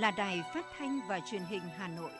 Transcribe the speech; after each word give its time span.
là 0.00 0.10
Đài 0.10 0.42
Phát 0.54 0.66
thanh 0.78 1.00
và 1.08 1.20
Truyền 1.30 1.42
hình 1.42 1.62
Hà 1.76 1.88
Nội. 1.88 2.10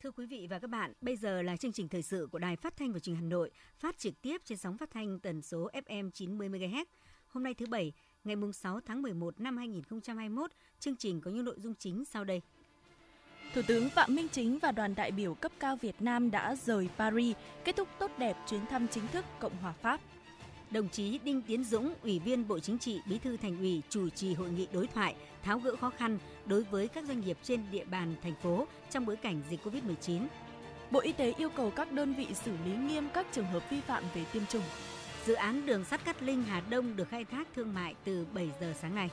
Thưa 0.00 0.10
quý 0.10 0.26
vị 0.26 0.46
và 0.50 0.58
các 0.58 0.70
bạn, 0.70 0.92
bây 1.00 1.16
giờ 1.16 1.42
là 1.42 1.56
chương 1.56 1.72
trình 1.72 1.88
thời 1.88 2.02
sự 2.02 2.28
của 2.32 2.38
Đài 2.38 2.56
Phát 2.56 2.76
thanh 2.76 2.92
và 2.92 2.98
Truyền 2.98 3.16
hình 3.16 3.24
Hà 3.24 3.28
Nội, 3.28 3.50
phát 3.78 3.98
trực 3.98 4.20
tiếp 4.22 4.40
trên 4.44 4.58
sóng 4.58 4.78
phát 4.78 4.90
thanh 4.90 5.20
tần 5.20 5.42
số 5.42 5.70
FM 5.72 6.10
90 6.10 6.48
MHz. 6.48 6.84
Hôm 7.26 7.42
nay 7.42 7.54
thứ 7.54 7.66
bảy, 7.66 7.92
ngày 8.24 8.36
6 8.54 8.80
tháng 8.80 9.02
11 9.02 9.40
năm 9.40 9.56
2021, 9.56 10.50
chương 10.78 10.96
trình 10.96 11.20
có 11.20 11.30
những 11.30 11.44
nội 11.44 11.56
dung 11.58 11.74
chính 11.74 12.04
sau 12.04 12.24
đây. 12.24 12.42
Thủ 13.54 13.62
tướng 13.66 13.90
Phạm 13.90 14.14
Minh 14.14 14.28
Chính 14.32 14.58
và 14.58 14.72
đoàn 14.72 14.94
đại 14.94 15.10
biểu 15.10 15.34
cấp 15.34 15.52
cao 15.60 15.76
Việt 15.76 16.02
Nam 16.02 16.30
đã 16.30 16.56
rời 16.64 16.88
Paris, 16.98 17.36
kết 17.64 17.76
thúc 17.76 17.88
tốt 17.98 18.10
đẹp 18.18 18.36
chuyến 18.46 18.66
thăm 18.66 18.88
chính 18.88 19.06
thức 19.12 19.24
Cộng 19.38 19.56
hòa 19.62 19.72
Pháp. 19.82 20.00
Đồng 20.70 20.88
chí 20.88 21.18
Đinh 21.24 21.42
Tiến 21.42 21.64
Dũng, 21.64 21.94
Ủy 22.02 22.18
viên 22.18 22.48
Bộ 22.48 22.58
Chính 22.58 22.78
trị, 22.78 23.00
Bí 23.06 23.18
thư 23.18 23.36
Thành 23.36 23.58
ủy 23.58 23.82
chủ 23.88 24.08
trì 24.08 24.34
hội 24.34 24.50
nghị 24.50 24.66
đối 24.72 24.86
thoại 24.86 25.14
tháo 25.42 25.58
gỡ 25.58 25.76
khó 25.76 25.90
khăn 25.90 26.18
đối 26.46 26.62
với 26.62 26.88
các 26.88 27.04
doanh 27.04 27.20
nghiệp 27.20 27.38
trên 27.42 27.60
địa 27.70 27.84
bàn 27.84 28.14
thành 28.22 28.34
phố 28.42 28.66
trong 28.90 29.06
bối 29.06 29.16
cảnh 29.16 29.42
dịch 29.50 29.60
Covid-19. 29.66 30.26
Bộ 30.90 31.00
Y 31.00 31.12
tế 31.12 31.34
yêu 31.38 31.48
cầu 31.48 31.70
các 31.70 31.92
đơn 31.92 32.14
vị 32.14 32.26
xử 32.34 32.52
lý 32.64 32.76
nghiêm 32.76 33.08
các 33.14 33.26
trường 33.32 33.46
hợp 33.46 33.70
vi 33.70 33.80
phạm 33.80 34.04
về 34.14 34.24
tiêm 34.32 34.46
chủng. 34.46 34.62
Dự 35.26 35.34
án 35.34 35.66
đường 35.66 35.84
sắt 35.84 36.04
Cát 36.04 36.22
Linh 36.22 36.42
Hà 36.42 36.62
Đông 36.70 36.96
được 36.96 37.08
khai 37.08 37.24
thác 37.24 37.48
thương 37.56 37.74
mại 37.74 37.94
từ 38.04 38.26
7 38.34 38.50
giờ 38.60 38.74
sáng 38.80 38.94
nay. 38.94 39.10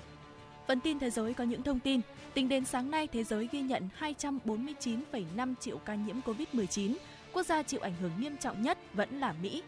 Phần 0.67 0.79
tin 0.79 0.99
thế 0.99 1.09
giới 1.09 1.33
có 1.33 1.43
những 1.43 1.63
thông 1.63 1.79
tin. 1.79 2.01
Tính 2.33 2.49
đến 2.49 2.65
sáng 2.65 2.91
nay, 2.91 3.07
thế 3.07 3.23
giới 3.23 3.49
ghi 3.51 3.61
nhận 3.61 3.89
249,5 3.99 5.53
triệu 5.59 5.77
ca 5.77 5.95
nhiễm 5.95 6.19
COVID-19. 6.21 6.95
Quốc 7.33 7.45
gia 7.45 7.63
chịu 7.63 7.79
ảnh 7.79 7.95
hưởng 8.01 8.11
nghiêm 8.19 8.37
trọng 8.37 8.61
nhất 8.61 8.77
vẫn 8.93 9.19
là 9.19 9.33
Mỹ. 9.41 9.63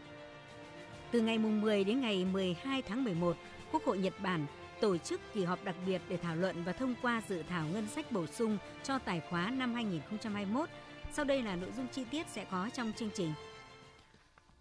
Từ 1.12 1.22
ngày 1.22 1.38
10 1.38 1.84
đến 1.84 2.02
ngày 2.02 2.26
12 2.26 2.82
tháng 2.82 3.04
11, 3.04 3.38
Quốc 3.72 3.84
hội 3.84 3.98
Nhật 3.98 4.14
Bản 4.20 4.46
tổ 4.82 4.98
chức 4.98 5.22
kỳ 5.34 5.44
họp 5.44 5.64
đặc 5.64 5.76
biệt 5.86 6.02
để 6.10 6.18
thảo 6.18 6.36
luận 6.36 6.64
và 6.64 6.74
thông 6.74 6.96
qua 7.02 7.22
dự 7.30 7.44
thảo 7.50 7.66
ngân 7.74 7.88
sách 7.88 8.12
bổ 8.12 8.28
sung 8.28 8.58
cho 8.84 9.00
tài 9.00 9.22
khóa 9.30 9.50
năm 9.50 9.74
2021. 9.74 10.70
Sau 11.14 11.26
đây 11.26 11.42
là 11.42 11.56
nội 11.56 11.72
dung 11.78 11.88
chi 11.88 12.04
tiết 12.12 12.28
sẽ 12.28 12.46
có 12.52 12.70
trong 12.74 12.92
chương 12.98 13.10
trình. 13.14 13.34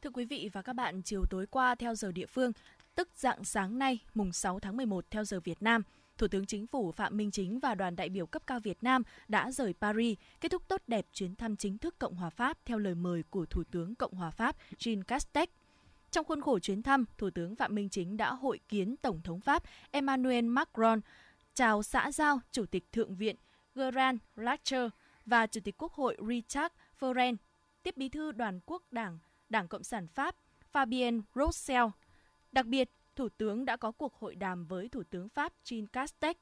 Thưa 0.03 0.11
quý 0.11 0.25
vị 0.25 0.51
và 0.53 0.63
các 0.63 0.73
bạn, 0.73 1.03
chiều 1.03 1.25
tối 1.31 1.47
qua 1.47 1.75
theo 1.75 1.95
giờ 1.95 2.13
địa 2.13 2.27
phương, 2.27 2.53
tức 2.95 3.09
dạng 3.17 3.45
sáng 3.45 3.79
nay, 3.79 3.99
mùng 4.15 4.33
6 4.33 4.61
tháng 4.61 4.77
11 4.77 5.05
theo 5.11 5.25
giờ 5.25 5.41
Việt 5.41 5.63
Nam, 5.63 5.83
Thủ 6.19 6.29
tướng 6.29 6.47
Chính 6.47 6.67
phủ 6.67 6.93
Phạm 6.93 7.17
Minh 7.17 7.31
Chính 7.31 7.61
và 7.61 7.75
đoàn 7.75 7.97
đại 7.97 8.09
biểu 8.09 8.27
cấp 8.27 8.43
cao 8.47 8.61
Việt 8.61 8.83
Nam 8.83 9.03
đã 9.29 9.51
rời 9.51 9.75
Paris, 9.81 10.19
kết 10.41 10.49
thúc 10.49 10.69
tốt 10.69 10.83
đẹp 10.87 11.07
chuyến 11.13 11.37
thăm 11.37 11.57
chính 11.57 11.79
thức 11.79 11.99
Cộng 11.99 12.15
hòa 12.15 12.31
Pháp 12.31 12.59
theo 12.65 12.79
lời 12.79 12.95
mời 12.95 13.23
của 13.31 13.47
Thủ 13.47 13.65
tướng 13.71 13.95
Cộng 13.95 14.15
hòa 14.15 14.31
Pháp 14.31 14.57
Jean 14.79 15.03
Castex. 15.03 15.49
Trong 16.11 16.25
khuôn 16.25 16.41
khổ 16.41 16.59
chuyến 16.59 16.83
thăm, 16.83 17.05
Thủ 17.19 17.31
tướng 17.31 17.57
Phạm 17.57 17.75
Minh 17.75 17.89
Chính 17.89 18.17
đã 18.17 18.33
hội 18.33 18.61
kiến 18.69 18.97
Tổng 18.97 19.23
thống 19.23 19.41
Pháp 19.41 19.63
Emmanuel 19.91 20.45
Macron, 20.45 21.01
chào 21.55 21.83
xã 21.83 22.13
giao 22.13 22.41
Chủ 22.53 22.67
tịch 22.67 22.93
Thượng 22.93 23.15
viện 23.15 23.37
Gerard 23.75 24.19
Larcher 24.37 24.91
và 25.27 25.47
Chủ 25.47 25.61
tịch 25.65 25.75
Quốc 25.79 25.93
hội 25.93 26.17
Richard 26.29 26.75
Ferrand, 27.01 27.37
tiếp 27.83 27.97
bí 27.97 28.09
thư 28.09 28.33
đoàn 28.33 28.61
quốc 28.67 28.83
đảng 28.91 29.19
Đảng 29.49 29.69
Cộng 29.69 29.83
sản 29.85 30.09
Pháp 30.09 30.37
Fabien 30.73 31.23
Roussel. 31.35 31.85
Đặc 32.53 32.67
biệt, 32.67 32.91
Thủ 33.17 33.29
tướng 33.29 33.65
đã 33.65 33.77
có 33.77 33.93
cuộc 33.93 34.15
hội 34.15 34.35
đàm 34.35 34.67
với 34.67 34.89
Thủ 34.89 35.03
tướng 35.11 35.29
Pháp 35.29 35.53
Jean 35.65 35.87
Castex. 35.87 36.37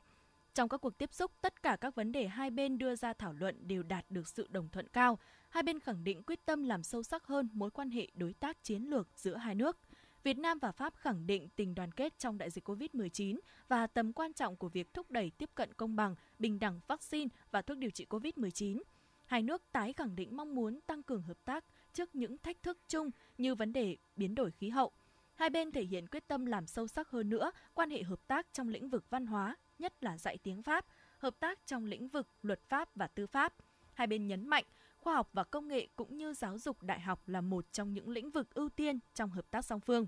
Trong 0.55 0.69
các 0.69 0.81
cuộc 0.81 0.99
tiếp 0.99 1.15
xúc, 1.15 1.33
tất 1.41 1.62
cả 1.62 1.77
các 1.81 1.94
vấn 1.94 2.12
đề 2.12 2.28
hai 2.28 2.50
bên 2.50 2.78
đưa 2.78 2.97
ra 2.97 3.12
thảo 3.12 3.33
luận 3.33 3.69
đều 3.69 3.83
đạt 3.83 4.05
được 4.10 4.28
sự 4.28 4.47
đồng 4.50 4.69
thuận 4.69 4.88
cao. 4.88 5.19
Hai 5.49 5.62
bên 5.62 5.81
khẳng 5.81 6.05
định 6.05 6.22
quyết 6.22 6.47
tâm 6.47 6.65
làm 6.65 6.83
sâu 6.83 7.03
sắc 7.03 7.27
hơn 7.27 7.49
mối 7.53 7.71
quan 7.71 7.91
hệ 7.91 8.09
đối 8.15 8.33
tác 8.33 8.62
chiến 8.62 8.83
lược 8.83 9.09
giữa 9.16 9.37
hai 9.37 9.55
nước. 9.55 9.78
Việt 10.22 10.38
Nam 10.38 10.59
và 10.59 10.72
Pháp 10.72 10.97
khẳng 10.97 11.27
định 11.27 11.49
tình 11.56 11.75
đoàn 11.75 11.93
kết 11.93 12.19
trong 12.19 12.38
đại 12.38 12.50
dịch 12.50 12.69
COVID-19 12.69 13.39
và 13.69 13.87
tầm 13.87 14.12
quan 14.12 14.33
trọng 14.33 14.56
của 14.56 14.69
việc 14.69 14.94
thúc 14.94 15.10
đẩy 15.10 15.31
tiếp 15.39 15.50
cận 15.54 15.75
công 15.75 15.97
bằng, 15.97 16.15
bình 16.39 16.59
đẳng 16.59 16.81
vaccine 16.87 17.28
và 17.50 17.62
thuốc 17.62 17.78
điều 17.78 17.91
trị 17.91 18.06
COVID-19. 18.10 18.83
Hai 19.27 19.43
nước 19.43 19.62
tái 19.72 19.93
khẳng 19.93 20.16
định 20.16 20.37
mong 20.37 20.54
muốn 20.54 20.81
tăng 20.87 21.03
cường 21.03 21.22
hợp 21.22 21.44
tác 21.44 21.65
trước 21.93 22.15
những 22.15 22.39
thách 22.39 22.62
thức 22.62 22.78
chung 22.89 23.10
như 23.39 23.54
vấn 23.54 23.72
đề 23.72 23.97
biến 24.16 24.34
đổi 24.34 24.50
khí 24.50 24.69
hậu. 24.69 24.93
Hai 25.42 25.50
bên 25.50 25.72
thể 25.72 25.82
hiện 25.82 26.06
quyết 26.06 26.28
tâm 26.28 26.47
làm 26.47 26.66
sâu 26.66 26.86
sắc 26.86 27.08
hơn 27.08 27.28
nữa 27.28 27.53
quan 27.75 27.91
hệ 27.91 28.03
hợp 28.03 28.20
tác 28.26 28.47
trong 28.53 28.69
lĩnh 28.69 28.88
vực 28.88 29.04
văn 29.10 29.26
hóa, 29.26 29.56
nhất 29.78 30.04
là 30.04 30.19
dạy 30.19 30.38
tiếng 30.38 30.62
Pháp, 30.62 30.86
hợp 31.19 31.34
tác 31.41 31.66
trong 31.66 31.84
lĩnh 31.84 32.08
vực 32.08 32.28
luật 32.42 32.60
pháp 32.69 32.88
và 32.94 33.06
tư 33.06 33.26
pháp. 33.26 33.54
Hai 33.94 34.06
bên 34.06 34.26
nhấn 34.26 34.48
mạnh 34.48 34.64
khoa 34.97 35.14
học 35.14 35.30
và 35.32 35.44
công 35.44 35.69
nghệ 35.69 35.88
cũng 35.97 36.16
như 36.16 36.34
giáo 36.34 36.58
dục 36.58 36.82
đại 36.82 37.00
học 37.00 37.28
là 37.28 37.41
một 37.41 37.72
trong 37.72 37.92
những 37.92 38.08
lĩnh 38.08 38.30
vực 38.30 38.54
ưu 38.54 38.69
tiên 38.69 38.98
trong 39.14 39.30
hợp 39.30 39.50
tác 39.50 39.64
song 39.64 39.80
phương. 39.80 40.06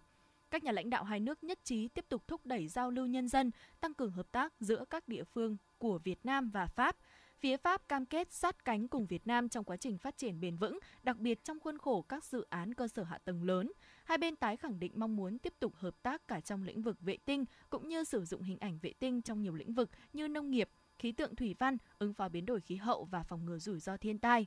Các 0.51 0.65
nhà 0.65 0.73
lãnh 0.73 0.91
đạo 0.91 1.05
hai 1.05 1.21
nước 1.21 1.45
nhất 1.45 1.59
trí 1.65 1.89
tiếp 1.89 2.05
tục 2.09 2.29
thúc 2.29 2.47
đẩy 2.47 2.69
giao 2.69 2.91
lưu 2.91 3.07
nhân 3.07 3.29
dân, 3.29 3.51
tăng 3.81 3.95
cường 3.95 4.13
hợp 4.13 4.33
tác 4.33 4.53
giữa 4.61 4.85
các 4.91 5.09
địa 5.09 5.25
phương 5.25 5.57
của 5.79 5.99
Việt 5.99 6.27
Nam 6.27 6.51
và 6.51 6.67
Pháp, 6.67 6.97
Phía 7.45 7.57
Pháp 7.57 7.89
cam 7.89 8.07
kết 8.07 8.33
sát 8.33 8.65
cánh 8.65 8.89
cùng 8.89 9.07
Việt 9.07 9.27
Nam 9.27 9.49
trong 9.49 9.65
quá 9.65 9.77
trình 9.77 9.99
phát 9.99 10.17
triển 10.17 10.41
bền 10.41 10.57
vững, 10.57 10.79
đặc 11.03 11.19
biệt 11.19 11.45
trong 11.45 11.61
khuôn 11.61 11.79
khổ 11.79 12.03
các 12.03 12.25
dự 12.25 12.47
án 12.51 12.75
cơ 12.75 12.89
sở 12.89 13.03
hạ 13.03 13.19
tầng 13.25 13.43
lớn. 13.43 13.73
Hai 14.05 14.19
bên 14.19 14.37
tái 14.37 14.57
khẳng 14.57 14.81
định 14.81 14.93
mong 14.95 15.17
muốn 15.17 15.39
tiếp 15.39 15.55
tục 15.61 15.75
hợp 15.75 15.95
tác 16.03 16.29
cả 16.29 16.41
trong 16.41 16.63
lĩnh 16.63 16.83
vực 16.83 17.01
vệ 17.01 17.17
tinh 17.25 17.45
cũng 17.71 17.89
như 17.89 18.05
sử 18.05 18.25
dụng 18.25 18.43
hình 18.43 18.59
ảnh 18.61 18.79
vệ 18.83 18.93
tinh 18.99 19.23
trong 19.23 19.43
nhiều 19.43 19.55
lĩnh 19.55 19.75
vực 19.75 19.91
như 20.13 20.29
nông 20.29 20.51
nghiệp, 20.51 20.71
khí 20.99 21.13
tượng 21.13 21.37
thủy 21.37 21.55
văn, 21.59 21.77
ứng 21.99 22.15
phó 22.15 22.29
biến 22.29 22.47
đổi 22.47 22.61
khí 22.61 22.77
hậu 22.77 23.05
và 23.05 23.23
phòng 23.23 23.47
ngừa 23.47 23.59
rủi 23.59 23.81
ro 23.81 23.97
thiên 23.97 24.19
tai. 24.19 24.47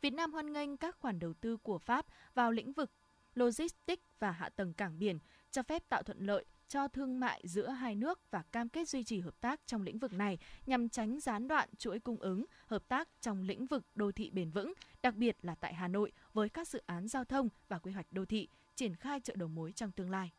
Việt 0.00 0.12
Nam 0.12 0.32
hoan 0.32 0.52
nghênh 0.52 0.76
các 0.76 0.96
khoản 0.98 1.18
đầu 1.18 1.34
tư 1.34 1.56
của 1.56 1.78
Pháp 1.78 2.06
vào 2.34 2.52
lĩnh 2.52 2.72
vực 2.72 2.90
logistics 3.34 4.04
và 4.18 4.30
hạ 4.30 4.48
tầng 4.48 4.74
cảng 4.74 4.98
biển, 4.98 5.18
cho 5.50 5.62
phép 5.62 5.88
tạo 5.88 6.02
thuận 6.02 6.26
lợi 6.26 6.44
cho 6.68 6.88
thương 6.88 7.20
mại 7.20 7.40
giữa 7.44 7.68
hai 7.68 7.94
nước 7.94 8.20
và 8.30 8.42
cam 8.52 8.68
kết 8.68 8.88
duy 8.88 9.04
trì 9.04 9.20
hợp 9.20 9.40
tác 9.40 9.60
trong 9.66 9.82
lĩnh 9.82 9.98
vực 9.98 10.12
này 10.12 10.38
nhằm 10.66 10.88
tránh 10.88 11.20
gián 11.20 11.48
đoạn 11.48 11.68
chuỗi 11.78 11.98
cung 11.98 12.16
ứng, 12.16 12.44
hợp 12.66 12.88
tác 12.88 13.08
trong 13.20 13.42
lĩnh 13.42 13.66
vực 13.66 13.84
đô 13.94 14.12
thị 14.12 14.30
bền 14.30 14.50
vững, 14.50 14.72
đặc 15.02 15.14
biệt 15.14 15.36
là 15.42 15.54
tại 15.54 15.74
Hà 15.74 15.88
Nội 15.88 16.12
với 16.32 16.48
các 16.48 16.68
dự 16.68 16.82
án 16.86 17.08
giao 17.08 17.24
thông 17.24 17.48
và 17.68 17.78
quy 17.78 17.92
hoạch 17.92 18.12
đô 18.12 18.24
thị, 18.24 18.48
triển 18.74 18.94
khai 18.94 19.20
chợ 19.20 19.34
đầu 19.36 19.48
mối 19.48 19.72
trong 19.72 19.92
tương 19.92 20.10
lai. 20.10 20.30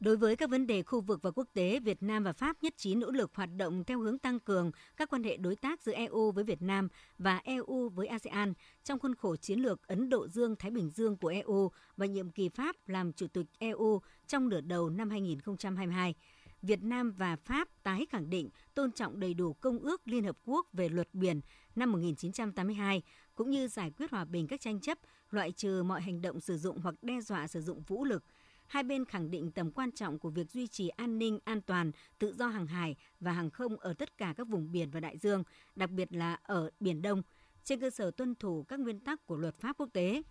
Đối 0.00 0.16
với 0.16 0.36
các 0.36 0.50
vấn 0.50 0.66
đề 0.66 0.82
khu 0.82 1.00
vực 1.00 1.22
và 1.22 1.30
quốc 1.30 1.48
tế, 1.52 1.80
Việt 1.80 2.02
Nam 2.02 2.24
và 2.24 2.32
Pháp 2.32 2.56
nhất 2.62 2.74
trí 2.76 2.94
nỗ 2.94 3.10
lực 3.10 3.34
hoạt 3.34 3.48
động 3.56 3.84
theo 3.84 4.00
hướng 4.00 4.18
tăng 4.18 4.40
cường 4.40 4.70
các 4.96 5.10
quan 5.10 5.22
hệ 5.22 5.36
đối 5.36 5.56
tác 5.56 5.82
giữa 5.82 5.92
EU 5.92 6.30
với 6.30 6.44
Việt 6.44 6.62
Nam 6.62 6.88
và 7.18 7.40
EU 7.44 7.88
với 7.88 8.06
ASEAN 8.06 8.52
trong 8.84 8.98
khuôn 8.98 9.14
khổ 9.14 9.36
chiến 9.36 9.60
lược 9.60 9.86
Ấn 9.86 10.08
Độ 10.08 10.28
Dương-Thái 10.28 10.70
Bình 10.70 10.90
Dương 10.90 11.16
của 11.16 11.28
EU 11.28 11.70
và 11.96 12.06
nhiệm 12.06 12.30
kỳ 12.30 12.48
Pháp 12.48 12.76
làm 12.86 13.12
Chủ 13.12 13.26
tịch 13.26 13.46
EU 13.58 14.00
trong 14.26 14.48
nửa 14.48 14.60
đầu 14.60 14.90
năm 14.90 15.10
2022. 15.10 16.14
Việt 16.62 16.82
Nam 16.82 17.12
và 17.12 17.36
Pháp 17.36 17.68
tái 17.82 18.06
khẳng 18.10 18.30
định 18.30 18.48
tôn 18.74 18.92
trọng 18.92 19.20
đầy 19.20 19.34
đủ 19.34 19.52
Công 19.52 19.78
ước 19.78 20.08
Liên 20.08 20.24
Hợp 20.24 20.36
Quốc 20.44 20.66
về 20.72 20.88
luật 20.88 21.08
biển 21.12 21.40
năm 21.76 21.92
1982, 21.92 23.02
cũng 23.34 23.50
như 23.50 23.68
giải 23.68 23.90
quyết 23.90 24.10
hòa 24.10 24.24
bình 24.24 24.46
các 24.46 24.60
tranh 24.60 24.80
chấp, 24.80 24.98
loại 25.30 25.52
trừ 25.52 25.82
mọi 25.82 26.00
hành 26.00 26.22
động 26.22 26.40
sử 26.40 26.58
dụng 26.58 26.78
hoặc 26.80 26.94
đe 27.02 27.20
dọa 27.20 27.46
sử 27.46 27.60
dụng 27.60 27.82
vũ 27.82 28.04
lực– 28.04 28.24
hai 28.68 28.82
bên 28.82 29.04
khẳng 29.04 29.30
định 29.30 29.50
tầm 29.50 29.70
quan 29.70 29.92
trọng 29.92 30.18
của 30.18 30.30
việc 30.30 30.50
duy 30.50 30.66
trì 30.66 30.88
an 30.88 31.18
ninh, 31.18 31.38
an 31.44 31.60
toàn, 31.60 31.90
tự 32.18 32.32
do 32.32 32.46
hàng 32.46 32.66
hải 32.66 32.96
và 33.20 33.32
hàng 33.32 33.50
không 33.50 33.76
ở 33.76 33.94
tất 33.94 34.18
cả 34.18 34.34
các 34.36 34.48
vùng 34.48 34.72
biển 34.72 34.90
và 34.90 35.00
đại 35.00 35.18
dương, 35.18 35.42
đặc 35.76 35.90
biệt 35.90 36.12
là 36.12 36.34
ở 36.42 36.70
Biển 36.80 37.02
Đông, 37.02 37.22
trên 37.64 37.80
cơ 37.80 37.90
sở 37.90 38.10
tuân 38.10 38.34
thủ 38.34 38.64
các 38.68 38.80
nguyên 38.80 39.00
tắc 39.00 39.26
của 39.26 39.36
luật 39.36 39.58
pháp 39.58 39.76
quốc 39.78 39.88
tế. 39.92 40.22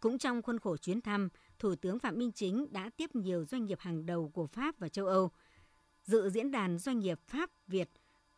Cũng 0.00 0.18
trong 0.18 0.42
khuôn 0.42 0.58
khổ 0.58 0.76
chuyến 0.76 1.00
thăm, 1.00 1.28
Thủ 1.58 1.74
tướng 1.74 1.98
Phạm 1.98 2.18
Minh 2.18 2.32
Chính 2.32 2.72
đã 2.72 2.90
tiếp 2.96 3.14
nhiều 3.14 3.44
doanh 3.44 3.64
nghiệp 3.64 3.80
hàng 3.80 4.06
đầu 4.06 4.28
của 4.28 4.46
Pháp 4.46 4.78
và 4.78 4.88
châu 4.88 5.06
Âu. 5.06 5.30
Dự 6.04 6.30
diễn 6.30 6.50
đàn 6.50 6.78
doanh 6.78 6.98
nghiệp 6.98 7.20
Pháp 7.26 7.50
Việt 7.66 7.90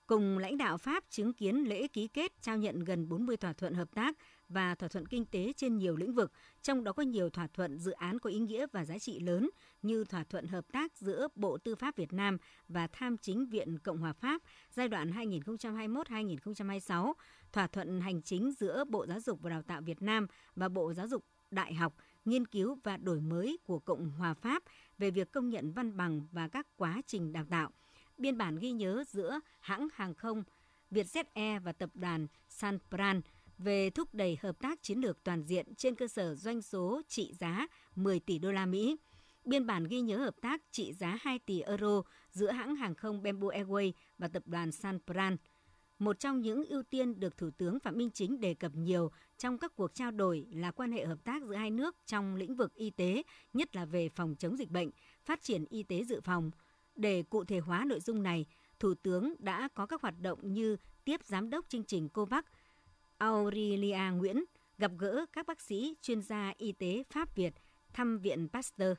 cùng 0.06 0.38
lãnh 0.38 0.58
đạo 0.58 0.78
Pháp 0.78 1.04
chứng 1.10 1.32
kiến 1.32 1.56
lễ 1.56 1.88
ký 1.88 2.08
kết 2.08 2.32
trao 2.42 2.56
nhận 2.56 2.84
gần 2.84 3.08
40 3.08 3.36
thỏa 3.36 3.52
thuận 3.52 3.74
hợp 3.74 3.94
tác 3.94 4.16
và 4.48 4.74
thỏa 4.74 4.88
thuận 4.88 5.06
kinh 5.06 5.24
tế 5.24 5.52
trên 5.56 5.78
nhiều 5.78 5.96
lĩnh 5.96 6.14
vực, 6.14 6.32
trong 6.62 6.84
đó 6.84 6.92
có 6.92 7.02
nhiều 7.02 7.30
thỏa 7.30 7.46
thuận 7.46 7.78
dự 7.78 7.92
án 7.92 8.18
có 8.18 8.30
ý 8.30 8.38
nghĩa 8.38 8.66
và 8.72 8.84
giá 8.84 8.98
trị 8.98 9.20
lớn 9.20 9.50
như 9.82 10.04
thỏa 10.04 10.24
thuận 10.24 10.46
hợp 10.46 10.64
tác 10.72 10.96
giữa 10.96 11.28
Bộ 11.34 11.58
Tư 11.58 11.74
pháp 11.74 11.96
Việt 11.96 12.12
Nam 12.12 12.38
và 12.68 12.86
Tham 12.86 13.16
chính 13.16 13.46
Viện 13.46 13.78
Cộng 13.78 13.98
hòa 13.98 14.12
Pháp 14.12 14.42
giai 14.70 14.88
đoạn 14.88 15.10
2021-2026, 15.10 17.12
thỏa 17.52 17.66
thuận 17.66 18.00
hành 18.00 18.22
chính 18.22 18.52
giữa 18.52 18.84
Bộ 18.88 19.06
Giáo 19.06 19.20
dục 19.20 19.42
và 19.42 19.50
Đào 19.50 19.62
tạo 19.62 19.80
Việt 19.80 20.02
Nam 20.02 20.26
và 20.56 20.68
Bộ 20.68 20.92
Giáo 20.92 21.08
dục 21.08 21.24
Đại 21.50 21.74
học, 21.74 21.96
nghiên 22.24 22.46
cứu 22.46 22.78
và 22.84 22.96
đổi 22.96 23.20
mới 23.20 23.58
của 23.64 23.78
Cộng 23.78 24.10
hòa 24.10 24.34
Pháp 24.34 24.62
về 24.98 25.10
việc 25.10 25.32
công 25.32 25.50
nhận 25.50 25.72
văn 25.72 25.96
bằng 25.96 26.26
và 26.32 26.48
các 26.48 26.66
quá 26.76 27.02
trình 27.06 27.32
đào 27.32 27.44
tạo. 27.50 27.70
Biên 28.18 28.38
bản 28.38 28.58
ghi 28.58 28.72
nhớ 28.72 29.04
giữa 29.08 29.40
hãng 29.60 29.88
hàng 29.94 30.14
không 30.14 30.44
Vietjet 30.90 31.24
Air 31.34 31.62
và 31.62 31.72
tập 31.72 31.90
đoàn 31.94 32.26
Sanpran– 32.48 33.20
về 33.58 33.90
thúc 33.90 34.14
đẩy 34.14 34.38
hợp 34.42 34.58
tác 34.60 34.82
chiến 34.82 34.98
lược 34.98 35.24
toàn 35.24 35.42
diện 35.42 35.74
trên 35.74 35.94
cơ 35.94 36.08
sở 36.08 36.34
doanh 36.34 36.62
số 36.62 37.02
trị 37.08 37.34
giá 37.40 37.66
10 37.94 38.20
tỷ 38.20 38.38
đô 38.38 38.52
la 38.52 38.66
Mỹ. 38.66 38.96
Biên 39.44 39.66
bản 39.66 39.84
ghi 39.84 40.00
nhớ 40.00 40.16
hợp 40.16 40.34
tác 40.40 40.62
trị 40.70 40.92
giá 40.92 41.18
2 41.20 41.38
tỷ 41.38 41.60
euro 41.60 42.02
giữa 42.30 42.50
hãng 42.50 42.76
hàng 42.76 42.94
không 42.94 43.22
Bamboo 43.22 43.48
Airways 43.48 43.92
và 44.18 44.28
tập 44.28 44.42
đoàn 44.46 44.72
Sanpran. 44.72 45.36
Một 45.98 46.18
trong 46.18 46.40
những 46.40 46.64
ưu 46.64 46.82
tiên 46.82 47.20
được 47.20 47.36
Thủ 47.36 47.50
tướng 47.58 47.80
Phạm 47.80 47.98
Minh 47.98 48.10
Chính 48.10 48.40
đề 48.40 48.54
cập 48.54 48.72
nhiều 48.74 49.10
trong 49.38 49.58
các 49.58 49.76
cuộc 49.76 49.94
trao 49.94 50.10
đổi 50.10 50.46
là 50.52 50.70
quan 50.70 50.92
hệ 50.92 51.06
hợp 51.06 51.18
tác 51.24 51.42
giữa 51.42 51.54
hai 51.54 51.70
nước 51.70 51.96
trong 52.06 52.36
lĩnh 52.36 52.56
vực 52.56 52.74
y 52.74 52.90
tế, 52.90 53.22
nhất 53.52 53.76
là 53.76 53.84
về 53.84 54.08
phòng 54.08 54.34
chống 54.38 54.56
dịch 54.56 54.70
bệnh, 54.70 54.90
phát 55.24 55.42
triển 55.42 55.64
y 55.70 55.82
tế 55.82 56.04
dự 56.04 56.20
phòng. 56.20 56.50
Để 56.96 57.22
cụ 57.22 57.44
thể 57.44 57.58
hóa 57.58 57.84
nội 57.84 58.00
dung 58.00 58.22
này, 58.22 58.46
Thủ 58.78 58.94
tướng 58.94 59.34
đã 59.38 59.68
có 59.74 59.86
các 59.86 60.02
hoạt 60.02 60.14
động 60.20 60.52
như 60.52 60.76
tiếp 61.04 61.20
giám 61.24 61.50
đốc 61.50 61.68
chương 61.68 61.84
trình 61.84 62.08
COVAX 62.08 62.44
Aurelia 63.18 63.98
Nguyễn 64.16 64.44
gặp 64.78 64.90
gỡ 64.98 65.26
các 65.32 65.46
bác 65.46 65.60
sĩ 65.60 65.94
chuyên 66.02 66.22
gia 66.22 66.52
y 66.56 66.72
tế 66.72 67.02
Pháp 67.10 67.34
Việt 67.34 67.54
thăm 67.92 68.18
Viện 68.18 68.48
Pasteur. 68.52 68.98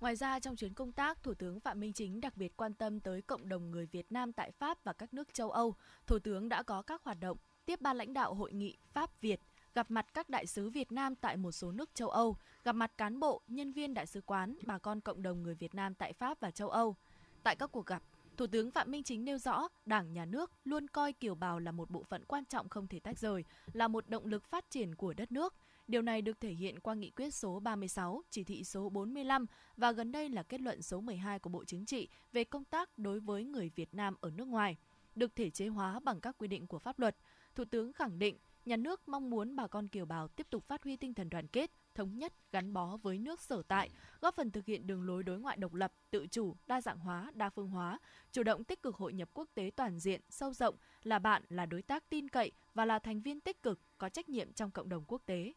Ngoài 0.00 0.16
ra, 0.16 0.40
trong 0.40 0.56
chuyến 0.56 0.74
công 0.74 0.92
tác, 0.92 1.22
Thủ 1.22 1.34
tướng 1.34 1.60
Phạm 1.60 1.80
Minh 1.80 1.92
Chính 1.92 2.20
đặc 2.20 2.36
biệt 2.36 2.56
quan 2.56 2.74
tâm 2.74 3.00
tới 3.00 3.22
cộng 3.22 3.48
đồng 3.48 3.70
người 3.70 3.86
Việt 3.86 4.12
Nam 4.12 4.32
tại 4.32 4.50
Pháp 4.50 4.84
và 4.84 4.92
các 4.92 5.14
nước 5.14 5.34
châu 5.34 5.50
Âu. 5.50 5.74
Thủ 6.06 6.18
tướng 6.18 6.48
đã 6.48 6.62
có 6.62 6.82
các 6.82 7.02
hoạt 7.04 7.20
động 7.20 7.38
tiếp 7.66 7.80
ban 7.80 7.96
lãnh 7.96 8.12
đạo 8.12 8.34
hội 8.34 8.52
nghị 8.52 8.76
Pháp 8.92 9.20
Việt, 9.20 9.40
gặp 9.74 9.90
mặt 9.90 10.06
các 10.14 10.28
đại 10.28 10.46
sứ 10.46 10.70
Việt 10.70 10.92
Nam 10.92 11.14
tại 11.14 11.36
một 11.36 11.52
số 11.52 11.72
nước 11.72 11.94
châu 11.94 12.08
Âu, 12.08 12.36
gặp 12.64 12.72
mặt 12.72 12.92
cán 12.96 13.20
bộ, 13.20 13.42
nhân 13.46 13.72
viên 13.72 13.94
đại 13.94 14.06
sứ 14.06 14.20
quán, 14.20 14.56
bà 14.66 14.78
con 14.78 15.00
cộng 15.00 15.22
đồng 15.22 15.42
người 15.42 15.54
Việt 15.54 15.74
Nam 15.74 15.94
tại 15.94 16.12
Pháp 16.12 16.40
và 16.40 16.50
châu 16.50 16.68
Âu. 16.68 16.96
Tại 17.42 17.56
các 17.56 17.72
cuộc 17.72 17.86
gặp, 17.86 18.02
Thủ 18.40 18.46
tướng 18.46 18.70
Phạm 18.70 18.90
Minh 18.90 19.02
Chính 19.02 19.24
nêu 19.24 19.38
rõ, 19.38 19.68
Đảng, 19.86 20.12
Nhà 20.12 20.24
nước 20.24 20.52
luôn 20.64 20.88
coi 20.88 21.12
kiều 21.12 21.34
bào 21.34 21.58
là 21.58 21.72
một 21.72 21.90
bộ 21.90 22.02
phận 22.02 22.24
quan 22.24 22.44
trọng 22.44 22.68
không 22.68 22.86
thể 22.86 23.00
tách 23.00 23.18
rời, 23.18 23.44
là 23.72 23.88
một 23.88 24.08
động 24.08 24.26
lực 24.26 24.44
phát 24.44 24.70
triển 24.70 24.94
của 24.94 25.14
đất 25.14 25.32
nước. 25.32 25.54
Điều 25.88 26.02
này 26.02 26.22
được 26.22 26.40
thể 26.40 26.50
hiện 26.50 26.80
qua 26.80 26.94
nghị 26.94 27.10
quyết 27.10 27.34
số 27.34 27.60
36, 27.60 28.22
chỉ 28.30 28.44
thị 28.44 28.64
số 28.64 28.88
45 28.88 29.46
và 29.76 29.92
gần 29.92 30.12
đây 30.12 30.28
là 30.28 30.42
kết 30.42 30.60
luận 30.60 30.82
số 30.82 31.00
12 31.00 31.38
của 31.38 31.50
Bộ 31.50 31.64
Chính 31.64 31.86
trị 31.86 32.08
về 32.32 32.44
công 32.44 32.64
tác 32.64 32.98
đối 32.98 33.20
với 33.20 33.44
người 33.44 33.70
Việt 33.74 33.94
Nam 33.94 34.14
ở 34.20 34.30
nước 34.30 34.48
ngoài, 34.48 34.76
được 35.14 35.36
thể 35.36 35.50
chế 35.50 35.66
hóa 35.68 36.00
bằng 36.00 36.20
các 36.20 36.38
quy 36.38 36.48
định 36.48 36.66
của 36.66 36.78
pháp 36.78 36.98
luật. 36.98 37.16
Thủ 37.54 37.64
tướng 37.64 37.92
khẳng 37.92 38.18
định, 38.18 38.38
nhà 38.64 38.76
nước 38.76 39.08
mong 39.08 39.30
muốn 39.30 39.56
bà 39.56 39.66
con 39.66 39.88
kiều 39.88 40.06
bào 40.06 40.28
tiếp 40.28 40.46
tục 40.50 40.64
phát 40.68 40.84
huy 40.84 40.96
tinh 40.96 41.14
thần 41.14 41.30
đoàn 41.30 41.46
kết, 41.46 41.70
thống 41.94 42.18
nhất, 42.18 42.32
gắn 42.52 42.72
bó 42.72 42.96
với 42.96 43.18
nước 43.18 43.40
sở 43.40 43.62
tại, 43.68 43.90
góp 44.20 44.36
phần 44.36 44.50
thực 44.50 44.66
hiện 44.66 44.86
đường 44.86 45.02
lối 45.02 45.22
đối 45.22 45.38
ngoại 45.38 45.56
độc 45.56 45.74
lập, 45.74 45.92
tự 46.10 46.26
chủ, 46.30 46.56
đa 46.66 46.80
dạng 46.80 46.98
hóa, 46.98 47.30
đa 47.34 47.50
phương 47.50 47.68
hóa, 47.68 47.98
chủ 48.32 48.42
động 48.42 48.64
tích 48.64 48.82
cực 48.82 48.96
hội 48.96 49.12
nhập 49.12 49.28
quốc 49.34 49.48
tế 49.54 49.70
toàn 49.76 49.98
diện, 49.98 50.20
sâu 50.30 50.52
rộng, 50.52 50.76
là 51.02 51.18
bạn, 51.18 51.42
là 51.48 51.66
đối 51.66 51.82
tác 51.82 52.10
tin 52.10 52.28
cậy 52.28 52.52
và 52.74 52.84
là 52.84 52.98
thành 52.98 53.20
viên 53.20 53.40
tích 53.40 53.62
cực, 53.62 53.80
có 53.98 54.08
trách 54.08 54.28
nhiệm 54.28 54.52
trong 54.52 54.70
cộng 54.70 54.88
đồng 54.88 55.04
quốc 55.04 55.22
tế. 55.26 55.52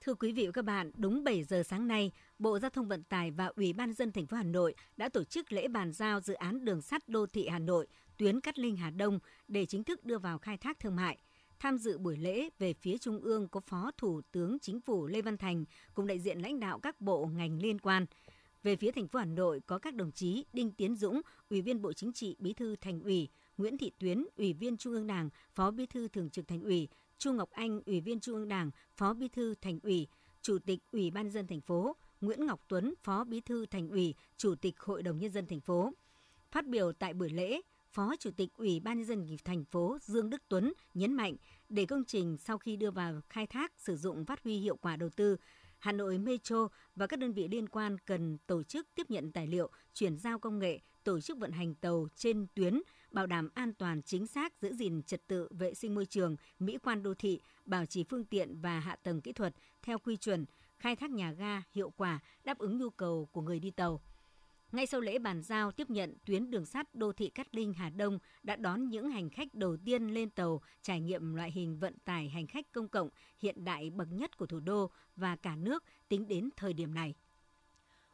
Thưa 0.00 0.14
quý 0.14 0.32
vị 0.32 0.46
và 0.46 0.52
các 0.52 0.64
bạn, 0.64 0.90
đúng 0.96 1.24
7 1.24 1.44
giờ 1.44 1.62
sáng 1.62 1.88
nay, 1.88 2.12
Bộ 2.38 2.58
Giao 2.58 2.70
thông 2.70 2.88
Vận 2.88 3.02
tải 3.02 3.30
và 3.30 3.46
Ủy 3.46 3.72
ban 3.72 3.92
dân 3.92 4.12
thành 4.12 4.26
phố 4.26 4.36
Hà 4.36 4.42
Nội 4.42 4.74
đã 4.96 5.08
tổ 5.08 5.24
chức 5.24 5.52
lễ 5.52 5.68
bàn 5.68 5.92
giao 5.92 6.20
dự 6.20 6.34
án 6.34 6.64
đường 6.64 6.82
sắt 6.82 7.08
đô 7.08 7.26
thị 7.26 7.48
Hà 7.48 7.58
Nội 7.58 7.86
tuyến 8.16 8.40
Cát 8.40 8.58
Linh 8.58 8.76
Hà 8.76 8.90
Đông 8.90 9.18
để 9.48 9.66
chính 9.66 9.84
thức 9.84 10.04
đưa 10.04 10.18
vào 10.18 10.38
khai 10.38 10.56
thác 10.56 10.78
thương 10.80 10.96
mại. 10.96 11.18
Tham 11.60 11.78
dự 11.78 11.98
buổi 11.98 12.16
lễ 12.16 12.48
về 12.58 12.74
phía 12.74 12.98
Trung 12.98 13.20
ương 13.20 13.48
có 13.48 13.60
Phó 13.60 13.90
Thủ 13.98 14.20
tướng 14.32 14.58
Chính 14.58 14.80
phủ 14.80 15.06
Lê 15.06 15.22
Văn 15.22 15.36
Thành 15.36 15.64
cùng 15.94 16.06
đại 16.06 16.18
diện 16.18 16.38
lãnh 16.38 16.60
đạo 16.60 16.78
các 16.78 17.00
bộ 17.00 17.26
ngành 17.26 17.62
liên 17.62 17.78
quan. 17.78 18.06
Về 18.62 18.76
phía 18.76 18.90
thành 18.90 19.08
phố 19.08 19.18
Hà 19.18 19.24
Nội 19.24 19.60
có 19.66 19.78
các 19.78 19.94
đồng 19.94 20.12
chí 20.12 20.44
Đinh 20.52 20.72
Tiến 20.72 20.96
Dũng, 20.96 21.20
Ủy 21.50 21.62
viên 21.62 21.82
Bộ 21.82 21.92
Chính 21.92 22.12
trị, 22.12 22.36
Bí 22.38 22.52
thư 22.52 22.76
Thành 22.76 23.02
ủy, 23.02 23.28
Nguyễn 23.58 23.78
Thị 23.78 23.92
Tuyến, 23.98 24.24
Ủy 24.36 24.52
viên 24.52 24.76
Trung 24.76 24.92
ương 24.92 25.06
Đảng, 25.06 25.30
Phó 25.54 25.70
Bí 25.70 25.86
thư 25.86 26.08
Thường 26.08 26.30
trực 26.30 26.48
Thành 26.48 26.62
ủy, 26.62 26.88
Chu 27.18 27.32
Ngọc 27.32 27.50
Anh, 27.50 27.80
Ủy 27.86 28.00
viên 28.00 28.20
Trung 28.20 28.34
ương 28.34 28.48
Đảng, 28.48 28.70
Phó 28.96 29.14
Bí 29.14 29.28
thư 29.28 29.54
Thành 29.54 29.78
ủy, 29.82 30.06
Chủ 30.42 30.58
tịch 30.58 30.80
Ủy 30.92 31.10
ban 31.10 31.30
dân 31.30 31.46
thành 31.46 31.60
phố, 31.60 31.96
Nguyễn 32.20 32.46
Ngọc 32.46 32.60
Tuấn, 32.68 32.94
Phó 33.02 33.24
Bí 33.24 33.40
thư 33.40 33.66
Thành 33.66 33.88
ủy, 33.88 34.14
Chủ 34.36 34.54
tịch 34.54 34.80
Hội 34.80 35.02
đồng 35.02 35.18
nhân 35.18 35.32
dân 35.32 35.46
thành 35.46 35.60
phố. 35.60 35.92
Phát 36.50 36.66
biểu 36.66 36.92
tại 36.92 37.14
buổi 37.14 37.30
lễ, 37.30 37.60
Phó 37.92 38.14
Chủ 38.18 38.30
tịch 38.30 38.48
Ủy 38.56 38.80
ban 38.80 38.98
nhân 38.98 39.06
dân 39.06 39.36
thành 39.44 39.64
phố 39.64 39.98
Dương 40.02 40.30
Đức 40.30 40.42
Tuấn 40.48 40.72
nhấn 40.94 41.14
mạnh 41.14 41.36
để 41.68 41.86
công 41.86 42.04
trình 42.04 42.36
sau 42.38 42.58
khi 42.58 42.76
đưa 42.76 42.90
vào 42.90 43.20
khai 43.28 43.46
thác 43.46 43.72
sử 43.76 43.96
dụng 43.96 44.24
phát 44.24 44.44
huy 44.44 44.58
hiệu 44.58 44.76
quả 44.76 44.96
đầu 44.96 45.10
tư, 45.10 45.36
Hà 45.78 45.92
Nội 45.92 46.18
Metro 46.18 46.68
và 46.96 47.06
các 47.06 47.18
đơn 47.18 47.32
vị 47.32 47.48
liên 47.48 47.68
quan 47.68 47.98
cần 47.98 48.38
tổ 48.46 48.62
chức 48.62 48.86
tiếp 48.94 49.10
nhận 49.10 49.32
tài 49.32 49.46
liệu, 49.46 49.70
chuyển 49.94 50.18
giao 50.18 50.38
công 50.38 50.58
nghệ, 50.58 50.80
tổ 51.04 51.20
chức 51.20 51.38
vận 51.38 51.52
hành 51.52 51.74
tàu 51.74 52.08
trên 52.16 52.46
tuyến, 52.54 52.80
bảo 53.10 53.26
đảm 53.26 53.48
an 53.54 53.74
toàn 53.74 54.02
chính 54.02 54.26
xác, 54.26 54.60
giữ 54.60 54.74
gìn 54.74 55.02
trật 55.02 55.26
tự 55.26 55.48
vệ 55.50 55.74
sinh 55.74 55.94
môi 55.94 56.06
trường, 56.06 56.36
mỹ 56.58 56.78
quan 56.82 57.02
đô 57.02 57.14
thị, 57.14 57.40
bảo 57.64 57.86
trì 57.86 58.04
phương 58.04 58.24
tiện 58.24 58.60
và 58.60 58.80
hạ 58.80 58.96
tầng 59.02 59.20
kỹ 59.20 59.32
thuật 59.32 59.54
theo 59.82 59.98
quy 59.98 60.16
chuẩn, 60.16 60.44
khai 60.78 60.96
thác 60.96 61.10
nhà 61.10 61.32
ga 61.32 61.62
hiệu 61.72 61.90
quả, 61.90 62.20
đáp 62.44 62.58
ứng 62.58 62.78
nhu 62.78 62.90
cầu 62.90 63.28
của 63.32 63.40
người 63.40 63.60
đi 63.60 63.70
tàu. 63.70 64.00
Ngay 64.72 64.86
sau 64.86 65.00
lễ 65.00 65.18
bàn 65.18 65.42
giao 65.42 65.72
tiếp 65.72 65.90
nhận 65.90 66.14
tuyến 66.26 66.50
đường 66.50 66.66
sắt 66.66 66.94
đô 66.94 67.12
thị 67.12 67.30
Cát 67.30 67.54
Linh 67.54 67.72
Hà 67.72 67.90
Đông 67.90 68.18
đã 68.42 68.56
đón 68.56 68.88
những 68.88 69.10
hành 69.10 69.30
khách 69.30 69.54
đầu 69.54 69.76
tiên 69.84 70.06
lên 70.06 70.30
tàu 70.30 70.60
trải 70.82 71.00
nghiệm 71.00 71.34
loại 71.34 71.50
hình 71.50 71.78
vận 71.78 71.94
tải 72.04 72.28
hành 72.28 72.46
khách 72.46 72.72
công 72.72 72.88
cộng 72.88 73.08
hiện 73.38 73.64
đại 73.64 73.90
bậc 73.90 74.08
nhất 74.12 74.36
của 74.36 74.46
thủ 74.46 74.60
đô 74.60 74.90
và 75.16 75.36
cả 75.36 75.56
nước 75.56 75.84
tính 76.08 76.28
đến 76.28 76.48
thời 76.56 76.72
điểm 76.72 76.94
này. 76.94 77.14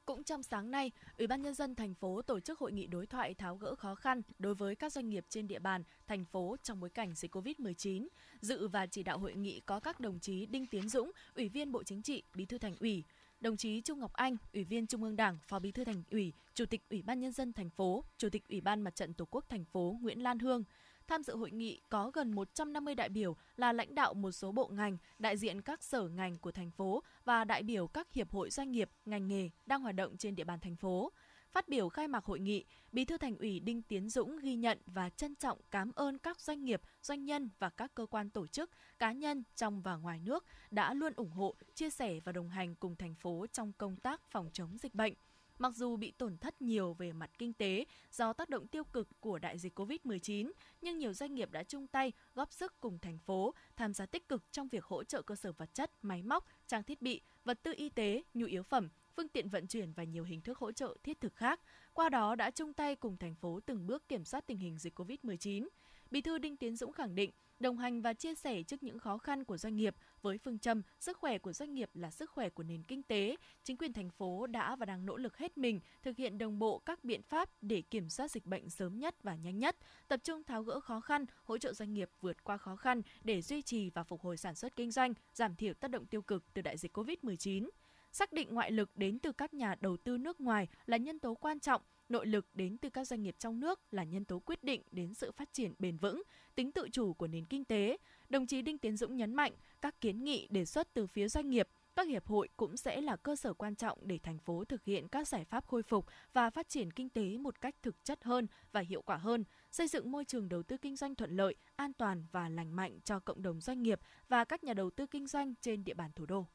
Cũng 0.06 0.24
trong 0.24 0.42
sáng 0.42 0.70
nay, 0.70 0.90
Ủy 1.18 1.26
ban 1.26 1.42
nhân 1.42 1.54
dân 1.54 1.74
thành 1.74 1.94
phố 1.94 2.22
tổ 2.22 2.40
chức 2.40 2.58
hội 2.58 2.72
nghị 2.72 2.86
đối 2.86 3.06
thoại 3.06 3.34
tháo 3.34 3.56
gỡ 3.56 3.74
khó 3.74 3.94
khăn 3.94 4.22
đối 4.38 4.54
với 4.54 4.74
các 4.74 4.92
doanh 4.92 5.08
nghiệp 5.08 5.24
trên 5.28 5.48
địa 5.48 5.58
bàn 5.58 5.82
thành 6.06 6.24
phố 6.24 6.56
trong 6.62 6.80
bối 6.80 6.90
cảnh 6.90 7.14
dịch 7.14 7.36
Covid-19. 7.36 8.08
Dự 8.40 8.68
và 8.68 8.86
chỉ 8.86 9.02
đạo 9.02 9.18
hội 9.18 9.34
nghị 9.34 9.60
có 9.60 9.80
các 9.80 10.00
đồng 10.00 10.18
chí 10.18 10.46
Đinh 10.46 10.66
Tiến 10.66 10.88
Dũng, 10.88 11.10
Ủy 11.34 11.48
viên 11.48 11.72
Bộ 11.72 11.82
Chính 11.82 12.02
trị, 12.02 12.22
Bí 12.34 12.46
thư 12.46 12.58
Thành 12.58 12.74
ủy, 12.80 13.04
đồng 13.46 13.56
chí 13.56 13.80
Trung 13.80 14.00
Ngọc 14.00 14.12
Anh, 14.12 14.36
Ủy 14.52 14.64
viên 14.64 14.86
Trung 14.86 15.02
ương 15.02 15.16
Đảng, 15.16 15.38
Phó 15.48 15.58
Bí 15.58 15.72
thư 15.72 15.84
Thành 15.84 16.02
ủy, 16.10 16.32
Chủ 16.54 16.66
tịch 16.66 16.82
Ủy 16.90 17.02
ban 17.02 17.20
nhân 17.20 17.32
dân 17.32 17.52
thành 17.52 17.70
phố, 17.70 18.04
Chủ 18.18 18.28
tịch 18.28 18.48
Ủy 18.48 18.60
ban 18.60 18.80
Mặt 18.80 18.94
trận 18.94 19.14
Tổ 19.14 19.24
quốc 19.30 19.44
thành 19.48 19.64
phố 19.64 19.98
Nguyễn 20.00 20.22
Lan 20.22 20.38
Hương. 20.38 20.64
Tham 21.08 21.22
dự 21.22 21.36
hội 21.36 21.50
nghị 21.50 21.80
có 21.88 22.10
gần 22.10 22.32
150 22.32 22.94
đại 22.94 23.08
biểu 23.08 23.36
là 23.56 23.72
lãnh 23.72 23.94
đạo 23.94 24.14
một 24.14 24.30
số 24.30 24.52
bộ 24.52 24.68
ngành, 24.68 24.96
đại 25.18 25.36
diện 25.36 25.62
các 25.62 25.82
sở 25.82 26.08
ngành 26.08 26.38
của 26.38 26.52
thành 26.52 26.70
phố 26.70 27.02
và 27.24 27.44
đại 27.44 27.62
biểu 27.62 27.86
các 27.86 28.12
hiệp 28.12 28.30
hội 28.30 28.50
doanh 28.50 28.72
nghiệp, 28.72 28.90
ngành 29.04 29.28
nghề 29.28 29.50
đang 29.66 29.82
hoạt 29.82 29.94
động 29.94 30.16
trên 30.16 30.36
địa 30.36 30.44
bàn 30.44 30.60
thành 30.60 30.76
phố. 30.76 31.12
Phát 31.56 31.68
biểu 31.68 31.88
khai 31.88 32.08
mạc 32.08 32.24
hội 32.24 32.40
nghị, 32.40 32.64
Bí 32.92 33.04
thư 33.04 33.18
Thành 33.18 33.36
ủy 33.38 33.60
Đinh 33.60 33.82
Tiến 33.82 34.08
Dũng 34.08 34.38
ghi 34.38 34.54
nhận 34.54 34.78
và 34.86 35.10
trân 35.10 35.34
trọng 35.34 35.58
cảm 35.70 35.92
ơn 35.94 36.18
các 36.18 36.40
doanh 36.40 36.64
nghiệp, 36.64 36.82
doanh 37.02 37.24
nhân 37.24 37.50
và 37.58 37.68
các 37.68 37.94
cơ 37.94 38.06
quan 38.06 38.30
tổ 38.30 38.46
chức, 38.46 38.70
cá 38.98 39.12
nhân 39.12 39.42
trong 39.54 39.82
và 39.82 39.96
ngoài 39.96 40.20
nước 40.20 40.44
đã 40.70 40.94
luôn 40.94 41.12
ủng 41.16 41.30
hộ, 41.30 41.54
chia 41.74 41.90
sẻ 41.90 42.20
và 42.24 42.32
đồng 42.32 42.48
hành 42.48 42.74
cùng 42.74 42.96
thành 42.96 43.14
phố 43.14 43.46
trong 43.52 43.72
công 43.72 43.96
tác 43.96 44.22
phòng 44.30 44.50
chống 44.52 44.78
dịch 44.78 44.94
bệnh. 44.94 45.14
Mặc 45.58 45.74
dù 45.74 45.96
bị 45.96 46.10
tổn 46.10 46.38
thất 46.38 46.62
nhiều 46.62 46.94
về 46.94 47.12
mặt 47.12 47.30
kinh 47.38 47.52
tế 47.52 47.84
do 48.12 48.32
tác 48.32 48.48
động 48.48 48.68
tiêu 48.68 48.84
cực 48.84 49.08
của 49.20 49.38
đại 49.38 49.58
dịch 49.58 49.78
COVID-19, 49.78 50.52
nhưng 50.80 50.98
nhiều 50.98 51.12
doanh 51.12 51.34
nghiệp 51.34 51.50
đã 51.50 51.62
chung 51.62 51.86
tay 51.86 52.12
góp 52.34 52.52
sức 52.52 52.80
cùng 52.80 52.98
thành 52.98 53.18
phố 53.18 53.54
tham 53.76 53.94
gia 53.94 54.06
tích 54.06 54.28
cực 54.28 54.52
trong 54.52 54.68
việc 54.68 54.84
hỗ 54.84 55.04
trợ 55.04 55.22
cơ 55.22 55.34
sở 55.34 55.52
vật 55.52 55.74
chất, 55.74 55.90
máy 56.02 56.22
móc, 56.22 56.46
trang 56.66 56.82
thiết 56.82 57.02
bị, 57.02 57.20
vật 57.44 57.62
tư 57.62 57.74
y 57.76 57.88
tế, 57.88 58.22
nhu 58.34 58.46
yếu 58.46 58.62
phẩm, 58.62 58.88
phương 59.16 59.28
tiện 59.28 59.48
vận 59.48 59.66
chuyển 59.66 59.92
và 59.92 60.04
nhiều 60.04 60.24
hình 60.24 60.40
thức 60.40 60.58
hỗ 60.58 60.72
trợ 60.72 60.96
thiết 61.02 61.20
thực 61.20 61.34
khác. 61.34 61.60
Qua 61.92 62.08
đó 62.08 62.34
đã 62.34 62.50
chung 62.50 62.72
tay 62.72 62.96
cùng 62.96 63.16
thành 63.16 63.34
phố 63.34 63.60
từng 63.66 63.86
bước 63.86 64.08
kiểm 64.08 64.24
soát 64.24 64.46
tình 64.46 64.58
hình 64.58 64.78
dịch 64.78 64.98
COVID-19. 64.98 65.68
Bí 66.10 66.20
thư 66.20 66.38
Đinh 66.38 66.56
Tiến 66.56 66.76
Dũng 66.76 66.92
khẳng 66.92 67.14
định, 67.14 67.30
đồng 67.60 67.78
hành 67.78 68.02
và 68.02 68.12
chia 68.12 68.34
sẻ 68.34 68.62
trước 68.62 68.82
những 68.82 68.98
khó 68.98 69.18
khăn 69.18 69.44
của 69.44 69.56
doanh 69.56 69.76
nghiệp 69.76 69.94
với 70.22 70.38
phương 70.38 70.58
châm 70.58 70.82
sức 71.00 71.16
khỏe 71.18 71.38
của 71.38 71.52
doanh 71.52 71.74
nghiệp 71.74 71.90
là 71.94 72.10
sức 72.10 72.30
khỏe 72.30 72.50
của 72.50 72.62
nền 72.62 72.82
kinh 72.82 73.02
tế, 73.02 73.36
chính 73.64 73.76
quyền 73.76 73.92
thành 73.92 74.10
phố 74.10 74.46
đã 74.46 74.76
và 74.76 74.86
đang 74.86 75.06
nỗ 75.06 75.16
lực 75.16 75.36
hết 75.36 75.58
mình 75.58 75.80
thực 76.02 76.16
hiện 76.16 76.38
đồng 76.38 76.58
bộ 76.58 76.78
các 76.78 77.04
biện 77.04 77.22
pháp 77.22 77.50
để 77.60 77.82
kiểm 77.82 78.08
soát 78.08 78.30
dịch 78.30 78.46
bệnh 78.46 78.70
sớm 78.70 78.98
nhất 78.98 79.22
và 79.22 79.36
nhanh 79.36 79.58
nhất, 79.58 79.76
tập 80.08 80.20
trung 80.24 80.44
tháo 80.44 80.62
gỡ 80.62 80.80
khó 80.80 81.00
khăn, 81.00 81.24
hỗ 81.44 81.58
trợ 81.58 81.72
doanh 81.72 81.94
nghiệp 81.94 82.10
vượt 82.20 82.44
qua 82.44 82.56
khó 82.56 82.76
khăn 82.76 83.02
để 83.24 83.42
duy 83.42 83.62
trì 83.62 83.90
và 83.90 84.04
phục 84.04 84.20
hồi 84.20 84.36
sản 84.36 84.54
xuất 84.54 84.76
kinh 84.76 84.90
doanh, 84.90 85.14
giảm 85.32 85.56
thiểu 85.56 85.74
tác 85.74 85.88
động 85.88 86.06
tiêu 86.06 86.22
cực 86.22 86.54
từ 86.54 86.62
đại 86.62 86.76
dịch 86.76 86.98
COVID-19 86.98 87.68
xác 88.16 88.32
định 88.32 88.54
ngoại 88.54 88.70
lực 88.70 88.90
đến 88.96 89.18
từ 89.18 89.32
các 89.32 89.54
nhà 89.54 89.74
đầu 89.80 89.96
tư 89.96 90.18
nước 90.18 90.40
ngoài 90.40 90.68
là 90.86 90.96
nhân 90.96 91.18
tố 91.18 91.34
quan 91.34 91.60
trọng 91.60 91.82
nội 92.08 92.26
lực 92.26 92.46
đến 92.54 92.78
từ 92.78 92.90
các 92.90 93.04
doanh 93.04 93.22
nghiệp 93.22 93.36
trong 93.38 93.60
nước 93.60 93.80
là 93.90 94.04
nhân 94.04 94.24
tố 94.24 94.38
quyết 94.38 94.64
định 94.64 94.82
đến 94.90 95.14
sự 95.14 95.32
phát 95.32 95.52
triển 95.52 95.74
bền 95.78 95.96
vững, 95.96 96.22
tính 96.54 96.72
tự 96.72 96.88
chủ 96.92 97.12
của 97.12 97.26
nền 97.26 97.44
kinh 97.44 97.64
tế. 97.64 97.96
Đồng 98.28 98.46
chí 98.46 98.62
Đinh 98.62 98.78
Tiến 98.78 98.96
Dũng 98.96 99.16
nhấn 99.16 99.34
mạnh, 99.34 99.52
các 99.82 100.00
kiến 100.00 100.24
nghị 100.24 100.48
đề 100.50 100.64
xuất 100.64 100.94
từ 100.94 101.06
phía 101.06 101.28
doanh 101.28 101.50
nghiệp, 101.50 101.68
các 101.96 102.08
hiệp 102.08 102.26
hội 102.26 102.48
cũng 102.56 102.76
sẽ 102.76 103.00
là 103.00 103.16
cơ 103.16 103.36
sở 103.36 103.54
quan 103.54 103.74
trọng 103.74 103.98
để 104.02 104.18
thành 104.22 104.38
phố 104.38 104.64
thực 104.64 104.84
hiện 104.84 105.08
các 105.08 105.28
giải 105.28 105.44
pháp 105.44 105.66
khôi 105.66 105.82
phục 105.82 106.06
và 106.32 106.50
phát 106.50 106.68
triển 106.68 106.90
kinh 106.90 107.08
tế 107.08 107.38
một 107.38 107.60
cách 107.60 107.74
thực 107.82 108.04
chất 108.04 108.24
hơn 108.24 108.46
và 108.72 108.80
hiệu 108.80 109.02
quả 109.02 109.16
hơn, 109.16 109.44
xây 109.72 109.88
dựng 109.88 110.10
môi 110.10 110.24
trường 110.24 110.48
đầu 110.48 110.62
tư 110.62 110.76
kinh 110.76 110.96
doanh 110.96 111.14
thuận 111.14 111.36
lợi, 111.36 111.54
an 111.76 111.92
toàn 111.92 112.24
và 112.32 112.48
lành 112.48 112.76
mạnh 112.76 112.98
cho 113.04 113.18
cộng 113.18 113.42
đồng 113.42 113.60
doanh 113.60 113.82
nghiệp 113.82 114.00
và 114.28 114.44
các 114.44 114.64
nhà 114.64 114.74
đầu 114.74 114.90
tư 114.90 115.06
kinh 115.06 115.26
doanh 115.26 115.54
trên 115.60 115.84
địa 115.84 115.94
bàn 115.94 116.10
thủ 116.14 116.26
đô. 116.26 116.46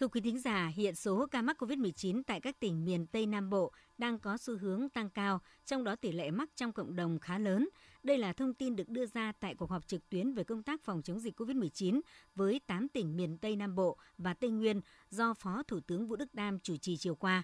Thưa 0.00 0.08
quý 0.08 0.20
thính 0.20 0.38
giả, 0.38 0.72
hiện 0.74 0.94
số 0.94 1.26
ca 1.26 1.42
mắc 1.42 1.62
COVID-19 1.62 2.22
tại 2.26 2.40
các 2.40 2.60
tỉnh 2.60 2.84
miền 2.84 3.06
Tây 3.06 3.26
Nam 3.26 3.50
Bộ 3.50 3.72
đang 3.98 4.18
có 4.18 4.36
xu 4.36 4.58
hướng 4.58 4.88
tăng 4.88 5.10
cao, 5.10 5.40
trong 5.64 5.84
đó 5.84 5.96
tỷ 5.96 6.12
lệ 6.12 6.30
mắc 6.30 6.50
trong 6.56 6.72
cộng 6.72 6.96
đồng 6.96 7.18
khá 7.18 7.38
lớn. 7.38 7.68
Đây 8.02 8.18
là 8.18 8.32
thông 8.32 8.54
tin 8.54 8.76
được 8.76 8.88
đưa 8.88 9.06
ra 9.06 9.32
tại 9.40 9.54
cuộc 9.54 9.70
họp 9.70 9.86
trực 9.86 10.08
tuyến 10.08 10.34
về 10.34 10.44
công 10.44 10.62
tác 10.62 10.82
phòng 10.82 11.02
chống 11.02 11.20
dịch 11.20 11.40
COVID-19 11.40 12.00
với 12.34 12.60
8 12.66 12.88
tỉnh 12.88 13.16
miền 13.16 13.38
Tây 13.38 13.56
Nam 13.56 13.74
Bộ 13.74 13.96
và 14.18 14.34
Tây 14.34 14.50
Nguyên 14.50 14.80
do 15.10 15.34
Phó 15.34 15.62
Thủ 15.62 15.80
tướng 15.80 16.06
Vũ 16.06 16.16
Đức 16.16 16.34
Đam 16.34 16.60
chủ 16.60 16.76
trì 16.76 16.96
chiều 16.96 17.14
qua. 17.14 17.42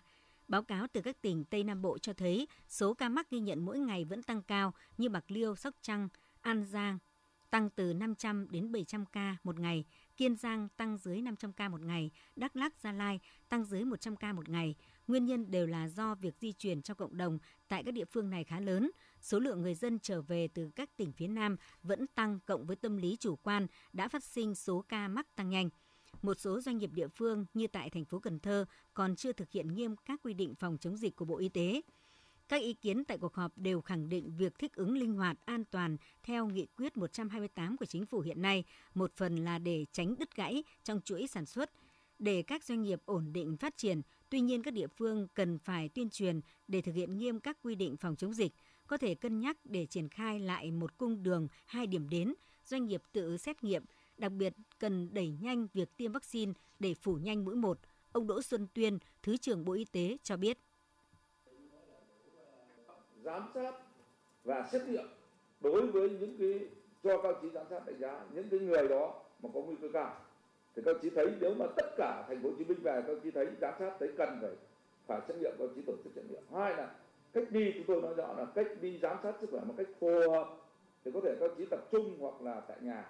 Báo 0.49 0.63
cáo 0.63 0.87
từ 0.93 1.01
các 1.01 1.23
tỉnh 1.23 1.45
Tây 1.45 1.65
Nam 1.65 1.83
Bộ 1.83 1.99
cho 1.99 2.13
thấy 2.13 2.49
số 2.69 2.95
ca 2.95 3.09
mắc 3.09 3.31
ghi 3.31 3.41
nhận 3.41 3.65
mỗi 3.65 3.79
ngày 3.79 4.05
vẫn 4.05 4.23
tăng 4.23 4.43
cao 4.43 4.75
như 4.99 5.09
Bạc 5.09 5.25
Liêu, 5.29 5.57
Sóc 5.57 5.75
Trăng, 5.83 6.09
An 6.41 6.65
Giang 6.65 6.99
tăng 7.55 7.71
từ 7.71 7.95
500 7.95 8.47
đến 8.51 8.73
700 8.73 9.07
ca 9.07 9.37
một 9.45 9.61
ngày, 9.61 9.85
Kiên 10.17 10.37
Giang 10.37 10.69
tăng 10.77 10.99
dưới 10.99 11.21
500 11.21 11.53
ca 11.53 11.69
một 11.69 11.81
ngày, 11.81 12.11
Đắk 12.37 12.57
Lắk, 12.57 12.81
Gia 12.81 12.93
Lai 12.93 13.21
tăng 13.49 13.65
dưới 13.65 13.85
100 13.85 14.17
ca 14.17 14.33
một 14.33 14.49
ngày. 14.49 14.75
Nguyên 15.07 15.25
nhân 15.25 15.51
đều 15.51 15.67
là 15.67 15.89
do 15.89 16.15
việc 16.15 16.35
di 16.41 16.53
chuyển 16.53 16.83
trong 16.83 16.97
cộng 16.97 17.17
đồng 17.17 17.39
tại 17.69 17.83
các 17.85 17.95
địa 17.95 18.05
phương 18.05 18.31
này 18.31 18.45
khá 18.45 18.61
lớn. 18.61 18.91
Số 19.21 19.39
lượng 19.39 19.63
người 19.63 19.75
dân 19.75 19.99
trở 19.99 20.23
về 20.23 20.49
từ 20.49 20.71
các 20.77 20.97
tỉnh 20.97 21.13
phía 21.13 21.29
Nam 21.29 21.57
vẫn 21.83 22.07
tăng 22.07 22.41
cộng 22.47 22.67
với 22.67 22.77
tâm 22.77 22.97
lý 22.97 23.17
chủ 23.21 23.37
quan 23.37 23.67
đã 23.93 24.09
phát 24.09 24.25
sinh 24.25 24.55
số 24.55 24.85
ca 24.89 25.09
mắc 25.09 25.37
tăng 25.37 25.49
nhanh. 25.49 25.69
Một 26.23 26.41
số 26.41 26.61
doanh 26.61 26.79
nghiệp 26.79 26.91
địa 26.93 27.09
phương 27.09 27.47
như 27.55 27.67
tại 27.67 27.91
thành 27.91 28.05
phố 28.05 28.19
Cần 28.19 28.41
Thơ 28.41 28.65
còn 28.95 29.17
chưa 29.17 29.33
thực 29.33 29.51
hiện 29.51 29.75
nghiêm 29.75 29.97
các 29.97 30.21
quy 30.23 30.35
định 30.35 30.55
phòng 30.55 30.79
chống 30.81 30.97
dịch 30.97 31.17
của 31.17 31.25
Bộ 31.25 31.39
Y 31.39 31.49
tế. 31.49 31.81
Các 32.49 32.63
ý 32.63 32.75
kiến 32.75 33.05
tại 33.05 33.19
cuộc 33.19 33.35
họp 33.35 33.59
đều 33.59 33.81
khẳng 33.81 34.09
định 34.09 34.33
việc 34.37 34.59
thích 34.59 34.75
ứng 34.75 34.97
linh 34.97 35.15
hoạt, 35.15 35.37
an 35.45 35.65
toàn 35.65 35.97
theo 36.23 36.47
nghị 36.47 36.67
quyết 36.77 36.97
128 36.97 37.77
của 37.77 37.87
chính 37.87 38.07
phủ 38.07 38.21
hiện 38.21 38.43
nay, 38.43 38.65
một 38.95 39.13
phần 39.17 39.37
là 39.37 39.59
để 39.59 39.87
tránh 39.93 40.15
đứt 40.19 40.37
gãy 40.37 40.65
trong 40.83 41.01
chuỗi 41.05 41.27
sản 41.27 41.47
xuất, 41.47 41.71
để 42.19 42.43
các 42.43 42.65
doanh 42.65 42.83
nghiệp 42.83 43.03
ổn 43.05 43.33
định 43.33 43.57
phát 43.57 43.77
triển. 43.77 44.03
Tuy 44.31 44.41
nhiên, 44.41 44.63
các 44.63 44.75
địa 44.75 44.87
phương 44.87 45.29
cần 45.35 45.59
phải 45.59 45.89
tuyên 45.89 46.11
truyền 46.11 46.41
để 46.69 46.81
thực 46.81 46.95
hiện 46.95 47.19
nghiêm 47.19 47.41
các 47.41 47.59
quy 47.63 47.75
định 47.75 47.97
phòng 47.97 48.17
chống 48.17 48.35
dịch, 48.35 48.53
có 48.87 48.97
thể 48.97 49.15
cân 49.15 49.41
nhắc 49.41 49.57
để 49.65 49.87
triển 49.87 50.09
khai 50.09 50.41
lại 50.41 50.71
một 50.71 50.99
cung 50.99 51.23
đường, 51.23 51.49
hai 51.67 51.87
điểm 51.87 52.09
đến, 52.09 52.35
doanh 52.65 52.87
nghiệp 52.87 53.03
tự 53.13 53.37
xét 53.37 53.65
nghiệm, 53.65 53.85
đặc 54.17 54.33
biệt 54.33 54.53
cần 54.79 55.15
đẩy 55.15 55.29
nhanh 55.29 55.67
việc 55.73 55.97
tiêm 55.97 56.13
vaccine 56.13 56.53
để 56.79 56.95
phủ 56.95 57.15
nhanh 57.15 57.45
mũi 57.45 57.57
một. 57.57 57.79
Ông 58.13 58.27
Đỗ 58.27 58.43
Xuân 58.43 58.67
Tuyên, 58.75 58.99
Thứ 59.23 59.37
trưởng 59.37 59.65
Bộ 59.65 59.73
Y 59.73 59.85
tế 59.85 60.17
cho 60.23 60.37
biết 60.37 60.59
giám 63.25 63.49
sát 63.55 63.75
và 64.45 64.69
xét 64.73 64.83
nghiệm 64.89 65.05
đối 65.61 65.87
với 65.87 66.11
những 66.11 66.37
cái 66.39 66.69
cho 67.05 67.23
các 67.23 67.37
chí 67.43 67.51
giám 67.51 67.67
sát 67.71 67.87
đánh 67.87 67.99
giá, 67.99 68.21
những 68.33 68.49
cái 68.51 68.61
người 68.61 68.89
đó 68.89 69.15
mà 69.43 69.49
có 69.55 69.61
nguy 69.61 69.77
cơ 69.83 69.89
cao. 69.93 70.17
Thì 70.77 70.83
các 70.85 70.97
chí 71.03 71.11
thấy 71.11 71.27
nếu 71.41 71.55
mà 71.55 71.67
tất 71.77 71.87
cả 71.97 72.25
thành 72.29 72.43
phố 72.43 72.49
Hồ 72.49 72.55
Chí 72.59 72.65
Minh 72.65 72.79
về, 72.83 73.03
các 73.07 73.17
chí 73.23 73.31
thấy 73.31 73.47
giám 73.61 73.75
sát 73.79 73.93
thấy 73.99 74.09
cần 74.19 74.39
phải 74.41 74.51
phải 75.07 75.21
xét 75.29 75.37
nghiệm, 75.37 75.53
các 75.59 75.69
chí 75.77 75.83
tổ 75.87 75.93
chức 76.05 76.13
xét 76.17 76.25
nghiệm. 76.31 76.43
Hai 76.55 76.77
là 76.77 76.95
cách 77.33 77.45
đi 77.51 77.73
chúng 77.75 77.85
tôi 77.87 78.03
nói 78.03 78.15
rõ 78.15 78.35
là 78.39 78.47
cách 78.55 78.67
đi 78.81 78.99
giám 79.03 79.17
sát 79.23 79.33
sức 79.41 79.51
khỏe 79.51 79.61
một 79.65 79.75
cách 79.77 79.87
phù 80.01 80.31
hợp, 80.31 80.49
thì 81.05 81.11
có 81.15 81.21
thể 81.25 81.37
các 81.41 81.51
chí 81.59 81.65
tập 81.71 81.81
trung 81.93 82.17
hoặc 82.21 82.43
là 82.43 82.61
tại 82.61 82.77
nhà. 82.81 83.05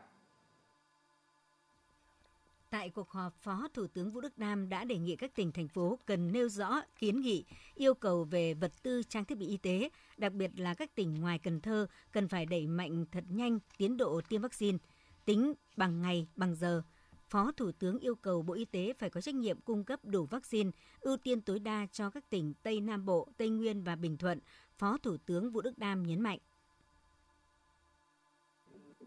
Tại 2.74 2.90
cuộc 2.90 3.10
họp, 3.10 3.34
Phó 3.34 3.68
Thủ 3.74 3.86
tướng 3.86 4.10
Vũ 4.10 4.20
Đức 4.20 4.38
Đam 4.38 4.68
đã 4.68 4.84
đề 4.84 4.98
nghị 4.98 5.16
các 5.16 5.34
tỉnh, 5.34 5.52
thành 5.52 5.68
phố 5.68 5.98
cần 6.06 6.32
nêu 6.32 6.48
rõ 6.48 6.80
kiến 6.98 7.20
nghị, 7.20 7.44
yêu 7.74 7.94
cầu 7.94 8.24
về 8.24 8.54
vật 8.54 8.72
tư 8.82 9.02
trang 9.08 9.24
thiết 9.24 9.38
bị 9.38 9.46
y 9.46 9.56
tế, 9.56 9.88
đặc 10.16 10.32
biệt 10.32 10.50
là 10.56 10.74
các 10.74 10.94
tỉnh 10.94 11.20
ngoài 11.20 11.38
Cần 11.38 11.60
Thơ 11.60 11.86
cần 12.12 12.28
phải 12.28 12.46
đẩy 12.46 12.66
mạnh 12.66 13.04
thật 13.12 13.24
nhanh 13.28 13.58
tiến 13.78 13.96
độ 13.96 14.20
tiêm 14.28 14.42
vaccine, 14.42 14.78
tính 15.24 15.54
bằng 15.76 16.02
ngày, 16.02 16.26
bằng 16.36 16.54
giờ. 16.54 16.82
Phó 17.28 17.52
Thủ 17.52 17.72
tướng 17.72 17.98
yêu 17.98 18.14
cầu 18.14 18.42
Bộ 18.42 18.54
Y 18.54 18.64
tế 18.64 18.92
phải 18.98 19.10
có 19.10 19.20
trách 19.20 19.34
nhiệm 19.34 19.60
cung 19.60 19.84
cấp 19.84 20.00
đủ 20.04 20.26
vaccine, 20.26 20.70
ưu 21.00 21.16
tiên 21.16 21.40
tối 21.40 21.58
đa 21.58 21.86
cho 21.92 22.10
các 22.10 22.30
tỉnh 22.30 22.54
Tây 22.62 22.80
Nam 22.80 23.06
Bộ, 23.06 23.28
Tây 23.36 23.50
Nguyên 23.50 23.82
và 23.82 23.96
Bình 23.96 24.16
Thuận. 24.16 24.38
Phó 24.78 24.98
Thủ 24.98 25.16
tướng 25.26 25.50
Vũ 25.50 25.60
Đức 25.60 25.78
Đam 25.78 26.02
nhấn 26.02 26.20
mạnh. 26.20 26.38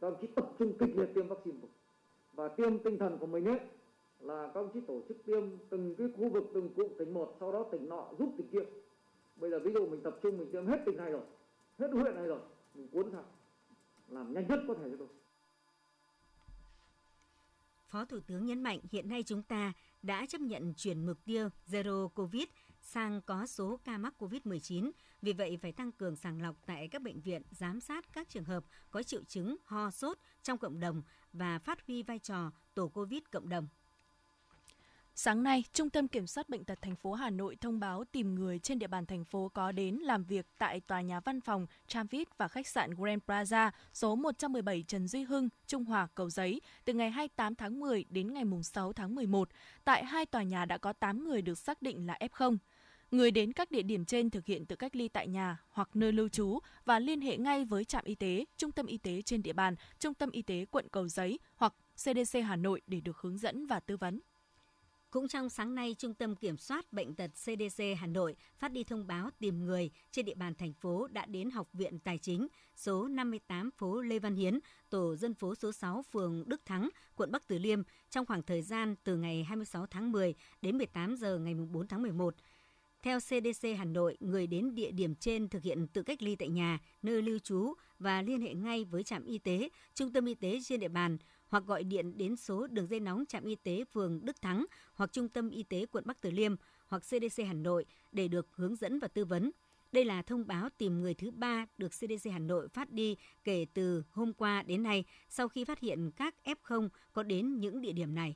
Các 0.02 0.08
ông 0.08 0.26
tập 0.36 0.46
trung 0.60 0.78
kịch 0.80 0.90
liệt 0.96 1.10
tiêm 1.16 1.28
vaccine 1.28 1.58
và 2.38 2.48
tiêm 2.48 2.80
tinh 2.80 2.98
thần 3.00 3.18
của 3.20 3.28
mình 3.28 3.46
ấy, 3.46 3.60
là 4.20 4.52
các 4.54 4.60
ông 4.60 4.70
chí 4.74 4.80
tổ 4.88 5.02
chức 5.08 5.18
tiêm 5.26 5.44
từng 5.70 5.96
cái 5.98 6.08
khu 6.18 6.30
vực, 6.30 6.44
từng 6.54 6.74
cụm 6.76 6.88
tỉnh 7.00 7.14
một, 7.14 7.38
sau 7.40 7.52
đó 7.52 7.66
tỉnh 7.72 7.90
nọ 7.90 8.10
giúp 8.20 8.34
tỉnh 8.38 8.48
kia. 8.52 8.70
Bây 9.36 9.50
giờ 9.52 9.60
ví 9.60 9.72
dụ 9.74 9.88
mình 9.88 10.02
tập 10.04 10.20
trung, 10.24 10.38
mình 10.38 10.52
tiêm 10.52 10.68
hết 10.68 10.78
tỉnh 10.86 10.98
này 10.98 11.12
rồi, 11.12 11.22
hết 11.80 11.88
huyện 11.92 12.16
này 12.16 12.28
rồi, 12.28 12.40
mình 12.76 12.88
cuốn 12.88 13.12
thẳng 13.12 13.26
làm 14.10 14.34
nhanh 14.34 14.48
nhất 14.48 14.60
có 14.68 14.74
thể 14.74 14.90
cho 14.92 14.98
tôi. 15.00 15.08
Phó 17.88 18.06
Thủ 18.06 18.20
tướng 18.28 18.46
nhấn 18.46 18.64
mạnh 18.64 18.80
hiện 18.92 19.10
nay 19.10 19.24
chúng 19.24 19.44
ta 19.44 19.74
đã 20.02 20.26
chấp 20.26 20.42
nhận 20.42 20.74
chuyển 20.78 21.06
mục 21.06 21.18
tiêu 21.26 21.50
Zero 21.68 22.08
Covid 22.08 22.44
sang 22.88 23.22
có 23.22 23.48
số 23.48 23.80
ca 23.84 23.98
mắc 23.98 24.14
COVID-19. 24.20 24.92
Vì 25.22 25.34
vậy, 25.34 25.58
phải 25.62 25.72
tăng 25.72 25.92
cường 25.92 26.16
sàng 26.16 26.42
lọc 26.42 26.56
tại 26.66 26.88
các 26.88 27.02
bệnh 27.02 27.22
viện, 27.22 27.42
giám 27.52 27.80
sát 27.80 28.14
các 28.14 28.30
trường 28.30 28.44
hợp 28.44 28.64
có 28.92 29.04
triệu 29.04 29.24
chứng 29.24 29.58
ho 29.66 29.92
sốt 29.92 30.18
trong 30.44 30.58
cộng 30.58 30.80
đồng 30.80 31.02
và 31.34 31.60
phát 31.60 31.88
huy 31.88 32.04
vai 32.04 32.20
trò 32.20 32.52
tổ 32.74 32.88
COVID 32.88 33.22
cộng 33.32 33.50
đồng. 33.50 33.68
Sáng 35.20 35.44
nay, 35.44 35.64
Trung 35.74 35.90
tâm 35.90 36.08
Kiểm 36.08 36.28
soát 36.28 36.50
Bệnh 36.50 36.64
tật 36.64 36.82
thành 36.82 36.96
phố 36.96 37.14
Hà 37.14 37.30
Nội 37.30 37.56
thông 37.62 37.80
báo 37.80 38.04
tìm 38.12 38.36
người 38.36 38.60
trên 38.60 38.80
địa 38.80 38.88
bàn 38.88 39.06
thành 39.06 39.26
phố 39.26 39.52
có 39.54 39.72
đến 39.72 39.96
làm 39.96 40.24
việc 40.24 40.46
tại 40.58 40.80
tòa 40.80 41.02
nhà 41.02 41.20
văn 41.20 41.42
phòng 41.42 41.68
Tramvit 41.88 42.38
và 42.38 42.48
khách 42.48 42.68
sạn 42.68 42.92
Grand 42.96 43.22
Plaza 43.28 43.72
số 43.94 44.16
117 44.16 44.84
Trần 44.88 45.08
Duy 45.08 45.24
Hưng, 45.24 45.50
Trung 45.68 45.86
Hòa, 45.86 46.08
Cầu 46.16 46.30
Giấy 46.30 46.62
từ 46.86 46.94
ngày 46.94 47.12
28 47.12 47.56
tháng 47.56 47.80
10 47.80 48.06
đến 48.10 48.34
ngày 48.34 48.44
6 48.64 48.94
tháng 48.94 49.16
11. 49.16 49.50
Tại 49.84 50.06
hai 50.06 50.26
tòa 50.26 50.44
nhà 50.44 50.66
đã 50.66 50.78
có 50.78 50.94
8 50.94 51.24
người 51.24 51.42
được 51.42 51.58
xác 51.58 51.82
định 51.82 52.08
là 52.08 52.18
F0. 52.20 52.58
Người 53.12 53.32
đến 53.32 53.54
các 53.54 53.72
địa 53.72 53.82
điểm 53.82 54.06
trên 54.06 54.30
thực 54.30 54.46
hiện 54.46 54.66
tự 54.66 54.76
cách 54.76 54.96
ly 54.96 55.08
tại 55.08 55.28
nhà 55.28 55.58
hoặc 55.70 55.90
nơi 55.94 56.12
lưu 56.12 56.30
trú 56.30 56.60
và 56.86 57.00
liên 57.00 57.22
hệ 57.22 57.38
ngay 57.38 57.66
với 57.66 57.86
trạm 57.86 58.06
y 58.06 58.16
tế, 58.16 58.46
trung 58.58 58.72
tâm 58.72 58.86
y 58.86 58.98
tế 58.98 59.22
trên 59.22 59.44
địa 59.44 59.54
bàn, 59.54 59.76
trung 60.00 60.14
tâm 60.14 60.32
y 60.32 60.42
tế 60.42 60.66
quận 60.72 60.88
Cầu 60.92 61.08
Giấy 61.08 61.40
hoặc 61.56 61.74
CDC 61.96 62.40
Hà 62.46 62.56
Nội 62.56 62.82
để 62.88 63.02
được 63.02 63.18
hướng 63.18 63.38
dẫn 63.38 63.66
và 63.66 63.80
tư 63.80 63.98
vấn. 63.98 64.20
Cũng 65.12 65.28
trong 65.28 65.50
sáng 65.50 65.76
nay, 65.76 65.96
Trung 66.00 66.14
tâm 66.14 66.36
Kiểm 66.36 66.58
soát 66.58 66.94
Bệnh 66.94 67.16
tật 67.16 67.28
CDC 67.28 67.84
Hà 67.98 68.08
Nội 68.08 68.36
phát 68.58 68.72
đi 68.72 68.84
thông 68.84 69.08
báo 69.08 69.30
tìm 69.40 69.66
người 69.66 69.92
trên 70.12 70.26
địa 70.26 70.36
bàn 70.36 70.56
thành 70.56 70.74
phố 70.74 71.08
đã 71.08 71.26
đến 71.26 71.52
Học 71.52 71.68
viện 71.74 72.00
Tài 72.00 72.18
chính 72.18 72.48
số 72.76 73.08
58 73.08 73.72
phố 73.72 74.02
Lê 74.02 74.20
Văn 74.20 74.36
Hiến, 74.36 74.60
tổ 74.90 75.16
dân 75.16 75.34
phố 75.34 75.56
số 75.56 75.72
6, 75.72 76.04
phường 76.12 76.44
Đức 76.50 76.62
Thắng, 76.66 76.90
quận 77.16 77.32
Bắc 77.32 77.48
Từ 77.48 77.58
Liêm 77.58 77.82
trong 78.10 78.26
khoảng 78.26 78.44
thời 78.44 78.62
gian 78.62 78.96
từ 79.04 79.18
ngày 79.18 79.44
26 79.44 79.86
tháng 79.86 80.12
10 80.12 80.36
đến 80.62 80.78
18 80.78 81.16
giờ 81.16 81.38
ngày 81.38 81.54
4 81.54 81.88
tháng 81.88 82.02
11. 82.02 82.36
Theo 83.08 83.20
CDC 83.20 83.68
Hà 83.78 83.86
Nội, 83.86 84.18
người 84.20 84.48
đến 84.48 84.76
địa 84.76 84.92
điểm 84.92 85.16
trên 85.16 85.50
thực 85.50 85.64
hiện 85.64 85.88
tự 85.88 86.04
cách 86.04 86.22
ly 86.22 86.36
tại 86.36 86.50
nhà, 86.50 86.80
nơi 87.02 87.22
lưu 87.22 87.40
trú 87.40 87.74
và 88.00 88.22
liên 88.22 88.42
hệ 88.42 88.54
ngay 88.54 88.86
với 88.86 89.04
trạm 89.04 89.26
y 89.26 89.38
tế, 89.38 89.70
trung 89.94 90.14
tâm 90.14 90.26
y 90.26 90.36
tế 90.36 90.60
trên 90.64 90.80
địa 90.80 90.88
bàn 90.88 91.18
hoặc 91.48 91.64
gọi 91.68 91.84
điện 91.84 92.18
đến 92.18 92.36
số 92.36 92.68
đường 92.68 92.88
dây 92.88 93.00
nóng 93.00 93.26
trạm 93.26 93.44
y 93.46 93.56
tế 93.56 93.84
phường 93.94 94.26
Đức 94.26 94.42
Thắng 94.42 94.66
hoặc 94.94 95.14
trung 95.14 95.30
tâm 95.30 95.50
y 95.50 95.64
tế 95.64 95.86
quận 95.86 96.04
Bắc 96.08 96.22
Từ 96.22 96.32
Liêm 96.32 96.56
hoặc 96.88 97.00
CDC 97.00 97.44
Hà 97.48 97.54
Nội 97.54 97.86
để 98.12 98.28
được 98.28 98.48
hướng 98.56 98.76
dẫn 98.76 99.00
và 99.00 99.08
tư 99.08 99.26
vấn. 99.26 99.52
Đây 99.92 100.06
là 100.06 100.22
thông 100.22 100.48
báo 100.48 100.70
tìm 100.78 101.02
người 101.02 101.14
thứ 101.14 101.32
ba 101.32 101.66
được 101.78 101.90
CDC 101.90 102.32
Hà 102.32 102.40
Nội 102.40 102.68
phát 102.68 102.92
đi 102.92 103.16
kể 103.44 103.66
từ 103.74 104.04
hôm 104.12 104.34
qua 104.34 104.64
đến 104.64 104.84
nay 104.84 105.04
sau 105.30 105.48
khi 105.48 105.64
phát 105.64 105.80
hiện 105.80 106.12
các 106.12 106.36
F0 106.44 106.90
có 107.14 107.24
đến 107.24 107.60
những 107.60 107.82
địa 107.82 107.94
điểm 107.94 108.16
này. 108.16 108.36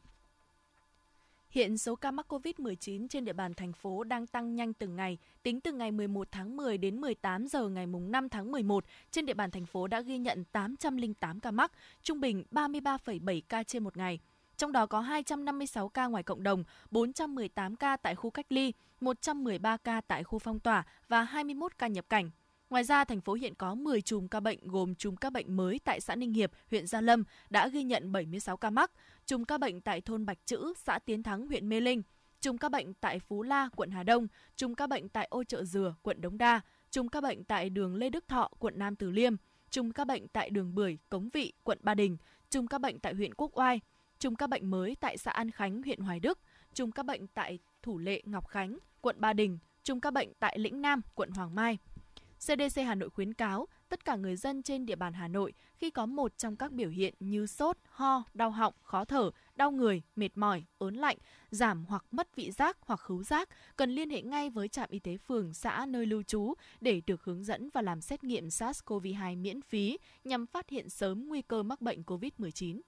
Hiện 1.51 1.77
số 1.77 1.95
ca 1.95 2.11
mắc 2.11 2.33
COVID-19 2.33 3.07
trên 3.07 3.25
địa 3.25 3.33
bàn 3.33 3.53
thành 3.53 3.73
phố 3.73 4.03
đang 4.03 4.27
tăng 4.27 4.55
nhanh 4.55 4.73
từng 4.73 4.95
ngày. 4.95 5.17
Tính 5.43 5.61
từ 5.61 5.71
ngày 5.71 5.91
11 5.91 6.27
tháng 6.31 6.57
10 6.57 6.77
đến 6.77 7.01
18 7.01 7.47
giờ 7.47 7.69
ngày 7.69 7.85
5 7.85 8.29
tháng 8.29 8.51
11, 8.51 8.85
trên 9.11 9.25
địa 9.25 9.33
bàn 9.33 9.51
thành 9.51 9.65
phố 9.65 9.87
đã 9.87 10.01
ghi 10.01 10.17
nhận 10.17 10.43
808 10.51 11.39
ca 11.39 11.51
mắc, 11.51 11.71
trung 12.03 12.21
bình 12.21 12.43
33,7 12.51 13.41
ca 13.49 13.63
trên 13.63 13.83
một 13.83 13.97
ngày. 13.97 14.19
Trong 14.57 14.71
đó 14.71 14.85
có 14.85 14.99
256 14.99 15.89
ca 15.89 16.07
ngoài 16.07 16.23
cộng 16.23 16.43
đồng, 16.43 16.63
418 16.91 17.75
ca 17.75 17.97
tại 17.97 18.15
khu 18.15 18.29
cách 18.29 18.45
ly, 18.49 18.73
113 18.99 19.77
ca 19.77 20.01
tại 20.01 20.23
khu 20.23 20.39
phong 20.39 20.59
tỏa 20.59 20.83
và 21.07 21.23
21 21.23 21.77
ca 21.77 21.87
nhập 21.87 22.05
cảnh. 22.09 22.29
Ngoài 22.71 22.83
ra, 22.83 23.03
thành 23.03 23.21
phố 23.21 23.33
hiện 23.33 23.55
có 23.55 23.75
10 23.75 24.01
chùm 24.01 24.27
ca 24.27 24.39
bệnh 24.39 24.59
gồm 24.67 24.95
chùm 24.95 25.15
ca 25.15 25.29
bệnh 25.29 25.57
mới 25.57 25.79
tại 25.83 26.01
xã 26.01 26.15
Ninh 26.15 26.33
Hiệp, 26.33 26.51
huyện 26.69 26.87
Gia 26.87 27.01
Lâm 27.01 27.23
đã 27.49 27.67
ghi 27.67 27.83
nhận 27.83 28.11
76 28.11 28.57
ca 28.57 28.69
mắc, 28.69 28.91
chùm 29.25 29.43
ca 29.43 29.57
bệnh 29.57 29.81
tại 29.81 30.01
thôn 30.01 30.25
Bạch 30.25 30.37
Chữ, 30.45 30.73
xã 30.77 30.99
Tiến 30.99 31.23
Thắng, 31.23 31.47
huyện 31.47 31.69
Mê 31.69 31.79
Linh, 31.79 32.01
chùm 32.41 32.57
ca 32.57 32.69
bệnh 32.69 32.93
tại 32.93 33.19
Phú 33.19 33.43
La, 33.43 33.69
quận 33.75 33.91
Hà 33.91 34.03
Đông, 34.03 34.27
chùm 34.55 34.73
ca 34.73 34.87
bệnh 34.87 35.09
tại 35.09 35.27
Ô 35.29 35.43
Chợ 35.43 35.63
Dừa, 35.63 35.95
quận 36.01 36.21
Đống 36.21 36.37
Đa, 36.37 36.61
chùm 36.91 37.07
ca 37.07 37.21
bệnh 37.21 37.43
tại 37.43 37.69
đường 37.69 37.95
Lê 37.95 38.09
Đức 38.09 38.27
Thọ, 38.27 38.49
quận 38.59 38.73
Nam 38.77 38.95
Từ 38.95 39.11
Liêm, 39.11 39.35
chùm 39.69 39.91
ca 39.91 40.05
bệnh 40.05 40.27
tại 40.27 40.49
đường 40.49 40.75
Bưởi, 40.75 40.97
Cống 41.09 41.29
Vị, 41.29 41.53
quận 41.63 41.77
Ba 41.81 41.95
Đình, 41.95 42.17
chùm 42.49 42.67
ca 42.67 42.77
bệnh 42.77 42.99
tại 42.99 43.13
huyện 43.13 43.33
Quốc 43.33 43.59
Oai, 43.59 43.81
chùm 44.19 44.35
ca 44.35 44.47
bệnh 44.47 44.69
mới 44.69 44.95
tại 44.99 45.17
xã 45.17 45.31
An 45.31 45.51
Khánh, 45.51 45.81
huyện 45.83 45.99
Hoài 45.99 46.19
Đức, 46.19 46.39
chùm 46.73 46.91
ca 46.91 47.03
bệnh 47.03 47.27
tại 47.27 47.59
Thủ 47.81 47.97
Lệ, 47.97 48.21
Ngọc 48.25 48.47
Khánh, 48.47 48.77
quận 49.01 49.15
Ba 49.19 49.33
Đình, 49.33 49.57
chùm 49.83 49.99
ca 49.99 50.11
bệnh 50.11 50.33
tại 50.39 50.59
Lĩnh 50.59 50.81
Nam, 50.81 51.01
quận 51.15 51.31
Hoàng 51.31 51.55
Mai. 51.55 51.77
CDC 52.41 52.81
Hà 52.85 52.95
Nội 52.95 53.09
khuyến 53.09 53.33
cáo 53.33 53.67
tất 53.89 54.05
cả 54.05 54.15
người 54.15 54.35
dân 54.35 54.63
trên 54.63 54.85
địa 54.85 54.95
bàn 54.95 55.13
Hà 55.13 55.27
Nội 55.27 55.53
khi 55.75 55.89
có 55.89 56.05
một 56.05 56.37
trong 56.37 56.55
các 56.55 56.71
biểu 56.71 56.89
hiện 56.89 57.13
như 57.19 57.47
sốt, 57.47 57.77
ho, 57.89 58.23
đau 58.33 58.51
họng, 58.51 58.73
khó 58.81 59.05
thở, 59.05 59.31
đau 59.55 59.71
người, 59.71 60.01
mệt 60.15 60.29
mỏi, 60.35 60.63
ớn 60.77 60.95
lạnh, 60.95 61.17
giảm 61.51 61.85
hoặc 61.85 62.05
mất 62.11 62.35
vị 62.35 62.51
giác 62.51 62.77
hoặc 62.81 62.99
khứu 62.99 63.23
giác 63.23 63.49
cần 63.75 63.89
liên 63.89 64.09
hệ 64.09 64.21
ngay 64.21 64.49
với 64.49 64.67
trạm 64.67 64.89
y 64.89 64.99
tế 64.99 65.17
phường, 65.17 65.53
xã 65.53 65.85
nơi 65.85 66.05
lưu 66.05 66.23
trú 66.23 66.53
để 66.81 67.01
được 67.07 67.23
hướng 67.23 67.43
dẫn 67.43 67.69
và 67.73 67.81
làm 67.81 68.01
xét 68.01 68.23
nghiệm 68.23 68.47
SARS-CoV-2 68.47 69.41
miễn 69.41 69.61
phí 69.61 69.97
nhằm 70.23 70.45
phát 70.45 70.69
hiện 70.69 70.89
sớm 70.89 71.27
nguy 71.27 71.41
cơ 71.41 71.63
mắc 71.63 71.81
bệnh 71.81 72.03
COVID-19. 72.03 72.81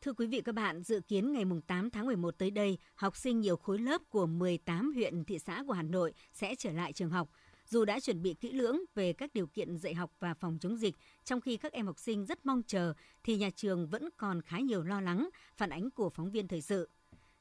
Thưa 0.00 0.12
quý 0.12 0.26
vị 0.26 0.40
các 0.40 0.54
bạn, 0.54 0.82
dự 0.82 1.00
kiến 1.00 1.32
ngày 1.32 1.44
8 1.66 1.90
tháng 1.90 2.06
11 2.06 2.38
tới 2.38 2.50
đây, 2.50 2.78
học 2.94 3.16
sinh 3.16 3.40
nhiều 3.40 3.56
khối 3.56 3.78
lớp 3.78 4.02
của 4.10 4.26
18 4.26 4.92
huyện 4.94 5.24
thị 5.24 5.38
xã 5.38 5.62
của 5.66 5.72
Hà 5.72 5.82
Nội 5.82 6.12
sẽ 6.32 6.54
trở 6.54 6.72
lại 6.72 6.92
trường 6.92 7.10
học. 7.10 7.30
Dù 7.70 7.84
đã 7.84 8.00
chuẩn 8.00 8.22
bị 8.22 8.34
kỹ 8.34 8.52
lưỡng 8.52 8.80
về 8.94 9.12
các 9.12 9.34
điều 9.34 9.46
kiện 9.46 9.76
dạy 9.76 9.94
học 9.94 10.12
và 10.20 10.34
phòng 10.34 10.58
chống 10.60 10.76
dịch, 10.76 10.96
trong 11.24 11.40
khi 11.40 11.56
các 11.56 11.72
em 11.72 11.86
học 11.86 11.98
sinh 11.98 12.26
rất 12.26 12.46
mong 12.46 12.62
chờ, 12.66 12.94
thì 13.22 13.36
nhà 13.36 13.50
trường 13.50 13.86
vẫn 13.86 14.08
còn 14.16 14.42
khá 14.42 14.58
nhiều 14.58 14.82
lo 14.82 15.00
lắng, 15.00 15.28
phản 15.56 15.70
ánh 15.70 15.90
của 15.90 16.10
phóng 16.10 16.30
viên 16.30 16.48
thời 16.48 16.60
sự. 16.60 16.88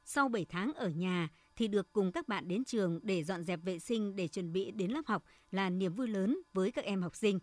Sau 0.04 0.30
7 0.30 0.46
tháng 0.46 0.74
ở 0.74 0.90
nhà 0.90 1.30
thì 1.56 1.68
được 1.68 1.94
cùng 1.94 2.12
các 2.12 2.28
bạn 2.28 2.48
đến 2.48 2.64
trường 2.64 3.00
để 3.04 3.24
dọn 3.24 3.44
dẹp 3.44 3.60
vệ 3.64 3.80
sinh 3.80 4.16
để 4.16 4.28
chuẩn 4.28 4.54
bị 4.54 4.72
đến 4.72 4.92
lớp 4.92 5.02
học 5.06 5.24
là 5.52 5.70
niềm 5.70 5.94
vui 5.94 6.08
lớn 6.08 6.38
với 6.54 6.72
các 6.72 6.86
em 6.86 7.02
học 7.02 7.16
sinh. 7.16 7.40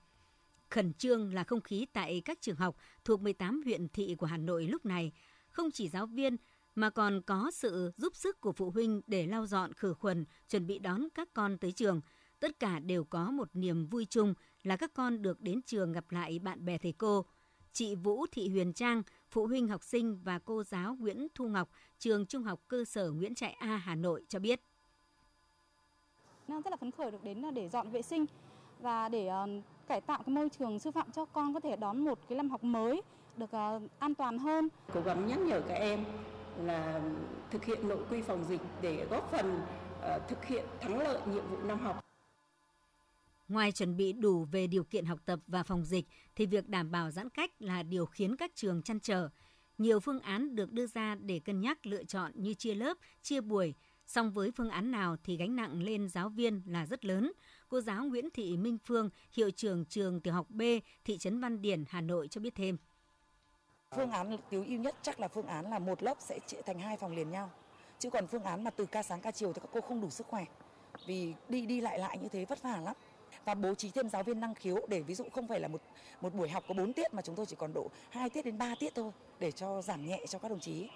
Khẩn 0.71 0.95
trương 0.95 1.35
là 1.35 1.45
không 1.45 1.61
khí 1.61 1.87
tại 1.93 2.23
các 2.25 2.39
trường 2.41 2.57
học 2.57 2.77
thuộc 3.05 3.21
18 3.21 3.63
huyện 3.65 3.89
thị 3.89 4.15
của 4.19 4.27
Hà 4.27 4.37
Nội 4.37 4.67
lúc 4.67 4.87
này. 4.87 5.13
Không 5.49 5.71
chỉ 5.71 5.89
giáo 5.89 6.07
viên 6.07 6.37
mà 6.75 6.91
còn 6.91 7.23
có 7.23 7.51
sự 7.55 7.93
giúp 7.97 8.17
sức 8.17 8.41
của 8.41 8.53
phụ 8.53 8.71
huynh 8.71 9.01
để 9.07 9.27
lau 9.27 9.47
dọn 9.47 9.73
khử 9.73 9.95
khuẩn, 9.95 10.25
chuẩn 10.49 10.67
bị 10.67 10.79
đón 10.79 11.09
các 11.15 11.29
con 11.33 11.59
tới 11.59 11.73
trường. 11.73 12.01
Tất 12.41 12.61
cả 12.61 12.79
đều 12.79 13.05
có 13.05 13.31
một 13.31 13.49
niềm 13.53 13.87
vui 13.87 14.07
chung 14.11 14.35
là 14.63 14.77
các 14.77 14.91
con 14.95 15.23
được 15.23 15.41
đến 15.41 15.63
trường 15.63 15.93
gặp 15.93 16.05
lại 16.11 16.39
bạn 16.39 16.65
bè 16.65 16.79
thầy 16.79 16.93
cô. 16.93 17.25
Chị 17.73 17.95
Vũ 17.95 18.27
Thị 18.33 18.49
Huyền 18.49 18.73
Trang, 18.73 19.03
phụ 19.31 19.47
huynh 19.47 19.69
học 19.69 19.83
sinh 19.83 20.21
và 20.25 20.39
cô 20.39 20.63
giáo 20.63 20.97
Nguyễn 21.01 21.29
Thu 21.35 21.49
Ngọc, 21.49 21.71
trường 21.99 22.27
Trung 22.27 22.43
học 22.43 22.61
cơ 22.69 22.85
sở 22.85 23.11
Nguyễn 23.11 23.35
Trãi 23.35 23.53
A 23.53 23.77
Hà 23.77 23.95
Nội 23.95 24.25
cho 24.29 24.39
biết. 24.39 24.61
Rất 26.49 26.71
là 26.71 26.77
phấn 26.77 26.91
khởi 26.91 27.11
được 27.11 27.25
đến 27.25 27.55
để 27.55 27.69
dọn 27.69 27.91
vệ 27.91 28.03
sinh 28.03 28.27
và 28.81 29.09
để 29.09 29.31
cải 29.87 30.01
tạo 30.01 30.23
cái 30.27 30.35
môi 30.35 30.49
trường 30.49 30.79
sư 30.79 30.91
phạm 30.91 31.11
cho 31.13 31.25
con 31.25 31.55
có 31.55 31.61
thể 31.61 31.77
đón 31.77 32.05
một 32.05 32.19
cái 32.29 32.37
năm 32.37 32.51
học 32.51 32.65
mới 32.65 33.03
được 33.37 33.45
uh, 33.45 33.83
an 33.99 34.15
toàn 34.15 34.39
hơn. 34.39 34.69
Cố 34.95 35.01
gắng 35.01 35.27
nhắc 35.27 35.39
nhở 35.39 35.61
các 35.69 35.75
em 35.75 36.05
là 36.65 37.03
thực 37.51 37.65
hiện 37.65 37.89
nội 37.89 38.05
quy 38.11 38.23
phòng 38.23 38.45
dịch 38.45 38.61
để 38.83 39.07
góp 39.11 39.31
phần 39.31 39.61
thực 40.29 40.45
hiện 40.45 40.65
thắng 40.81 40.99
lợi 40.99 41.21
nhiệm 41.27 41.45
vụ 41.51 41.57
năm 41.57 41.79
học. 41.79 42.06
Ngoài 43.49 43.73
chuẩn 43.73 43.97
bị 43.97 44.13
đủ 44.13 44.45
về 44.45 44.67
điều 44.67 44.85
kiện 44.85 45.05
học 45.05 45.19
tập 45.25 45.41
và 45.47 45.63
phòng 45.63 45.85
dịch 45.85 46.07
thì 46.37 46.47
việc 46.47 46.69
đảm 46.69 46.91
bảo 46.91 47.11
giãn 47.11 47.31
cách 47.31 47.51
là 47.59 47.83
điều 47.83 48.07
khiến 48.07 48.37
các 48.37 48.51
trường 48.55 48.83
chăn 48.83 49.01
trở. 49.01 49.29
Nhiều 49.79 50.01
phương 50.01 50.21
án 50.21 50.55
được 50.57 50.73
đưa 50.73 50.87
ra 50.87 51.15
để 51.15 51.39
cân 51.39 51.61
nhắc 51.61 51.87
lựa 51.87 52.05
chọn 52.05 52.33
như 52.35 52.55
chia 52.55 52.75
lớp, 52.75 52.99
chia 53.23 53.41
buổi, 53.41 53.75
song 54.07 54.33
với 54.33 54.51
phương 54.51 54.71
án 54.71 54.91
nào 54.91 55.17
thì 55.25 55.37
gánh 55.37 55.57
nặng 55.57 55.83
lên 55.83 56.09
giáo 56.09 56.29
viên 56.29 56.63
là 56.67 56.87
rất 56.87 57.05
lớn. 57.05 57.33
Cô 57.69 57.81
giáo 57.81 58.05
Nguyễn 58.05 58.31
Thị 58.31 58.57
Minh 58.57 58.79
Phương, 58.85 59.11
hiệu 59.33 59.51
trưởng 59.51 59.85
trường 59.85 60.21
tiểu 60.21 60.35
học 60.35 60.47
B, 60.51 60.63
thị 61.05 61.19
trấn 61.19 61.41
Văn 61.41 61.63
Điển, 61.63 61.85
Hà 61.89 62.01
Nội 62.01 62.29
cho 62.29 62.41
biết 62.41 62.55
thêm. 62.55 62.77
Phương 63.97 64.11
án 64.11 64.37
tối 64.51 64.67
ưu 64.67 64.79
nhất 64.79 64.97
chắc 65.03 65.21
là 65.21 65.29
phương 65.29 65.47
án 65.47 65.71
là 65.71 65.79
một 65.79 66.03
lớp 66.03 66.17
sẽ 66.21 66.39
chia 66.47 66.63
thành 66.67 66.79
hai 66.79 66.97
phòng 66.97 67.17
liền 67.17 67.31
nhau. 67.31 67.51
Chứ 67.99 68.11
còn 68.11 68.27
phương 68.27 68.45
án 68.45 68.65
mà 68.65 68.71
từ 68.71 68.87
ca 68.87 69.03
sáng 69.03 69.21
ca 69.21 69.31
chiều 69.31 69.53
thì 69.53 69.61
các 69.61 69.71
cô 69.73 69.81
không 69.81 70.01
đủ 70.01 70.11
sức 70.11 70.27
khỏe. 70.27 70.45
Vì 71.07 71.35
đi 71.49 71.67
đi 71.67 71.81
lại 71.81 71.99
lại 71.99 72.19
như 72.19 72.29
thế 72.29 72.45
vất 72.45 72.63
vả 72.63 72.81
lắm 72.81 72.97
và 73.47 73.55
bố 73.55 73.75
trí 73.75 73.91
thêm 73.91 74.09
giáo 74.09 74.23
viên 74.23 74.41
năng 74.41 74.55
khiếu 74.55 74.87
để 74.89 75.01
ví 75.01 75.15
dụ 75.15 75.25
không 75.33 75.49
phải 75.49 75.61
là 75.61 75.69
một 75.69 75.83
một 76.21 76.35
buổi 76.35 76.49
học 76.49 76.65
có 76.69 76.75
4 76.75 76.93
tiết 76.93 77.15
mà 77.15 77.23
chúng 77.23 77.35
tôi 77.35 77.47
chỉ 77.47 77.57
còn 77.59 77.73
độ 77.73 77.91
2 78.11 78.31
tiết 78.31 78.45
đến 78.45 78.59
3 78.59 78.75
tiết 78.81 78.95
thôi 78.95 79.13
để 79.39 79.53
cho 79.53 79.83
giảm 79.83 80.07
nhẹ 80.07 80.25
cho 80.29 80.39
các 80.39 80.49
đồng 80.49 80.61
chí. 80.61 80.89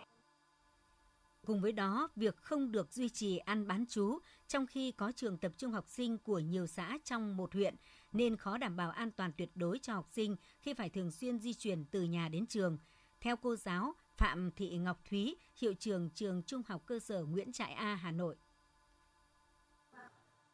Cùng 1.46 1.60
với 1.60 1.72
đó, 1.72 2.08
việc 2.16 2.36
không 2.36 2.72
được 2.72 2.92
duy 2.92 3.08
trì 3.08 3.38
ăn 3.38 3.66
bán 3.66 3.84
chú 3.88 4.18
trong 4.48 4.66
khi 4.66 4.92
có 4.92 5.12
trường 5.16 5.38
tập 5.38 5.52
trung 5.56 5.72
học 5.72 5.88
sinh 5.88 6.18
của 6.18 6.38
nhiều 6.38 6.66
xã 6.66 6.98
trong 7.04 7.36
một 7.36 7.54
huyện 7.54 7.74
nên 8.12 8.36
khó 8.36 8.58
đảm 8.58 8.76
bảo 8.76 8.90
an 8.90 9.10
toàn 9.10 9.32
tuyệt 9.36 9.50
đối 9.54 9.78
cho 9.78 9.94
học 9.94 10.08
sinh 10.10 10.36
khi 10.60 10.74
phải 10.74 10.88
thường 10.88 11.10
xuyên 11.10 11.38
di 11.38 11.54
chuyển 11.54 11.84
từ 11.84 12.02
nhà 12.02 12.28
đến 12.28 12.46
trường. 12.46 12.78
Theo 13.20 13.36
cô 13.36 13.56
giáo 13.56 13.94
Phạm 14.16 14.50
Thị 14.56 14.78
Ngọc 14.78 15.00
Thúy, 15.10 15.36
hiệu 15.56 15.74
trưởng 15.74 16.10
trường 16.10 16.42
Trung 16.42 16.62
học 16.66 16.82
cơ 16.86 16.98
sở 16.98 17.24
Nguyễn 17.24 17.52
Trãi 17.52 17.72
A 17.72 17.94
Hà 17.94 18.10
Nội 18.10 18.36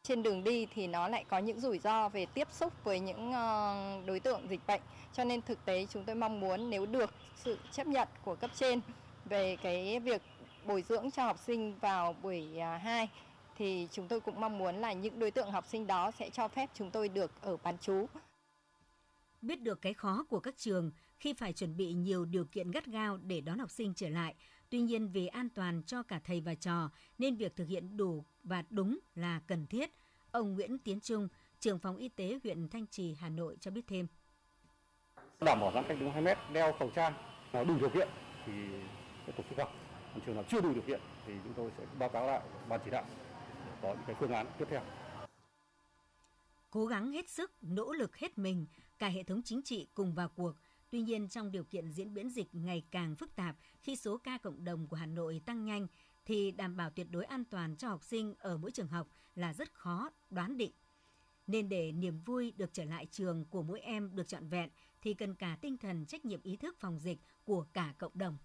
trên 0.09 0.23
đường 0.23 0.45
đi 0.45 0.67
thì 0.75 0.87
nó 0.87 1.09
lại 1.09 1.25
có 1.29 1.39
những 1.39 1.61
rủi 1.61 1.79
ro 1.79 2.09
về 2.09 2.27
tiếp 2.27 2.49
xúc 2.53 2.85
với 2.85 3.01
những 3.01 3.33
ờ, 3.33 3.75
đối 4.07 4.21
tượng 4.21 4.49
dịch 4.51 4.61
bệnh. 4.67 4.81
Cho 5.13 5.25
nên 5.25 5.43
thực 5.43 5.65
tế 5.65 5.87
chúng 5.91 6.05
tôi 6.05 6.17
mong 6.17 6.41
muốn 6.41 6.71
nếu 6.71 6.87
được 6.87 7.11
sự 7.37 7.59
chấp 7.73 7.87
nhận 7.87 8.09
của 8.25 8.35
cấp 8.35 8.51
trên 8.55 8.81
về 9.25 9.57
cái 9.63 10.01
việc 10.01 10.23
bồi 10.67 10.83
dưỡng 10.83 11.11
cho 11.11 11.25
học 11.25 11.39
sinh 11.47 11.79
vào 11.81 12.17
buổi 12.23 12.59
à, 12.59 12.77
2 12.77 13.09
thì 13.59 13.89
chúng 13.93 14.09
tôi 14.09 14.21
cũng 14.21 14.41
mong 14.41 14.59
muốn 14.59 14.77
là 14.77 14.93
những 14.93 15.19
đối 15.19 15.31
tượng 15.31 15.51
học 15.51 15.67
sinh 15.67 15.87
đó 15.87 16.11
sẽ 16.19 16.31
cho 16.31 16.49
phép 16.49 16.71
chúng 16.75 16.91
tôi 16.91 17.09
được 17.09 17.31
ở 17.43 17.57
bán 17.57 17.77
chú. 17.81 18.07
Biết 19.43 19.61
được 19.61 19.83
cái 19.83 19.95
khó 19.95 20.25
của 20.29 20.41
các 20.41 20.57
trường 20.57 20.91
khi 21.19 21.33
phải 21.33 21.53
chuẩn 21.53 21.77
bị 21.77 21.93
nhiều 21.93 22.25
điều 22.25 22.45
kiện 22.45 22.71
gắt 22.71 22.87
gao 22.87 23.17
để 23.17 23.41
đón 23.41 23.59
học 23.59 23.71
sinh 23.71 23.95
trở 23.97 24.09
lại, 24.09 24.35
tuy 24.71 24.81
nhiên 24.81 25.09
vì 25.09 25.27
an 25.27 25.49
toàn 25.49 25.83
cho 25.83 26.03
cả 26.03 26.21
thầy 26.25 26.41
và 26.41 26.55
trò 26.55 26.91
nên 27.19 27.37
việc 27.37 27.57
thực 27.57 27.69
hiện 27.69 27.97
đủ 27.97 28.25
và 28.45 28.65
đúng 28.71 28.99
là 29.15 29.41
cần 29.47 29.67
thiết. 29.67 29.91
Ông 30.31 30.55
Nguyễn 30.55 30.79
Tiến 30.79 31.01
Trung, 31.01 31.29
trưởng 31.61 31.79
phòng 31.79 31.97
y 31.97 32.09
tế 32.09 32.39
huyện 32.45 32.69
Thanh 32.69 32.87
Trì, 32.87 33.15
Hà 33.15 33.29
Nội 33.29 33.57
cho 33.61 33.71
biết 33.71 33.87
thêm. 33.87 34.07
Đảm 35.41 35.61
bảo 35.61 35.73
giãn 35.75 35.85
cách 35.89 35.97
đúng 36.01 36.13
2 36.13 36.23
mét, 36.23 36.39
đeo 36.53 36.73
khẩu 36.79 36.91
trang, 36.91 37.13
đủ 37.53 37.79
điều 37.81 37.91
kiện 37.91 38.09
thì 38.47 38.53
sẽ 39.27 39.33
tổ 39.37 39.45
chức 39.49 39.59
học. 39.59 39.73
Trường 40.27 40.35
nào 40.35 40.45
chưa 40.49 40.61
đủ 40.61 40.73
điều 40.73 40.83
kiện 40.83 41.01
thì 41.27 41.33
chúng 41.45 41.55
tôi 41.57 41.71
sẽ 41.79 41.85
báo 41.99 42.09
cáo 42.09 42.27
lại 42.27 42.41
ban 42.69 42.81
chỉ 42.85 42.91
đạo 42.91 43.05
có 43.83 43.89
những 43.89 44.03
cái 44.07 44.17
phương 44.21 44.33
án 44.33 44.47
tiếp 44.59 44.65
theo. 44.71 44.83
Cố 46.71 46.87
gắng 46.87 47.13
hết 47.13 47.29
sức, 47.29 47.53
nỗ 47.63 47.93
lực 47.93 48.17
hết 48.17 48.39
mình, 48.39 48.67
cả 48.99 49.09
hệ 49.09 49.23
thống 49.23 49.43
chính 49.43 49.63
trị 49.63 49.89
cùng 49.95 50.15
vào 50.15 50.29
cuộc. 50.29 50.53
Tuy 50.91 51.03
nhiên, 51.03 51.29
trong 51.29 51.53
điều 51.53 51.65
kiện 51.65 51.93
diễn 51.93 52.15
biến 52.15 52.31
dịch 52.31 52.55
ngày 52.55 52.85
càng 52.91 53.17
phức 53.17 53.37
tạp, 53.37 53.57
khi 53.83 53.97
số 53.97 54.19
ca 54.19 54.39
cộng 54.39 54.65
đồng 54.65 54.89
của 54.89 54.97
Hà 54.97 55.07
Nội 55.07 55.41
tăng 55.47 55.65
nhanh, 55.65 55.87
thì 56.25 56.51
đảm 56.51 56.77
bảo 56.77 56.91
tuyệt 56.91 57.07
đối 57.11 57.25
an 57.25 57.45
toàn 57.45 57.77
cho 57.77 57.89
học 57.89 58.05
sinh 58.05 58.35
ở 58.39 58.57
mỗi 58.57 58.71
trường 58.71 58.89
học 58.89 59.09
là 59.35 59.55
rất 59.55 59.75
khó 59.75 60.11
đoán 60.31 60.57
định. 60.57 60.73
Nên 61.47 61.69
để 61.69 61.93
niềm 61.93 62.21
vui 62.21 62.53
được 62.57 62.71
trở 62.73 62.85
lại 62.85 63.07
trường 63.11 63.45
của 63.45 63.63
mỗi 63.63 63.81
em 63.81 64.15
được 64.15 64.29
trọn 64.29 64.49
vẹn 64.49 64.71
thì 65.03 65.15
cần 65.15 65.35
cả 65.35 65.59
tinh 65.61 65.79
thần 65.79 66.07
trách 66.07 66.25
nhiệm 66.25 66.43
ý 66.43 66.57
thức 66.57 66.77
phòng 66.79 66.99
dịch 66.99 67.19
của 67.45 67.67
cả 67.73 67.95
cộng 67.99 68.19
đồng. 68.19 68.39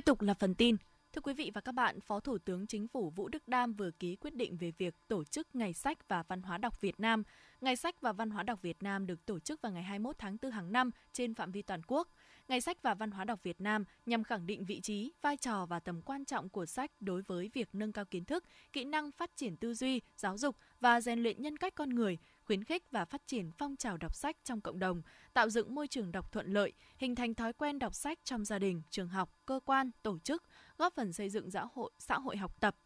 Tiếp 0.00 0.04
tục 0.04 0.22
là 0.22 0.34
phần 0.34 0.54
tin. 0.54 0.76
Thưa 1.12 1.20
quý 1.20 1.34
vị 1.34 1.50
và 1.54 1.60
các 1.60 1.72
bạn, 1.72 2.00
Phó 2.00 2.20
Thủ 2.20 2.38
tướng 2.38 2.66
Chính 2.66 2.88
phủ 2.88 3.10
Vũ 3.10 3.28
Đức 3.28 3.48
Đam 3.48 3.72
vừa 3.72 3.90
ký 3.90 4.16
quyết 4.16 4.34
định 4.34 4.56
về 4.56 4.72
việc 4.78 4.94
tổ 5.08 5.24
chức 5.24 5.54
Ngày 5.54 5.72
sách 5.72 6.08
và 6.08 6.22
Văn 6.28 6.42
hóa 6.42 6.58
đọc 6.58 6.80
Việt 6.80 7.00
Nam. 7.00 7.22
Ngày 7.60 7.76
sách 7.76 8.00
và 8.00 8.12
Văn 8.12 8.30
hóa 8.30 8.42
đọc 8.42 8.62
Việt 8.62 8.82
Nam 8.82 9.06
được 9.06 9.26
tổ 9.26 9.38
chức 9.38 9.62
vào 9.62 9.72
ngày 9.72 9.82
21 9.82 10.18
tháng 10.18 10.36
4 10.42 10.50
hàng 10.50 10.72
năm 10.72 10.90
trên 11.12 11.34
phạm 11.34 11.52
vi 11.52 11.62
toàn 11.62 11.80
quốc. 11.86 12.08
Ngày 12.48 12.60
sách 12.60 12.82
và 12.82 12.94
Văn 12.94 13.10
hóa 13.10 13.24
đọc 13.24 13.42
Việt 13.42 13.60
Nam 13.60 13.84
nhằm 14.06 14.24
khẳng 14.24 14.46
định 14.46 14.64
vị 14.64 14.80
trí, 14.80 15.12
vai 15.22 15.36
trò 15.36 15.66
và 15.66 15.80
tầm 15.80 16.02
quan 16.02 16.24
trọng 16.24 16.48
của 16.48 16.66
sách 16.66 16.90
đối 17.00 17.22
với 17.22 17.50
việc 17.54 17.68
nâng 17.72 17.92
cao 17.92 18.04
kiến 18.04 18.24
thức, 18.24 18.44
kỹ 18.72 18.84
năng 18.84 19.12
phát 19.12 19.30
triển 19.36 19.56
tư 19.56 19.74
duy, 19.74 20.00
giáo 20.16 20.38
dục 20.38 20.56
và 20.80 21.00
rèn 21.00 21.22
luyện 21.22 21.42
nhân 21.42 21.56
cách 21.56 21.74
con 21.74 21.88
người, 21.88 22.18
khuyến 22.50 22.64
khích 22.64 22.82
và 22.90 23.04
phát 23.04 23.26
triển 23.26 23.50
phong 23.58 23.76
trào 23.76 23.96
đọc 23.96 24.14
sách 24.14 24.36
trong 24.44 24.60
cộng 24.60 24.78
đồng, 24.78 25.02
tạo 25.32 25.50
dựng 25.50 25.74
môi 25.74 25.88
trường 25.88 26.12
đọc 26.12 26.32
thuận 26.32 26.46
lợi, 26.52 26.72
hình 26.96 27.14
thành 27.14 27.34
thói 27.34 27.52
quen 27.52 27.78
đọc 27.78 27.94
sách 27.94 28.18
trong 28.24 28.44
gia 28.44 28.58
đình, 28.58 28.82
trường 28.90 29.08
học, 29.08 29.30
cơ 29.46 29.60
quan, 29.64 29.90
tổ 30.02 30.18
chức, 30.18 30.42
góp 30.78 30.94
phần 30.94 31.12
xây 31.12 31.28
dựng 31.30 31.50
xã 31.50 31.66
hội, 31.72 31.90
xã 31.98 32.18
hội 32.18 32.36
học 32.36 32.60
tập. 32.60 32.76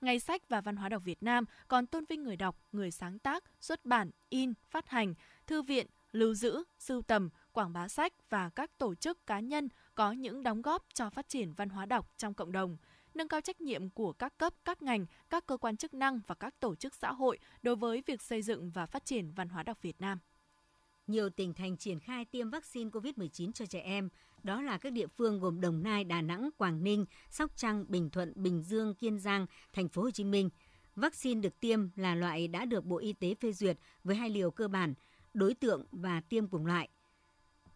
Ngày 0.00 0.20
sách 0.20 0.48
và 0.48 0.60
văn 0.60 0.76
hóa 0.76 0.88
đọc 0.88 1.02
Việt 1.04 1.22
Nam 1.22 1.44
còn 1.68 1.86
tôn 1.86 2.04
vinh 2.08 2.22
người 2.22 2.36
đọc, 2.36 2.56
người 2.72 2.90
sáng 2.90 3.18
tác, 3.18 3.44
xuất 3.60 3.84
bản, 3.84 4.10
in, 4.28 4.52
phát 4.70 4.88
hành, 4.88 5.14
thư 5.46 5.62
viện, 5.62 5.86
lưu 6.12 6.34
giữ, 6.34 6.64
sưu 6.78 7.02
tầm, 7.02 7.30
quảng 7.52 7.72
bá 7.72 7.88
sách 7.88 8.12
và 8.30 8.50
các 8.50 8.78
tổ 8.78 8.94
chức 8.94 9.26
cá 9.26 9.40
nhân 9.40 9.68
có 9.94 10.12
những 10.12 10.42
đóng 10.42 10.62
góp 10.62 10.84
cho 10.94 11.10
phát 11.10 11.28
triển 11.28 11.52
văn 11.52 11.68
hóa 11.68 11.86
đọc 11.86 12.10
trong 12.16 12.34
cộng 12.34 12.52
đồng– 12.52 12.76
nâng 13.16 13.28
cao 13.28 13.40
trách 13.40 13.60
nhiệm 13.60 13.90
của 13.90 14.12
các 14.12 14.38
cấp, 14.38 14.54
các 14.64 14.82
ngành, 14.82 15.06
các 15.30 15.46
cơ 15.46 15.56
quan 15.56 15.76
chức 15.76 15.94
năng 15.94 16.20
và 16.26 16.34
các 16.34 16.60
tổ 16.60 16.74
chức 16.74 16.94
xã 16.94 17.12
hội 17.12 17.38
đối 17.62 17.76
với 17.76 18.02
việc 18.06 18.22
xây 18.22 18.42
dựng 18.42 18.70
và 18.70 18.86
phát 18.86 19.04
triển 19.04 19.32
văn 19.32 19.48
hóa 19.48 19.62
đọc 19.62 19.82
Việt 19.82 20.00
Nam. 20.00 20.18
Nhiều 21.06 21.30
tỉnh 21.30 21.54
thành 21.54 21.76
triển 21.76 22.00
khai 22.00 22.24
tiêm 22.24 22.50
vaccine 22.50 22.90
COVID-19 22.90 23.52
cho 23.52 23.66
trẻ 23.66 23.80
em, 23.80 24.08
đó 24.42 24.62
là 24.62 24.78
các 24.78 24.92
địa 24.92 25.06
phương 25.06 25.40
gồm 25.40 25.60
Đồng 25.60 25.82
Nai, 25.82 26.04
Đà 26.04 26.22
Nẵng, 26.22 26.50
Quảng 26.56 26.84
Ninh, 26.84 27.04
Sóc 27.30 27.50
Trăng, 27.56 27.84
Bình 27.88 28.10
Thuận, 28.10 28.32
Bình 28.36 28.62
Dương, 28.62 28.94
Kiên 28.94 29.18
Giang, 29.18 29.46
Thành 29.72 29.88
phố 29.88 30.02
Hồ 30.02 30.10
Chí 30.10 30.24
Minh. 30.24 30.50
Vaccine 30.96 31.40
được 31.40 31.60
tiêm 31.60 31.80
là 31.96 32.14
loại 32.14 32.48
đã 32.48 32.64
được 32.64 32.84
Bộ 32.84 32.98
Y 32.98 33.12
tế 33.12 33.34
phê 33.34 33.52
duyệt 33.52 33.78
với 34.04 34.16
hai 34.16 34.30
liều 34.30 34.50
cơ 34.50 34.68
bản, 34.68 34.94
đối 35.34 35.54
tượng 35.54 35.84
và 35.92 36.20
tiêm 36.20 36.46
cùng 36.46 36.66
loại– 36.66 36.88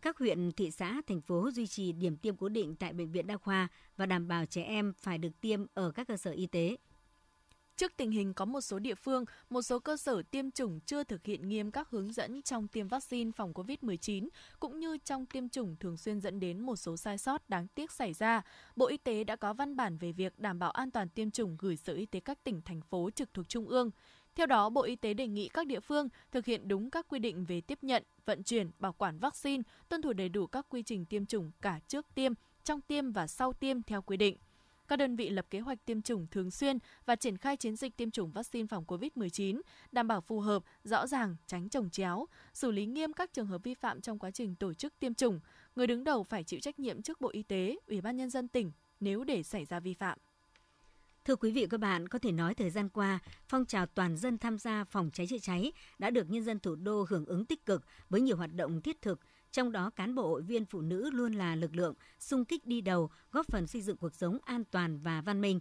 các 0.06 0.18
huyện, 0.18 0.52
thị 0.52 0.70
xã, 0.70 1.00
thành 1.06 1.20
phố 1.20 1.50
duy 1.50 1.66
trì 1.66 1.92
điểm 1.92 2.16
tiêm 2.16 2.36
cố 2.36 2.48
định 2.48 2.76
tại 2.76 2.92
bệnh 2.92 3.12
viện 3.12 3.26
đa 3.26 3.36
khoa 3.36 3.68
và 3.96 4.06
đảm 4.06 4.28
bảo 4.28 4.46
trẻ 4.46 4.62
em 4.62 4.92
phải 4.98 5.18
được 5.18 5.40
tiêm 5.40 5.66
ở 5.74 5.90
các 5.90 6.08
cơ 6.08 6.16
sở 6.16 6.30
y 6.30 6.46
tế. 6.46 6.76
Trước 7.76 7.92
tình 7.96 8.10
hình 8.10 8.34
có 8.34 8.44
một 8.44 8.60
số 8.60 8.78
địa 8.78 8.94
phương, 8.94 9.24
một 9.50 9.62
số 9.62 9.78
cơ 9.78 9.96
sở 9.96 10.22
tiêm 10.30 10.50
chủng 10.50 10.80
chưa 10.80 11.04
thực 11.04 11.24
hiện 11.24 11.48
nghiêm 11.48 11.70
các 11.70 11.88
hướng 11.90 12.12
dẫn 12.12 12.42
trong 12.42 12.68
tiêm 12.68 12.88
vaccine 12.88 13.30
phòng 13.36 13.52
COVID-19, 13.52 14.28
cũng 14.60 14.80
như 14.80 14.98
trong 15.04 15.26
tiêm 15.26 15.48
chủng 15.48 15.76
thường 15.80 15.96
xuyên 15.96 16.20
dẫn 16.20 16.40
đến 16.40 16.60
một 16.60 16.76
số 16.76 16.96
sai 16.96 17.18
sót 17.18 17.48
đáng 17.48 17.66
tiếc 17.68 17.92
xảy 17.92 18.12
ra, 18.12 18.42
Bộ 18.76 18.86
Y 18.86 18.96
tế 18.96 19.24
đã 19.24 19.36
có 19.36 19.54
văn 19.54 19.76
bản 19.76 19.98
về 19.98 20.12
việc 20.12 20.38
đảm 20.38 20.58
bảo 20.58 20.70
an 20.70 20.90
toàn 20.90 21.08
tiêm 21.08 21.30
chủng 21.30 21.56
gửi 21.58 21.76
Sở 21.76 21.92
Y 21.92 22.06
tế 22.06 22.20
các 22.20 22.44
tỉnh, 22.44 22.62
thành 22.62 22.80
phố 22.80 23.10
trực 23.10 23.34
thuộc 23.34 23.48
Trung 23.48 23.68
ương. 23.68 23.90
Theo 24.37 24.46
đó, 24.46 24.70
Bộ 24.70 24.83
Y 24.83 24.96
tế 24.96 25.14
đề 25.14 25.27
nghị 25.29 25.49
các 25.49 25.66
địa 25.66 25.81
phương 25.81 26.09
thực 26.33 26.44
hiện 26.44 26.68
đúng 26.68 26.90
các 26.90 27.07
quy 27.09 27.18
định 27.18 27.44
về 27.44 27.61
tiếp 27.61 27.79
nhận, 27.83 28.03
vận 28.25 28.42
chuyển, 28.42 28.70
bảo 28.79 28.92
quản 28.92 29.18
vaccine, 29.18 29.62
tuân 29.88 30.03
thủ 30.03 30.12
đầy 30.12 30.29
đủ 30.29 30.46
các 30.46 30.66
quy 30.68 30.83
trình 30.83 31.05
tiêm 31.05 31.27
chủng 31.27 31.51
cả 31.61 31.81
trước 31.88 32.07
tiêm, 32.14 32.33
trong 32.64 32.81
tiêm 32.81 33.12
và 33.12 33.27
sau 33.27 33.53
tiêm 33.53 33.83
theo 33.83 34.03
quy 34.03 34.16
định. 34.16 34.37
Các 34.88 34.96
đơn 34.96 35.16
vị 35.16 35.31
lập 35.31 35.46
kế 35.51 35.61
hoạch 35.61 35.85
tiêm 35.85 36.03
chủng 36.03 36.27
thường 36.31 36.51
xuyên 36.51 36.79
và 37.07 37.16
triển 37.16 37.37
khai 37.37 37.57
chiến 37.57 37.77
dịch 37.77 37.96
tiêm 37.96 38.11
chủng 38.11 38.33
vaccine 38.33 38.66
phòng 38.66 38.85
COVID-19, 38.85 39.61
đảm 39.92 40.09
bảo 40.09 40.20
phù 40.20 40.40
hợp, 40.40 40.62
rõ 40.85 41.07
ràng, 41.07 41.37
tránh 41.46 41.68
trồng 41.68 41.90
chéo, 41.90 42.27
xử 42.55 42.70
lý 42.70 42.87
nghiêm 42.87 43.12
các 43.12 43.33
trường 43.33 43.46
hợp 43.46 43.64
vi 43.64 43.75
phạm 43.75 44.01
trong 44.01 44.18
quá 44.18 44.31
trình 44.31 44.55
tổ 44.55 44.75
chức 44.75 44.99
tiêm 44.99 45.14
chủng. 45.14 45.40
Người 45.77 45.87
đứng 45.87 46.05
đầu 46.05 46.25
phải 46.25 46.44
chịu 46.44 46.61
trách 46.61 46.79
nhiệm 46.79 47.03
trước 47.03 47.20
Bộ 47.20 47.29
Y 47.33 47.42
tế, 47.42 47.79
Ủy 47.87 48.01
ban 48.01 48.16
Nhân 48.16 48.31
dân 48.31 48.49
tỉnh 48.49 48.72
nếu 49.01 49.25
để 49.25 49.42
xảy 49.42 49.64
ra 49.64 49.81
vi 49.81 49.94
phạm. 49.94 50.18
Thưa 51.26 51.36
quý 51.36 51.50
vị 51.50 51.62
và 51.62 51.68
các 51.70 51.80
bạn, 51.80 52.08
có 52.08 52.18
thể 52.18 52.32
nói 52.32 52.54
thời 52.54 52.70
gian 52.70 52.88
qua, 52.88 53.18
phong 53.48 53.66
trào 53.66 53.86
toàn 53.86 54.16
dân 54.16 54.38
tham 54.38 54.58
gia 54.58 54.84
phòng 54.84 55.10
cháy 55.12 55.26
chữa 55.26 55.38
cháy 55.38 55.72
đã 55.98 56.10
được 56.10 56.30
nhân 56.30 56.44
dân 56.44 56.58
thủ 56.58 56.74
đô 56.74 57.06
hưởng 57.08 57.26
ứng 57.26 57.46
tích 57.46 57.66
cực 57.66 57.82
với 58.10 58.20
nhiều 58.20 58.36
hoạt 58.36 58.54
động 58.54 58.80
thiết 58.80 59.02
thực, 59.02 59.20
trong 59.52 59.72
đó 59.72 59.90
cán 59.90 60.14
bộ 60.14 60.28
hội 60.28 60.42
viên 60.42 60.64
phụ 60.64 60.80
nữ 60.80 61.10
luôn 61.10 61.32
là 61.32 61.56
lực 61.56 61.76
lượng 61.76 61.94
sung 62.18 62.44
kích 62.44 62.66
đi 62.66 62.80
đầu, 62.80 63.10
góp 63.32 63.46
phần 63.46 63.66
xây 63.66 63.82
dựng 63.82 63.96
cuộc 63.96 64.14
sống 64.14 64.38
an 64.44 64.64
toàn 64.64 64.98
và 64.98 65.20
văn 65.20 65.40
minh. 65.40 65.60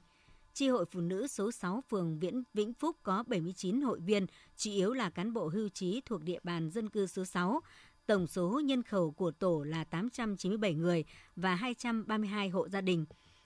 Chi 0.53 0.67
hội 0.69 0.85
phụ 0.91 1.01
nữ 1.01 1.27
số 1.27 1.51
6 1.51 1.83
phường 1.89 2.19
Viễn 2.19 2.43
Vĩnh 2.53 2.73
Phúc 2.73 2.97
có 3.03 3.23
79 3.27 3.81
hội 3.81 3.99
viên, 3.99 4.25
chủ 4.57 4.71
yếu 4.71 4.93
là 4.93 5.09
cán 5.09 5.33
bộ 5.33 5.47
hưu 5.47 5.69
trí 5.69 6.01
thuộc 6.05 6.23
địa 6.23 6.39
bàn 6.43 6.69
dân 6.69 6.89
cư 6.89 7.07
số 7.07 7.25
6. 7.25 7.61
Tổng 8.05 8.27
số 8.27 8.61
nhân 8.65 8.83
khẩu 8.83 9.11
của 9.11 9.31
tổ 9.31 9.63
là 9.63 9.83
897 9.83 10.73
người 10.73 11.05
và 11.35 11.55
232 11.55 12.49
hộ 12.49 12.69
gia 12.69 12.81
đình. 12.81 13.05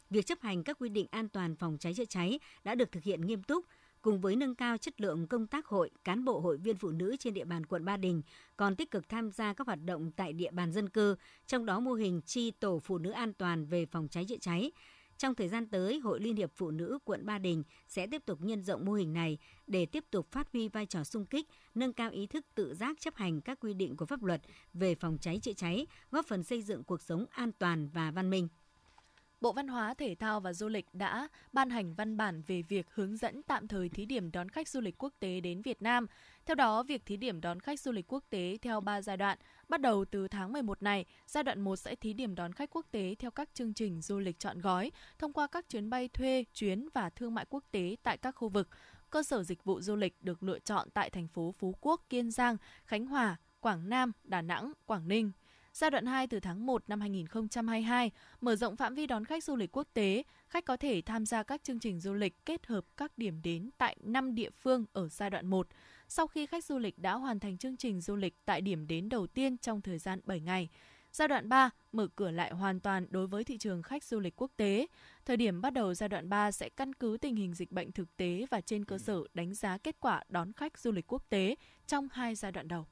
Việc 0.10 0.26
chấp 0.26 0.42
hành 0.42 0.64
các 0.64 0.78
quy 0.80 0.90
định 0.90 1.08
an 1.12 1.30
toàn 1.30 1.56
phòng 1.56 1.78
cháy 1.80 1.94
chữa 1.94 2.06
cháy 2.06 2.40
đã 2.64 2.76
được 2.76 2.92
thực 2.92 3.04
hiện 3.04 3.22
nghiêm 3.22 3.44
túc, 3.44 3.66
cùng 4.02 4.22
với 4.22 4.36
nâng 4.36 4.56
cao 4.56 4.78
chất 4.78 5.02
lượng 5.02 5.28
công 5.28 5.48
tác 5.48 5.66
hội, 5.66 5.90
cán 6.04 6.26
bộ 6.26 6.40
hội 6.40 6.58
viên 6.58 6.78
phụ 6.78 6.90
nữ 6.92 7.16
trên 7.20 7.34
địa 7.34 7.46
bàn 7.46 7.66
quận 7.66 7.86
Ba 7.86 7.98
Đình 7.98 8.22
còn 8.58 8.76
tích 8.76 8.92
cực 8.92 9.10
tham 9.10 9.32
gia 9.32 9.54
các 9.54 9.68
hoạt 9.68 9.80
động 9.86 10.12
tại 10.12 10.34
địa 10.34 10.52
bàn 10.52 10.72
dân 10.74 10.90
cư, 10.90 11.16
trong 11.48 11.66
đó 11.66 11.80
mô 11.80 11.94
hình 11.94 12.22
chi 12.26 12.52
tổ 12.52 12.80
phụ 12.80 12.98
nữ 12.98 13.12
an 13.12 13.34
toàn 13.34 13.66
về 13.66 13.86
phòng 13.86 14.08
cháy 14.08 14.26
chữa 14.30 14.38
cháy. 14.42 14.72
Trong 15.18 15.36
thời 15.36 15.50
gian 15.50 15.68
tới, 15.68 16.00
Hội 16.00 16.20
Liên 16.20 16.36
hiệp 16.36 16.52
Phụ 16.56 16.72
nữ 16.72 17.00
quận 17.06 17.26
Ba 17.26 17.38
Đình 17.38 17.64
sẽ 17.88 18.08
tiếp 18.08 18.26
tục 18.26 18.42
nhân 18.42 18.64
rộng 18.64 18.86
mô 18.86 18.94
hình 18.94 19.14
này 19.14 19.38
để 19.68 19.86
tiếp 19.86 20.04
tục 20.12 20.32
phát 20.32 20.52
huy 20.54 20.68
vai 20.68 20.86
trò 20.86 21.04
sung 21.04 21.26
kích, 21.26 21.48
nâng 21.76 21.94
cao 21.94 22.10
ý 22.12 22.28
thức 22.28 22.46
tự 22.56 22.74
giác 22.74 23.00
chấp 23.00 23.16
hành 23.16 23.42
các 23.42 23.60
quy 23.60 23.74
định 23.74 23.98
của 23.98 24.06
pháp 24.06 24.24
luật 24.24 24.42
về 24.74 24.96
phòng 24.96 25.18
cháy 25.22 25.40
chữa 25.40 25.54
cháy, 25.54 25.88
góp 26.12 26.26
phần 26.26 26.44
xây 26.44 26.62
dựng 26.62 26.84
cuộc 26.84 27.02
sống 27.02 27.26
an 27.32 27.52
toàn 27.60 27.90
và 27.94 28.12
văn 28.12 28.30
minh. 28.30 28.48
Bộ 29.42 29.54
Văn 29.54 29.68
hóa, 29.68 29.94
Thể 29.94 30.16
thao 30.16 30.40
và 30.40 30.54
Du 30.54 30.68
lịch 30.68 30.86
đã 30.94 31.28
ban 31.54 31.70
hành 31.70 31.94
văn 31.94 32.18
bản 32.18 32.42
về 32.48 32.62
việc 32.62 32.88
hướng 32.94 33.18
dẫn 33.18 33.44
tạm 33.44 33.68
thời 33.68 33.90
thí 33.90 34.06
điểm 34.06 34.32
đón 34.32 34.50
khách 34.50 34.68
du 34.68 34.82
lịch 34.82 35.04
quốc 35.04 35.14
tế 35.20 35.40
đến 35.40 35.62
Việt 35.62 35.82
Nam. 35.82 36.08
Theo 36.46 36.56
đó, 36.56 36.84
việc 36.84 37.06
thí 37.06 37.18
điểm 37.18 37.42
đón 37.42 37.60
khách 37.60 37.80
du 37.80 37.92
lịch 37.92 38.14
quốc 38.14 38.24
tế 38.30 38.58
theo 38.62 38.82
3 38.82 39.02
giai 39.02 39.18
đoạn. 39.18 39.38
Bắt 39.70 39.82
đầu 39.82 40.06
từ 40.06 40.28
tháng 40.28 40.54
11 40.54 40.84
này, 40.84 41.06
giai 41.28 41.44
đoạn 41.44 41.62
1 41.62 41.76
sẽ 41.76 41.96
thí 41.96 42.14
điểm 42.14 42.36
đón 42.36 42.54
khách 42.54 42.70
quốc 42.70 42.86
tế 42.92 43.16
theo 43.20 43.32
các 43.32 43.50
chương 43.54 43.74
trình 43.74 44.02
du 44.02 44.20
lịch 44.20 44.40
chọn 44.40 44.62
gói, 44.62 44.92
thông 45.20 45.34
qua 45.34 45.48
các 45.48 45.70
chuyến 45.70 45.90
bay 45.90 46.08
thuê, 46.08 46.44
chuyến 46.54 46.90
và 46.94 47.10
thương 47.10 47.34
mại 47.36 47.46
quốc 47.50 47.64
tế 47.72 47.96
tại 48.04 48.18
các 48.18 48.32
khu 48.32 48.50
vực. 48.50 48.68
Cơ 49.10 49.24
sở 49.24 49.44
dịch 49.44 49.64
vụ 49.64 49.82
du 49.82 49.96
lịch 49.96 50.16
được 50.22 50.44
lựa 50.44 50.60
chọn 50.60 50.90
tại 50.94 51.10
thành 51.10 51.28
phố 51.28 51.52
Phú 51.60 51.76
Quốc, 51.82 52.02
Kiên 52.10 52.32
Giang, 52.32 52.58
Khánh 52.86 53.06
Hòa, 53.06 53.38
Quảng 53.60 53.90
Nam, 53.90 54.12
Đà 54.24 54.42
Nẵng, 54.42 54.74
Quảng 54.86 55.08
Ninh. 55.08 55.32
Giai 55.74 55.92
đoạn 55.92 56.06
2 56.06 56.28
từ 56.28 56.40
tháng 56.40 56.66
1 56.66 56.84
năm 56.88 57.02
2022, 57.02 58.12
mở 58.42 58.56
rộng 58.56 58.76
phạm 58.76 58.96
vi 58.96 59.08
đón 59.08 59.26
khách 59.26 59.44
du 59.44 59.56
lịch 59.56 59.78
quốc 59.78 59.88
tế, 59.94 60.24
khách 60.48 60.66
có 60.66 60.78
thể 60.78 61.02
tham 61.06 61.26
gia 61.26 61.44
các 61.44 61.64
chương 61.64 61.80
trình 61.80 62.00
du 62.00 62.14
lịch 62.14 62.46
kết 62.46 62.66
hợp 62.66 62.86
các 62.98 63.18
điểm 63.18 63.42
đến 63.42 63.70
tại 63.78 63.98
5 64.04 64.36
địa 64.36 64.50
phương 64.50 64.86
ở 64.94 65.10
giai 65.10 65.30
đoạn 65.30 65.48
1. 65.48 65.68
Sau 66.08 66.28
khi 66.28 66.46
khách 66.46 66.66
du 66.66 66.78
lịch 66.78 67.00
đã 67.00 67.14
hoàn 67.14 67.40
thành 67.40 67.58
chương 67.58 67.78
trình 67.78 68.02
du 68.02 68.16
lịch 68.16 68.36
tại 68.46 68.62
điểm 68.62 68.88
đến 68.88 69.10
đầu 69.10 69.28
tiên 69.28 69.58
trong 69.58 69.82
thời 69.82 69.98
gian 69.98 70.20
7 70.26 70.40
ngày. 70.40 70.70
Giai 71.12 71.28
đoạn 71.28 71.50
3 71.50 71.70
mở 71.92 72.08
cửa 72.16 72.32
lại 72.32 72.52
hoàn 72.52 72.80
toàn 72.80 73.08
đối 73.10 73.28
với 73.28 73.44
thị 73.44 73.58
trường 73.58 73.84
khách 73.84 74.04
du 74.04 74.20
lịch 74.20 74.42
quốc 74.42 74.52
tế. 74.58 74.88
Thời 75.26 75.38
điểm 75.38 75.62
bắt 75.62 75.74
đầu 75.74 75.94
giai 75.94 76.10
đoạn 76.10 76.30
3 76.30 76.52
sẽ 76.52 76.70
căn 76.70 76.94
cứ 76.94 77.18
tình 77.22 77.36
hình 77.36 77.54
dịch 77.54 77.72
bệnh 77.72 77.92
thực 77.92 78.18
tế 78.18 78.46
và 78.52 78.62
trên 78.62 78.86
cơ 78.86 78.98
sở 78.98 79.24
đánh 79.34 79.54
giá 79.54 79.78
kết 79.78 79.96
quả 80.00 80.24
đón 80.30 80.54
khách 80.54 80.78
du 80.78 80.92
lịch 80.92 81.14
quốc 81.14 81.24
tế 81.30 81.56
trong 81.88 82.08
hai 82.12 82.36
giai 82.36 82.52
đoạn 82.52 82.68
đầu. 82.68 82.86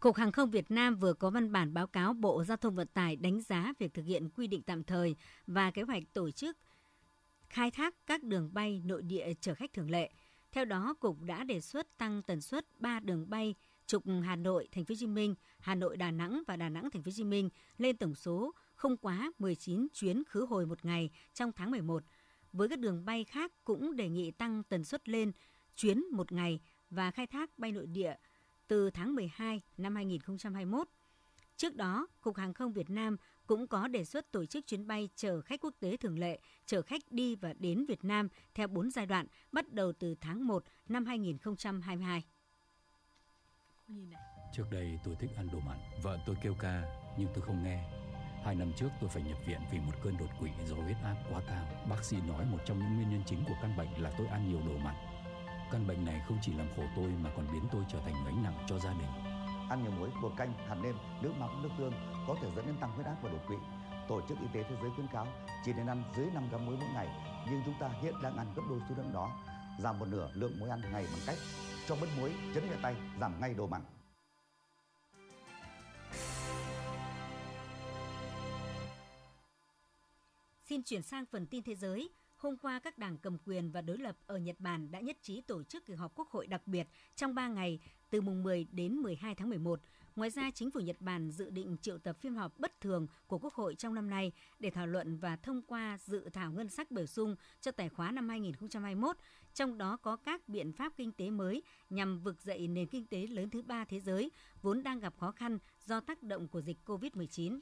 Cục 0.00 0.16
Hàng 0.16 0.32
không 0.32 0.50
Việt 0.50 0.70
Nam 0.70 0.96
vừa 0.96 1.12
có 1.14 1.30
văn 1.30 1.52
bản 1.52 1.74
báo 1.74 1.86
cáo 1.86 2.12
Bộ 2.12 2.44
Giao 2.44 2.56
thông 2.56 2.74
Vận 2.74 2.88
tải 2.88 3.16
đánh 3.16 3.40
giá 3.40 3.72
việc 3.78 3.94
thực 3.94 4.02
hiện 4.02 4.28
quy 4.28 4.46
định 4.46 4.62
tạm 4.62 4.84
thời 4.84 5.16
và 5.46 5.70
kế 5.70 5.82
hoạch 5.82 6.02
tổ 6.12 6.30
chức 6.30 6.56
khai 7.48 7.70
thác 7.70 7.94
các 8.06 8.22
đường 8.22 8.50
bay 8.52 8.82
nội 8.84 9.02
địa 9.02 9.32
chở 9.40 9.54
khách 9.54 9.72
thường 9.72 9.90
lệ. 9.90 10.10
Theo 10.52 10.64
đó, 10.64 10.94
cục 11.00 11.20
đã 11.20 11.44
đề 11.44 11.60
xuất 11.60 11.98
tăng 11.98 12.22
tần 12.22 12.40
suất 12.40 12.66
3 12.80 13.00
đường 13.00 13.30
bay 13.30 13.54
trục 13.86 14.02
Hà 14.24 14.36
Nội, 14.36 14.68
Thành 14.72 14.84
phố 14.84 14.92
Hồ 14.92 14.96
Chí 14.98 15.06
Minh, 15.06 15.34
Hà 15.60 15.74
Nội 15.74 15.96
Đà 15.96 16.10
Nẵng 16.10 16.42
và 16.46 16.56
Đà 16.56 16.68
Nẵng 16.68 16.90
Thành 16.90 17.02
phố 17.02 17.08
Hồ 17.08 17.12
Chí 17.16 17.24
Minh 17.24 17.48
lên 17.78 17.96
tổng 17.96 18.14
số 18.14 18.52
không 18.74 18.96
quá 18.96 19.32
19 19.38 19.86
chuyến 19.92 20.22
khứ 20.24 20.46
hồi 20.46 20.66
một 20.66 20.84
ngày 20.84 21.10
trong 21.34 21.52
tháng 21.52 21.70
11. 21.70 22.02
Với 22.52 22.68
các 22.68 22.78
đường 22.78 23.04
bay 23.04 23.24
khác 23.24 23.52
cũng 23.64 23.96
đề 23.96 24.08
nghị 24.08 24.30
tăng 24.30 24.62
tần 24.62 24.84
suất 24.84 25.08
lên 25.08 25.32
chuyến 25.76 26.04
một 26.12 26.32
ngày 26.32 26.60
và 26.90 27.10
khai 27.10 27.26
thác 27.26 27.58
bay 27.58 27.72
nội 27.72 27.86
địa 27.86 28.14
từ 28.68 28.90
tháng 28.90 29.14
12 29.14 29.60
năm 29.76 29.94
2021. 29.94 30.88
Trước 31.56 31.76
đó, 31.76 32.06
Cục 32.20 32.36
Hàng 32.36 32.54
không 32.54 32.72
Việt 32.72 32.90
Nam 32.90 33.16
cũng 33.46 33.66
có 33.66 33.88
đề 33.88 34.04
xuất 34.04 34.32
tổ 34.32 34.46
chức 34.46 34.66
chuyến 34.66 34.86
bay 34.86 35.08
chở 35.16 35.40
khách 35.40 35.60
quốc 35.60 35.74
tế 35.80 35.96
thường 35.96 36.18
lệ, 36.18 36.40
chở 36.66 36.82
khách 36.82 37.02
đi 37.10 37.36
và 37.36 37.52
đến 37.52 37.84
Việt 37.88 38.04
Nam 38.04 38.28
theo 38.54 38.68
4 38.68 38.90
giai 38.90 39.06
đoạn, 39.06 39.26
bắt 39.52 39.72
đầu 39.72 39.92
từ 39.92 40.14
tháng 40.20 40.46
1 40.46 40.64
năm 40.88 41.06
2022. 41.06 42.24
Trước 44.52 44.64
đây 44.70 44.98
tôi 45.04 45.16
thích 45.20 45.30
ăn 45.36 45.48
đồ 45.52 45.60
mặn, 45.60 45.78
vợ 46.02 46.18
tôi 46.26 46.36
kêu 46.42 46.54
ca 46.60 46.82
nhưng 47.18 47.28
tôi 47.34 47.42
không 47.42 47.64
nghe. 47.64 47.84
Hai 48.44 48.54
năm 48.54 48.72
trước 48.76 48.88
tôi 49.00 49.10
phải 49.10 49.22
nhập 49.22 49.38
viện 49.46 49.60
vì 49.72 49.78
một 49.78 49.92
cơn 50.02 50.16
đột 50.16 50.30
quỵ 50.40 50.50
do 50.66 50.76
huyết 50.76 50.96
áp 51.04 51.16
quá 51.30 51.42
cao. 51.48 51.86
Bác 51.90 52.04
sĩ 52.04 52.16
nói 52.28 52.44
một 52.44 52.58
trong 52.66 52.78
những 52.78 52.96
nguyên 52.96 53.10
nhân 53.10 53.22
chính 53.26 53.44
của 53.48 53.54
căn 53.62 53.76
bệnh 53.76 54.02
là 54.02 54.12
tôi 54.18 54.26
ăn 54.26 54.48
nhiều 54.48 54.60
đồ 54.66 54.78
mặn. 54.78 54.94
Căn 55.72 55.86
bệnh 55.86 56.04
này 56.04 56.22
không 56.28 56.38
chỉ 56.42 56.52
làm 56.52 56.66
khổ 56.76 56.82
tôi 56.96 57.06
mà 57.22 57.30
còn 57.36 57.46
biến 57.52 57.62
tôi 57.72 57.84
trở 57.88 58.00
thành 58.00 58.14
gánh 58.24 58.42
nặng 58.42 58.64
cho 58.66 58.78
gia 58.78 58.92
đình. 58.92 59.08
Ăn 59.70 59.82
nhiều 59.82 59.92
muối, 59.92 60.10
bột 60.22 60.32
canh, 60.36 60.52
hạt 60.68 60.74
nêm, 60.74 60.96
nước 61.22 61.32
mắm, 61.38 61.62
nước 61.62 61.68
tương 61.78 61.92
có 62.26 62.36
thể 62.40 62.50
dẫn 62.56 62.66
đến 62.66 62.76
tăng 62.80 62.92
huyết 62.92 63.06
áp 63.06 63.16
và 63.22 63.30
đột 63.30 63.40
quỵ. 63.46 63.56
Tổ 64.08 64.20
chức 64.28 64.38
Y 64.40 64.46
tế 64.52 64.62
Thế 64.62 64.76
giới 64.82 64.90
khuyến 64.90 65.06
cáo 65.12 65.26
chỉ 65.64 65.72
nên 65.72 65.86
ăn 65.86 66.02
dưới 66.16 66.26
5 66.34 66.48
gram 66.48 66.66
muối 66.66 66.76
mỗi 66.76 66.88
ngày, 66.94 67.08
nhưng 67.50 67.62
chúng 67.64 67.74
ta 67.80 67.88
hiện 68.02 68.14
đang 68.22 68.36
ăn 68.36 68.46
gấp 68.56 68.62
đôi 68.68 68.80
số 68.88 68.94
lượng 68.96 69.12
đó. 69.12 69.30
Giảm 69.78 69.98
một 69.98 70.06
nửa 70.08 70.30
lượng 70.34 70.60
muối 70.60 70.70
ăn 70.70 70.80
ngày 70.80 71.06
bằng 71.12 71.20
cách 71.26 71.38
cho 71.88 71.96
bớt 72.00 72.08
muối, 72.18 72.32
chấn 72.54 72.70
nhẹ 72.70 72.76
tay, 72.82 72.96
giảm 73.20 73.40
ngay 73.40 73.54
đồ 73.54 73.66
mặn. 73.66 73.82
Xin 80.64 80.82
chuyển 80.82 81.02
sang 81.02 81.24
phần 81.26 81.46
tin 81.46 81.62
thế 81.62 81.74
giới. 81.74 82.10
Hôm 82.38 82.56
qua, 82.56 82.78
các 82.78 82.98
đảng 82.98 83.18
cầm 83.18 83.36
quyền 83.46 83.70
và 83.70 83.80
đối 83.80 83.98
lập 83.98 84.16
ở 84.26 84.38
Nhật 84.38 84.60
Bản 84.60 84.90
đã 84.90 85.00
nhất 85.00 85.16
trí 85.22 85.40
tổ 85.40 85.62
chức 85.62 85.86
kỳ 85.86 85.94
họp 85.94 86.12
quốc 86.14 86.28
hội 86.30 86.46
đặc 86.46 86.66
biệt 86.66 86.88
trong 87.16 87.34
3 87.34 87.48
ngày 87.48 87.80
từ 88.10 88.20
mùng 88.20 88.42
10 88.42 88.64
đến 88.72 88.94
12 88.94 89.34
tháng 89.34 89.48
11. 89.48 89.80
Ngoài 90.16 90.30
ra, 90.30 90.50
chính 90.54 90.70
phủ 90.70 90.80
Nhật 90.80 90.96
Bản 91.00 91.30
dự 91.30 91.50
định 91.50 91.76
triệu 91.80 91.98
tập 91.98 92.16
phiên 92.20 92.34
họp 92.34 92.58
bất 92.58 92.80
thường 92.80 93.06
của 93.26 93.38
Quốc 93.38 93.54
hội 93.54 93.74
trong 93.74 93.94
năm 93.94 94.10
nay 94.10 94.32
để 94.58 94.70
thảo 94.70 94.86
luận 94.86 95.18
và 95.18 95.36
thông 95.36 95.62
qua 95.62 95.98
dự 96.00 96.28
thảo 96.32 96.52
ngân 96.52 96.68
sách 96.68 96.90
bổ 96.90 97.06
sung 97.06 97.36
cho 97.60 97.70
tài 97.70 97.88
khoá 97.88 98.12
năm 98.12 98.28
2021, 98.28 99.16
trong 99.54 99.78
đó 99.78 99.96
có 99.96 100.16
các 100.16 100.48
biện 100.48 100.72
pháp 100.72 100.92
kinh 100.96 101.12
tế 101.12 101.30
mới 101.30 101.62
nhằm 101.90 102.20
vực 102.20 102.42
dậy 102.42 102.68
nền 102.68 102.86
kinh 102.86 103.06
tế 103.06 103.26
lớn 103.26 103.50
thứ 103.50 103.62
ba 103.62 103.84
thế 103.84 104.00
giới 104.00 104.30
vốn 104.62 104.82
đang 104.82 105.00
gặp 105.00 105.14
khó 105.18 105.30
khăn 105.30 105.58
do 105.86 106.00
tác 106.00 106.22
động 106.22 106.48
của 106.48 106.60
dịch 106.60 106.78
COVID-19. 106.86 107.60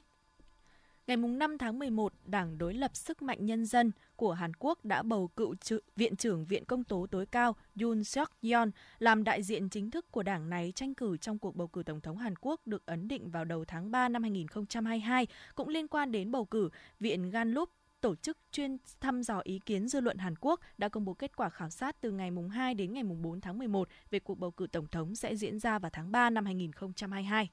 Ngày 1.07 1.17
5 1.17 1.57
tháng 1.57 1.79
11, 1.79 2.13
Đảng 2.25 2.57
đối 2.57 2.73
lập 2.73 2.95
Sức 2.95 3.21
mạnh 3.21 3.45
Nhân 3.45 3.65
dân 3.65 3.91
của 4.15 4.33
Hàn 4.33 4.53
Quốc 4.53 4.85
đã 4.85 5.03
bầu 5.03 5.27
cựu 5.27 5.55
Viện 5.95 6.15
trưởng 6.15 6.45
Viện 6.45 6.65
Công 6.65 6.83
tố 6.83 7.07
tối 7.11 7.25
cao 7.25 7.55
Yoon 7.81 8.03
seok 8.03 8.31
yeol 8.41 8.69
làm 8.99 9.23
đại 9.23 9.43
diện 9.43 9.69
chính 9.69 9.91
thức 9.91 10.11
của 10.11 10.23
đảng 10.23 10.49
này 10.49 10.71
tranh 10.75 10.93
cử 10.93 11.17
trong 11.17 11.39
cuộc 11.39 11.55
bầu 11.55 11.67
cử 11.67 11.83
Tổng 11.83 12.01
thống 12.01 12.17
Hàn 12.17 12.33
Quốc 12.41 12.61
được 12.67 12.85
ấn 12.85 13.07
định 13.07 13.29
vào 13.29 13.45
đầu 13.45 13.65
tháng 13.65 13.91
3 13.91 14.09
năm 14.09 14.23
2022, 14.23 15.27
cũng 15.55 15.67
liên 15.67 15.87
quan 15.87 16.11
đến 16.11 16.31
bầu 16.31 16.45
cử 16.45 16.69
Viện 16.99 17.29
Ganlup 17.29 17.69
tổ 18.01 18.15
chức 18.15 18.37
chuyên 18.51 18.77
thăm 19.01 19.23
dò 19.23 19.41
ý 19.43 19.59
kiến 19.59 19.87
dư 19.87 19.99
luận 19.99 20.17
Hàn 20.17 20.35
Quốc 20.41 20.59
đã 20.77 20.89
công 20.89 21.05
bố 21.05 21.13
kết 21.13 21.35
quả 21.35 21.49
khảo 21.49 21.69
sát 21.69 22.01
từ 22.01 22.11
ngày 22.11 22.31
2 22.51 22.73
đến 22.73 22.93
ngày 22.93 23.03
4 23.03 23.41
tháng 23.41 23.57
11 23.57 23.87
về 24.09 24.19
cuộc 24.19 24.39
bầu 24.39 24.51
cử 24.51 24.67
tổng 24.71 24.87
thống 24.87 25.15
sẽ 25.15 25.35
diễn 25.35 25.59
ra 25.59 25.79
vào 25.79 25.89
tháng 25.93 26.11
3 26.11 26.29
năm 26.29 26.45
2022. 26.45 27.49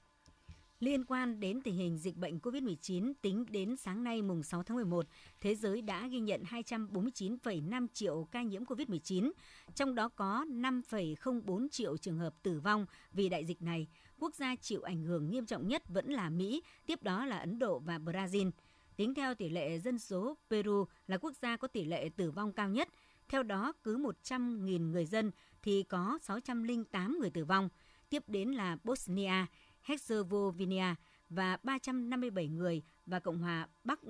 Liên 0.80 1.04
quan 1.04 1.40
đến 1.40 1.60
tình 1.60 1.76
hình 1.76 1.98
dịch 1.98 2.16
bệnh 2.16 2.38
COVID-19 2.38 3.12
tính 3.22 3.44
đến 3.48 3.76
sáng 3.76 4.04
nay 4.04 4.22
mùng 4.22 4.42
6 4.42 4.62
tháng 4.62 4.76
11, 4.76 5.06
thế 5.40 5.54
giới 5.54 5.82
đã 5.82 6.06
ghi 6.06 6.20
nhận 6.20 6.42
249,5 6.42 7.86
triệu 7.92 8.28
ca 8.32 8.42
nhiễm 8.42 8.64
COVID-19, 8.64 9.32
trong 9.74 9.94
đó 9.94 10.08
có 10.08 10.44
5,04 10.48 11.68
triệu 11.68 11.96
trường 11.96 12.18
hợp 12.18 12.34
tử 12.42 12.60
vong 12.60 12.86
vì 13.12 13.28
đại 13.28 13.44
dịch 13.44 13.62
này. 13.62 13.86
Quốc 14.18 14.34
gia 14.34 14.56
chịu 14.56 14.82
ảnh 14.82 15.02
hưởng 15.02 15.30
nghiêm 15.30 15.46
trọng 15.46 15.68
nhất 15.68 15.82
vẫn 15.88 16.06
là 16.06 16.30
Mỹ, 16.30 16.62
tiếp 16.86 17.02
đó 17.02 17.26
là 17.26 17.38
Ấn 17.38 17.58
Độ 17.58 17.78
và 17.78 17.98
Brazil. 17.98 18.50
Tính 18.96 19.14
theo 19.14 19.34
tỷ 19.34 19.48
lệ 19.48 19.78
dân 19.78 19.98
số, 19.98 20.36
Peru 20.50 20.84
là 21.06 21.18
quốc 21.18 21.32
gia 21.42 21.56
có 21.56 21.68
tỷ 21.68 21.84
lệ 21.84 22.08
tử 22.16 22.30
vong 22.30 22.52
cao 22.52 22.68
nhất. 22.68 22.88
Theo 23.28 23.42
đó, 23.42 23.72
cứ 23.82 23.98
100.000 23.98 24.90
người 24.90 25.06
dân 25.06 25.30
thì 25.62 25.82
có 25.82 26.18
608 26.22 27.18
người 27.20 27.30
tử 27.30 27.44
vong. 27.44 27.68
Tiếp 28.08 28.22
đến 28.28 28.50
là 28.50 28.76
Bosnia, 28.84 29.46
Herzegovina 29.84 30.94
và 31.28 31.58
357 31.62 32.48
người 32.48 32.82
và 33.06 33.20
Cộng 33.20 33.38
hòa 33.38 33.68
Bắc 33.84 34.00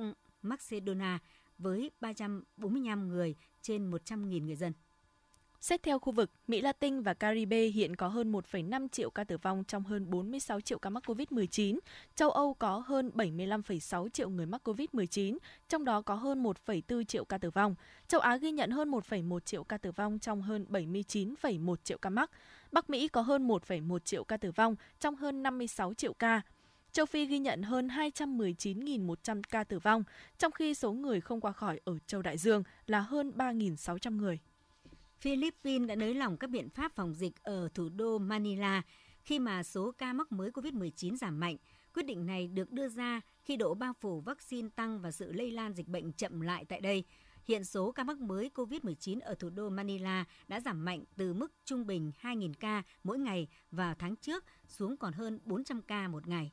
Macedonia 0.43 1.19
với 1.59 1.91
345 2.01 3.09
người 3.09 3.37
trên 3.63 3.91
100.000 3.91 4.45
người 4.45 4.57
dân. 4.57 4.73
Xét 5.65 5.83
theo 5.83 5.99
khu 5.99 6.13
vực, 6.13 6.31
Mỹ 6.47 6.61
Latin 6.61 7.01
và 7.01 7.15
Caribe 7.15 7.67
hiện 7.67 7.97
có 7.97 8.09
hơn 8.09 8.33
1,5 8.33 8.89
triệu 8.89 9.11
ca 9.11 9.25
tử 9.25 9.39
vong 9.39 9.65
trong 9.65 9.85
hơn 9.85 10.11
46 10.11 10.61
triệu 10.61 10.79
ca 10.79 10.91
mắc 10.91 11.03
COVID-19. 11.07 11.79
Châu 12.15 12.31
Âu 12.31 12.55
có 12.55 12.83
hơn 12.87 13.11
75,6 13.15 14.09
triệu 14.09 14.29
người 14.29 14.47
mắc 14.47 14.69
COVID-19, 14.69 15.39
trong 15.69 15.85
đó 15.85 16.03
có 16.03 16.15
hơn 16.15 16.43
1,4 16.43 17.05
triệu 17.05 17.25
ca 17.25 17.39
tử 17.39 17.51
vong. 17.51 17.75
Châu 18.09 18.21
Á 18.21 18.37
ghi 18.37 18.53
nhận 18.53 18.71
hơn 18.71 18.91
1,1 18.91 19.41
triệu 19.41 19.65
ca 19.65 19.79
tử 19.79 19.93
vong 19.93 20.19
trong 20.19 20.43
hơn 20.43 20.67
79,1 20.71 21.77
triệu 21.85 21.99
ca 21.99 22.11
mắc. 22.11 22.31
Bắc 22.73 22.91
Mỹ 22.91 23.09
có 23.09 23.21
hơn 23.21 23.49
1,1 23.49 23.99
triệu 23.99 24.25
ca 24.25 24.37
tử 24.37 24.53
vong 24.53 24.77
trong 25.01 25.17
hơn 25.17 25.43
56 25.43 25.95
triệu 25.95 26.13
ca. 26.15 26.43
Châu 26.93 27.07
Phi 27.07 27.27
ghi 27.27 27.39
nhận 27.39 27.63
hơn 27.63 27.89
219.100 27.89 29.43
ca 29.51 29.65
tử 29.65 29.79
vong, 29.79 30.05
trong 30.39 30.53
khi 30.53 30.75
số 30.75 30.93
người 30.93 31.21
không 31.21 31.41
qua 31.41 31.53
khỏi 31.53 31.81
ở 31.85 31.99
châu 32.07 32.23
Đại 32.23 32.39
Dương 32.39 32.63
là 32.87 33.01
hơn 33.01 33.33
3.600 33.37 34.17
người. 34.17 34.39
Philippines 35.25 35.89
đã 35.89 35.95
nới 35.95 36.15
lỏng 36.15 36.37
các 36.37 36.51
biện 36.51 36.71
pháp 36.71 36.93
phòng 36.95 37.15
dịch 37.15 37.43
ở 37.43 37.69
thủ 37.75 37.89
đô 37.89 38.19
Manila 38.19 38.83
khi 39.23 39.39
mà 39.39 39.63
số 39.63 39.93
ca 39.99 40.13
mắc 40.13 40.33
mới 40.33 40.51
COVID-19 40.51 41.17
giảm 41.17 41.41
mạnh. 41.41 41.57
Quyết 41.95 42.03
định 42.03 42.27
này 42.27 42.49
được 42.49 42.71
đưa 42.73 42.89
ra 42.89 43.21
khi 43.43 43.57
độ 43.57 43.75
bao 43.75 43.93
phủ 44.01 44.21
vaccine 44.21 44.69
tăng 44.77 45.01
và 45.01 45.11
sự 45.11 45.33
lây 45.33 45.51
lan 45.51 45.75
dịch 45.75 45.89
bệnh 45.89 46.13
chậm 46.13 46.41
lại 46.41 46.65
tại 46.65 46.81
đây. 46.81 47.05
Hiện 47.45 47.65
số 47.65 47.93
ca 47.93 48.05
mắc 48.05 48.19
mới 48.19 48.51
COVID-19 48.55 49.21
ở 49.23 49.35
thủ 49.35 49.51
đô 49.51 49.69
Manila 49.69 50.25
đã 50.49 50.61
giảm 50.61 50.85
mạnh 50.85 51.05
từ 51.17 51.35
mức 51.35 51.53
trung 51.65 51.87
bình 51.87 52.13
2.000 52.23 52.53
ca 52.61 52.83
mỗi 53.05 53.19
ngày 53.19 53.49
vào 53.71 53.95
tháng 53.99 54.17
trước 54.17 54.45
xuống 54.67 54.97
còn 54.97 55.13
hơn 55.13 55.41
400 55.45 55.83
ca 55.83 56.09
một 56.09 56.27
ngày. 56.27 56.53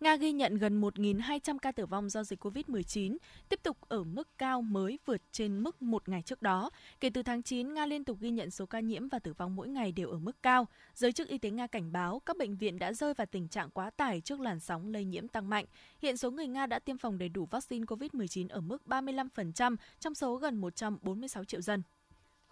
Nga 0.00 0.16
ghi 0.16 0.32
nhận 0.32 0.54
gần 0.54 0.80
1.200 0.80 1.58
ca 1.58 1.72
tử 1.72 1.86
vong 1.86 2.08
do 2.08 2.24
dịch 2.24 2.44
COVID-19, 2.44 3.16
tiếp 3.48 3.60
tục 3.62 3.76
ở 3.88 4.04
mức 4.04 4.28
cao 4.38 4.62
mới 4.62 4.98
vượt 5.06 5.22
trên 5.32 5.62
mức 5.62 5.82
một 5.82 6.08
ngày 6.08 6.22
trước 6.22 6.42
đó. 6.42 6.70
Kể 7.00 7.10
từ 7.10 7.22
tháng 7.22 7.42
9, 7.42 7.74
Nga 7.74 7.86
liên 7.86 8.04
tục 8.04 8.18
ghi 8.20 8.30
nhận 8.30 8.50
số 8.50 8.66
ca 8.66 8.80
nhiễm 8.80 9.08
và 9.08 9.18
tử 9.18 9.32
vong 9.32 9.56
mỗi 9.56 9.68
ngày 9.68 9.92
đều 9.92 10.10
ở 10.10 10.18
mức 10.18 10.42
cao. 10.42 10.68
Giới 10.94 11.12
chức 11.12 11.28
y 11.28 11.38
tế 11.38 11.50
Nga 11.50 11.66
cảnh 11.66 11.92
báo 11.92 12.20
các 12.26 12.36
bệnh 12.36 12.56
viện 12.56 12.78
đã 12.78 12.92
rơi 12.92 13.14
vào 13.14 13.26
tình 13.26 13.48
trạng 13.48 13.70
quá 13.70 13.90
tải 13.90 14.20
trước 14.20 14.40
làn 14.40 14.60
sóng 14.60 14.88
lây 14.88 15.04
nhiễm 15.04 15.28
tăng 15.28 15.48
mạnh. 15.48 15.64
Hiện 15.98 16.16
số 16.16 16.30
người 16.30 16.46
Nga 16.46 16.66
đã 16.66 16.78
tiêm 16.78 16.98
phòng 16.98 17.18
đầy 17.18 17.28
đủ 17.28 17.46
vaccine 17.46 17.84
COVID-19 17.84 18.48
ở 18.48 18.60
mức 18.60 18.82
35% 18.86 19.76
trong 20.00 20.14
số 20.14 20.36
gần 20.36 20.56
146 20.56 21.44
triệu 21.44 21.60
dân. 21.60 21.82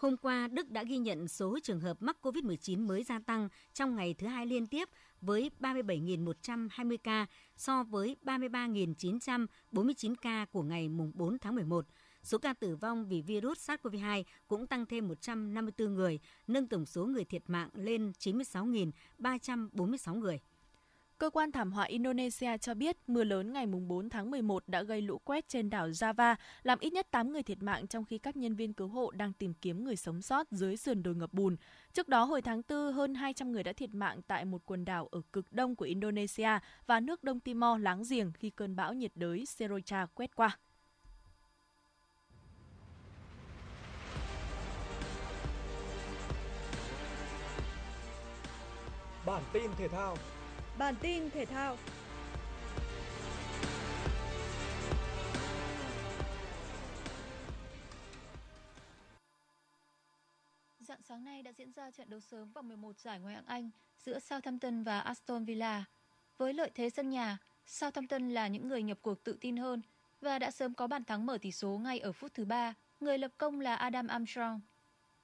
Hôm 0.04 0.16
qua, 0.16 0.48
Đức 0.48 0.70
đã 0.70 0.82
ghi 0.82 0.98
nhận 0.98 1.28
số 1.28 1.58
trường 1.62 1.80
hợp 1.80 1.96
mắc 2.00 2.16
COVID-19 2.22 2.86
mới 2.86 3.04
gia 3.04 3.18
tăng 3.18 3.48
trong 3.74 3.96
ngày 3.96 4.14
thứ 4.14 4.26
hai 4.26 4.46
liên 4.46 4.66
tiếp 4.66 4.88
với 5.20 5.50
37.120 5.60 6.96
ca 7.02 7.26
so 7.56 7.84
với 7.84 8.16
33.949 8.24 10.14
ca 10.22 10.46
của 10.52 10.62
ngày 10.62 10.88
4 11.14 11.38
tháng 11.38 11.54
11. 11.54 11.86
Số 12.22 12.38
ca 12.38 12.54
tử 12.54 12.76
vong 12.76 13.08
vì 13.08 13.22
virus 13.22 13.70
SARS-CoV-2 13.70 14.22
cũng 14.48 14.66
tăng 14.66 14.86
thêm 14.86 15.08
154 15.08 15.94
người, 15.94 16.20
nâng 16.46 16.66
tổng 16.66 16.86
số 16.86 17.06
người 17.06 17.24
thiệt 17.24 17.42
mạng 17.46 17.68
lên 17.74 18.12
96.346 18.18 20.14
người. 20.14 20.40
Cơ 21.18 21.30
quan 21.30 21.52
thảm 21.52 21.72
họa 21.72 21.84
Indonesia 21.84 22.58
cho 22.58 22.74
biết 22.74 22.96
mưa 23.06 23.24
lớn 23.24 23.52
ngày 23.52 23.66
4 23.66 24.08
tháng 24.08 24.30
11 24.30 24.62
đã 24.66 24.82
gây 24.82 25.02
lũ 25.02 25.18
quét 25.18 25.48
trên 25.48 25.70
đảo 25.70 25.88
Java, 25.88 26.36
làm 26.62 26.78
ít 26.78 26.92
nhất 26.92 27.10
8 27.10 27.32
người 27.32 27.42
thiệt 27.42 27.62
mạng 27.62 27.86
trong 27.86 28.04
khi 28.04 28.18
các 28.18 28.36
nhân 28.36 28.54
viên 28.54 28.72
cứu 28.72 28.88
hộ 28.88 29.10
đang 29.10 29.32
tìm 29.32 29.54
kiếm 29.54 29.84
người 29.84 29.96
sống 29.96 30.22
sót 30.22 30.46
dưới 30.50 30.76
sườn 30.76 31.02
đồi 31.02 31.14
ngập 31.14 31.32
bùn. 31.32 31.56
Trước 31.92 32.08
đó, 32.08 32.24
hồi 32.24 32.42
tháng 32.42 32.62
4, 32.68 32.92
hơn 32.92 33.14
200 33.14 33.52
người 33.52 33.62
đã 33.62 33.72
thiệt 33.72 33.94
mạng 33.94 34.20
tại 34.26 34.44
một 34.44 34.62
quần 34.66 34.84
đảo 34.84 35.08
ở 35.10 35.20
cực 35.32 35.52
đông 35.52 35.76
của 35.76 35.84
Indonesia 35.84 36.58
và 36.86 37.00
nước 37.00 37.24
Đông 37.24 37.40
Timor 37.40 37.80
láng 37.80 38.02
giềng 38.10 38.32
khi 38.32 38.50
cơn 38.50 38.76
bão 38.76 38.94
nhiệt 38.94 39.12
đới 39.14 39.44
Seroja 39.44 40.06
quét 40.14 40.36
qua. 40.36 40.58
Bản 49.26 49.42
tin 49.52 49.70
thể 49.78 49.88
thao 49.88 50.16
Bản 50.78 50.94
tin 51.00 51.30
thể 51.30 51.46
thao 51.46 51.76
Dạng 60.80 61.02
sáng 61.02 61.24
nay 61.24 61.42
đã 61.42 61.52
diễn 61.52 61.72
ra 61.72 61.90
trận 61.90 62.10
đấu 62.10 62.20
sớm 62.20 62.52
vòng 62.52 62.68
11 62.68 62.98
giải 62.98 63.20
Ngoại 63.20 63.34
hạng 63.34 63.46
Anh 63.46 63.70
giữa 63.98 64.18
Southampton 64.18 64.82
và 64.82 65.00
Aston 65.00 65.44
Villa. 65.44 65.84
Với 66.38 66.52
lợi 66.52 66.70
thế 66.74 66.90
sân 66.90 67.10
nhà, 67.10 67.38
Southampton 67.66 68.28
là 68.30 68.48
những 68.48 68.68
người 68.68 68.82
nhập 68.82 68.98
cuộc 69.02 69.24
tự 69.24 69.36
tin 69.40 69.56
hơn 69.56 69.82
và 70.20 70.38
đã 70.38 70.50
sớm 70.50 70.74
có 70.74 70.86
bàn 70.86 71.04
thắng 71.04 71.26
mở 71.26 71.38
tỷ 71.38 71.52
số 71.52 71.78
ngay 71.78 71.98
ở 71.98 72.12
phút 72.12 72.34
thứ 72.34 72.44
ba. 72.44 72.74
Người 73.00 73.18
lập 73.18 73.30
công 73.38 73.60
là 73.60 73.74
Adam 73.74 74.06
Armstrong. 74.06 74.60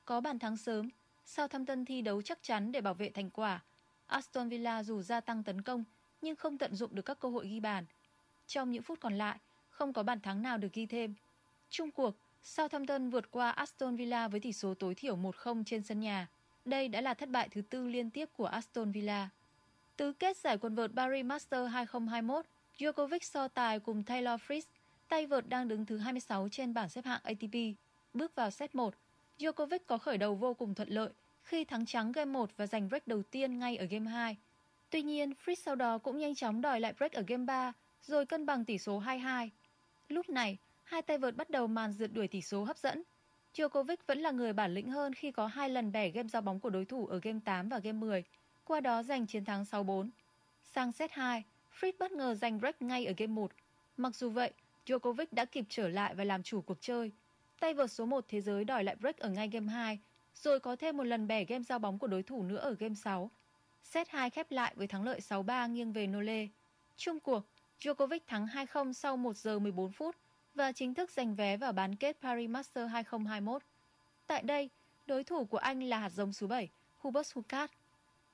Có 0.05 0.21
bàn 0.21 0.39
thắng 0.39 0.57
sớm, 0.57 0.89
Southampton 1.25 1.85
thi 1.85 2.03
đấu 2.03 2.23
chắc 2.23 2.43
chắn 2.43 2.73
để 2.73 2.81
bảo 2.81 2.95
vệ 2.95 3.11
thành 3.11 3.31
quả 3.31 3.61
Aston 4.11 4.49
Villa 4.49 4.83
dù 4.83 5.03
gia 5.03 5.21
tăng 5.21 5.43
tấn 5.43 5.63
công 5.63 5.85
nhưng 6.23 6.37
không 6.37 6.59
tận 6.59 6.75
dụng 6.75 6.95
được 6.95 7.03
các 7.03 7.21
cơ 7.21 7.29
hội 7.29 7.49
ghi 7.49 7.61
bàn. 7.61 7.85
Trong 8.47 8.73
những 8.73 8.83
phút 8.83 9.01
còn 9.01 9.19
lại, 9.19 9.39
không 9.71 9.93
có 9.93 10.03
bàn 10.03 10.21
thắng 10.21 10.43
nào 10.43 10.59
được 10.59 10.73
ghi 10.73 10.87
thêm. 10.87 11.15
Trung 11.71 11.91
cuộc, 11.91 12.15
Southampton 12.43 13.11
vượt 13.11 13.31
qua 13.31 13.51
Aston 13.51 13.97
Villa 13.97 14.29
với 14.29 14.41
tỷ 14.41 14.53
số 14.53 14.75
tối 14.75 14.95
thiểu 14.95 15.17
1-0 15.17 15.65
trên 15.65 15.83
sân 15.83 16.01
nhà. 16.01 16.29
Đây 16.65 16.89
đã 16.89 17.01
là 17.01 17.15
thất 17.15 17.29
bại 17.29 17.49
thứ 17.49 17.63
tư 17.63 17.89
liên 17.89 18.11
tiếp 18.11 18.29
của 18.37 18.47
Aston 18.47 18.93
Villa. 18.93 19.29
Tứ 19.97 20.13
kết 20.13 20.37
giải 20.37 20.59
quần 20.59 20.75
vợt 20.75 20.91
Paris 20.97 21.25
Master 21.25 21.71
2021, 21.71 22.47
Djokovic 22.79 23.19
so 23.23 23.49
tài 23.49 23.81
cùng 23.81 24.03
Taylor 24.03 24.41
Fritz, 24.41 24.63
tay 25.09 25.27
vợt 25.27 25.49
đang 25.49 25.69
đứng 25.69 25.87
thứ 25.87 25.99
26 25.99 26.49
trên 26.49 26.75
bảng 26.75 26.89
xếp 26.89 27.05
hạng 27.05 27.21
ATP. 27.23 27.55
Bước 28.15 28.35
vào 28.35 28.51
set 28.51 28.75
1, 28.75 28.95
Djokovic 29.39 29.79
có 29.87 29.99
khởi 29.99 30.19
đầu 30.19 30.35
vô 30.35 30.55
cùng 30.55 30.75
thuận 30.75 30.89
lợi 30.89 31.11
khi 31.43 31.65
thắng 31.65 31.87
trắng 31.87 32.13
game 32.13 32.31
1 32.33 32.51
và 32.57 32.67
giành 32.67 32.89
break 32.89 33.07
đầu 33.07 33.23
tiên 33.23 33.59
ngay 33.59 33.77
ở 33.77 33.85
game 33.85 34.11
2. 34.11 34.37
Tuy 34.91 35.03
nhiên, 35.03 35.33
Fritz 35.45 35.55
sau 35.55 35.75
đó 35.75 35.99
cũng 35.99 36.19
nhanh 36.19 36.35
chóng 36.35 36.61
đòi 36.61 36.81
lại 36.81 36.93
break 36.93 37.13
ở 37.13 37.23
game 37.27 37.45
3, 37.45 37.73
rồi 38.03 38.27
cân 38.27 38.47
bằng 38.47 38.65
tỷ 38.65 38.79
số 38.79 39.01
2-2. 39.01 39.49
Lúc 40.09 40.29
này, 40.29 40.59
hai 40.83 41.03
tay 41.03 41.19
vợt 41.19 41.37
bắt 41.37 41.51
đầu 41.51 41.67
màn 41.67 41.93
rượt 41.93 42.13
đuổi 42.13 42.29
tỷ 42.29 42.43
số 42.43 42.65
hấp 42.65 42.79
dẫn. 42.79 43.03
Djokovic 43.55 43.97
vẫn 44.07 44.19
là 44.19 44.31
người 44.31 44.53
bản 44.53 44.75
lĩnh 44.75 44.91
hơn 44.91 45.15
khi 45.15 45.31
có 45.31 45.47
hai 45.47 45.69
lần 45.69 45.93
bẻ 45.93 46.09
game 46.09 46.29
giao 46.29 46.43
bóng 46.43 46.61
của 46.61 46.71
đối 46.71 46.85
thủ 46.85 47.07
ở 47.07 47.21
game 47.23 47.39
8 47.45 47.69
và 47.69 47.79
game 47.79 47.99
10, 47.99 48.25
qua 48.65 48.81
đó 48.81 49.03
giành 49.03 49.27
chiến 49.27 49.45
thắng 49.45 49.65
6-4. 49.65 50.09
Sang 50.65 50.93
set 50.93 51.13
2, 51.13 51.45
Fritz 51.81 51.93
bất 51.99 52.13
ngờ 52.13 52.35
giành 52.35 52.61
break 52.61 52.83
ngay 52.83 53.07
ở 53.07 53.13
game 53.17 53.33
1. 53.33 53.53
Mặc 53.97 54.15
dù 54.15 54.31
vậy, 54.31 54.53
Djokovic 54.87 55.27
đã 55.31 55.45
kịp 55.45 55.65
trở 55.69 55.89
lại 55.89 56.15
và 56.15 56.25
làm 56.25 56.43
chủ 56.43 56.61
cuộc 56.61 56.79
chơi. 56.81 57.13
Tay 57.61 57.75
vợt 57.75 57.91
số 57.91 58.07
1 58.07 58.25
thế 58.29 58.41
giới 58.41 58.65
đòi 58.65 58.85
lại 58.85 58.97
break 58.97 59.19
ở 59.19 59.31
ngay 59.31 59.49
game 59.49 59.73
2 59.73 59.99
rồi 60.35 60.61
có 60.61 60.77
thêm 60.77 60.97
một 60.97 61.05
lần 61.05 61.27
bẻ 61.27 61.45
game 61.45 61.65
giao 61.65 61.79
bóng 61.79 61.99
của 61.99 62.07
đối 62.07 62.23
thủ 62.23 62.43
nữa 62.43 62.57
ở 62.57 62.77
game 62.79 62.95
6. 62.95 63.31
Set 63.85 64.09
2 64.09 64.31
khép 64.31 64.51
lại 64.51 64.73
với 64.77 64.87
thắng 64.87 65.05
lợi 65.05 65.21
6-3 65.21 65.69
nghiêng 65.69 65.93
về 65.93 66.07
Nole. 66.07 66.47
Chung 66.97 67.21
cuộc, 67.21 67.43
Djokovic 67.81 68.21
thắng 68.27 68.47
2-0 68.47 68.93
sau 68.93 69.17
1 69.17 69.37
giờ 69.37 69.59
14 69.59 69.93
phút 69.93 70.17
và 70.55 70.73
chính 70.73 70.95
thức 70.95 71.11
giành 71.11 71.35
vé 71.35 71.57
vào 71.57 71.73
bán 71.73 71.97
kết 71.97 72.17
Paris 72.21 72.51
Master 72.51 72.91
2021. 72.91 73.63
Tại 74.27 74.43
đây, 74.43 74.71
đối 75.07 75.25
thủ 75.25 75.45
của 75.45 75.59
anh 75.59 75.83
là 75.83 75.99
hạt 75.99 76.09
giống 76.09 76.33
số 76.33 76.47
7, 76.47 76.69
Hubert 76.99 77.33
Hurkacz. 77.37 77.69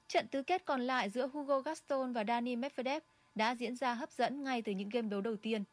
Trận 0.09 0.27
tứ 0.29 0.43
kết 0.43 0.65
còn 0.65 0.81
lại 0.81 1.11
giữa 1.11 1.27
Hugo 1.27 1.61
Gaston 1.61 2.13
và 2.13 2.25
Dani 2.29 2.57
Medvedev 2.57 3.03
đã 3.35 3.55
diễn 3.55 3.77
ra 3.77 3.95
hấp 3.95 4.13
dẫn 4.13 4.45
ngay 4.45 4.63
từ 4.63 4.73
những 4.73 4.89
game 4.89 5.09
đấu 5.09 5.21
đầu 5.21 5.37
tiên. 5.37 5.65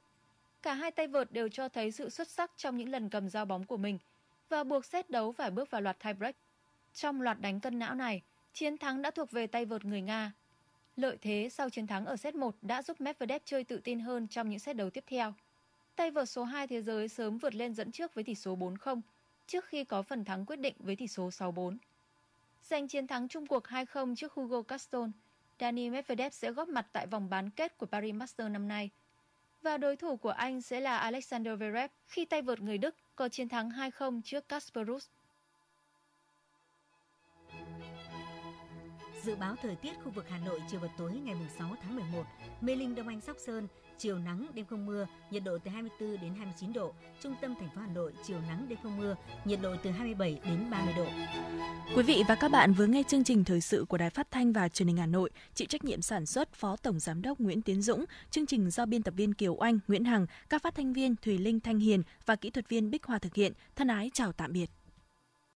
Cả 0.61 0.73
hai 0.73 0.91
tay 0.91 1.07
vợt 1.07 1.31
đều 1.31 1.49
cho 1.49 1.69
thấy 1.69 1.91
sự 1.91 2.09
xuất 2.09 2.27
sắc 2.27 2.51
trong 2.57 2.77
những 2.77 2.89
lần 2.89 3.09
cầm 3.09 3.29
giao 3.29 3.45
bóng 3.45 3.63
của 3.63 3.77
mình– 3.77 3.99
và 4.53 4.63
buộc 4.63 4.85
xét 4.85 5.09
đấu 5.09 5.31
phải 5.31 5.51
bước 5.51 5.71
vào 5.71 5.81
loạt 5.81 5.97
tiebreak. 6.03 6.35
Trong 6.93 7.21
loạt 7.21 7.41
đánh 7.41 7.59
cân 7.59 7.79
não 7.79 7.95
này, 7.95 8.21
chiến 8.53 8.77
thắng 8.77 9.01
đã 9.01 9.11
thuộc 9.11 9.31
về 9.31 9.47
tay 9.47 9.65
vợt 9.65 9.85
người 9.85 10.01
Nga. 10.01 10.31
Lợi 10.95 11.17
thế 11.21 11.49
sau 11.51 11.69
chiến 11.69 11.87
thắng 11.87 12.05
ở 12.05 12.17
set 12.17 12.35
1 12.35 12.55
đã 12.61 12.81
giúp 12.81 13.01
Medvedev 13.01 13.41
chơi 13.45 13.63
tự 13.63 13.77
tin 13.77 13.99
hơn 13.99 14.27
trong 14.27 14.49
những 14.49 14.59
set 14.59 14.75
đấu 14.75 14.89
tiếp 14.89 15.03
theo. 15.07 15.33
Tay 15.95 16.11
vợt 16.11 16.29
số 16.29 16.43
2 16.43 16.67
thế 16.67 16.81
giới 16.81 17.07
sớm 17.07 17.37
vượt 17.37 17.55
lên 17.55 17.73
dẫn 17.73 17.91
trước 17.91 18.13
với 18.13 18.23
tỷ 18.23 18.35
số 18.35 18.55
4-0 18.55 19.01
trước 19.47 19.65
khi 19.65 19.83
có 19.83 20.01
phần 20.01 20.25
thắng 20.25 20.45
quyết 20.45 20.59
định 20.59 20.75
với 20.79 20.95
tỷ 20.95 21.07
số 21.07 21.29
6-4. 21.29 21.77
Giành 22.63 22.87
chiến 22.87 23.07
thắng 23.07 23.27
chung 23.27 23.47
cuộc 23.47 23.63
2-0 23.63 24.15
trước 24.15 24.33
Hugo 24.33 24.61
Caston, 24.61 25.11
Dani 25.59 25.89
Medvedev 25.89 26.33
sẽ 26.33 26.51
góp 26.51 26.67
mặt 26.67 26.87
tại 26.91 27.07
vòng 27.07 27.29
bán 27.29 27.49
kết 27.49 27.77
của 27.77 27.85
Paris 27.85 28.15
Masters 28.15 28.51
năm 28.51 28.67
nay. 28.67 28.89
Và 29.61 29.77
đối 29.77 29.95
thủ 29.95 30.15
của 30.15 30.29
anh 30.29 30.61
sẽ 30.61 30.79
là 30.79 30.97
Alexander 30.97 31.53
Zverev 31.53 31.87
khi 32.07 32.25
tay 32.25 32.41
vợt 32.41 32.61
người 32.61 32.77
Đức 32.77 32.95
có 33.15 33.29
chiến 33.29 33.49
thắng 33.49 33.69
2-0 33.69 34.21
trước 34.21 34.49
Kasparov. 34.49 35.03
Dự 39.23 39.35
báo 39.35 39.55
thời 39.61 39.75
tiết 39.75 39.93
khu 40.03 40.11
vực 40.11 40.25
Hà 40.29 40.37
Nội 40.37 40.61
chiều 40.71 40.79
và 40.79 40.87
tối 40.97 41.11
ngày 41.11 41.35
6 41.59 41.75
tháng 41.81 41.95
11, 41.95 42.23
Mê 42.61 42.75
Linh 42.75 42.95
Đông 42.95 43.07
Anh 43.07 43.21
Sóc 43.21 43.37
Sơn, 43.45 43.67
chiều 44.03 44.19
nắng 44.19 44.47
đêm 44.53 44.65
không 44.65 44.85
mưa, 44.85 45.07
nhiệt 45.31 45.43
độ 45.43 45.57
từ 45.63 45.71
24 45.71 46.21
đến 46.21 46.35
29 46.35 46.73
độ. 46.73 46.93
Trung 47.21 47.35
tâm 47.41 47.55
thành 47.59 47.69
phố 47.75 47.81
Hà 47.81 47.87
Nội 47.87 48.13
chiều 48.27 48.37
nắng 48.47 48.65
đêm 48.69 48.79
không 48.83 48.97
mưa, 48.97 49.15
nhiệt 49.45 49.59
độ 49.61 49.75
từ 49.83 49.89
27 49.89 50.39
đến 50.45 50.69
30 50.71 50.93
độ. 50.97 51.05
Quý 51.95 52.03
vị 52.03 52.23
và 52.27 52.35
các 52.35 52.51
bạn 52.51 52.73
vừa 52.73 52.85
nghe 52.85 53.03
chương 53.07 53.23
trình 53.23 53.43
thời 53.43 53.61
sự 53.61 53.85
của 53.89 53.97
Đài 53.97 54.09
Phát 54.09 54.31
thanh 54.31 54.53
và 54.53 54.69
Truyền 54.69 54.87
hình 54.87 54.97
Hà 54.97 55.05
Nội, 55.05 55.29
chịu 55.53 55.67
trách 55.67 55.83
nhiệm 55.83 56.01
sản 56.01 56.25
xuất 56.25 56.53
Phó 56.53 56.75
Tổng 56.75 56.99
giám 56.99 57.21
đốc 57.21 57.39
Nguyễn 57.39 57.61
Tiến 57.61 57.81
Dũng, 57.81 58.05
chương 58.31 58.45
trình 58.45 58.69
do 58.69 58.85
biên 58.85 59.03
tập 59.03 59.13
viên 59.17 59.33
Kiều 59.33 59.55
Oanh, 59.55 59.79
Nguyễn 59.87 60.05
Hằng, 60.05 60.25
các 60.49 60.61
phát 60.61 60.75
thanh 60.75 60.93
viên 60.93 61.15
Thùy 61.15 61.37
Linh 61.37 61.59
Thanh 61.59 61.79
Hiền 61.79 62.03
và 62.25 62.35
kỹ 62.35 62.49
thuật 62.49 62.69
viên 62.69 62.91
Bích 62.91 63.05
Hoa 63.05 63.19
thực 63.19 63.35
hiện. 63.35 63.53
Thân 63.75 63.87
ái 63.87 64.11
chào 64.13 64.31
tạm 64.31 64.53
biệt. 64.53 64.69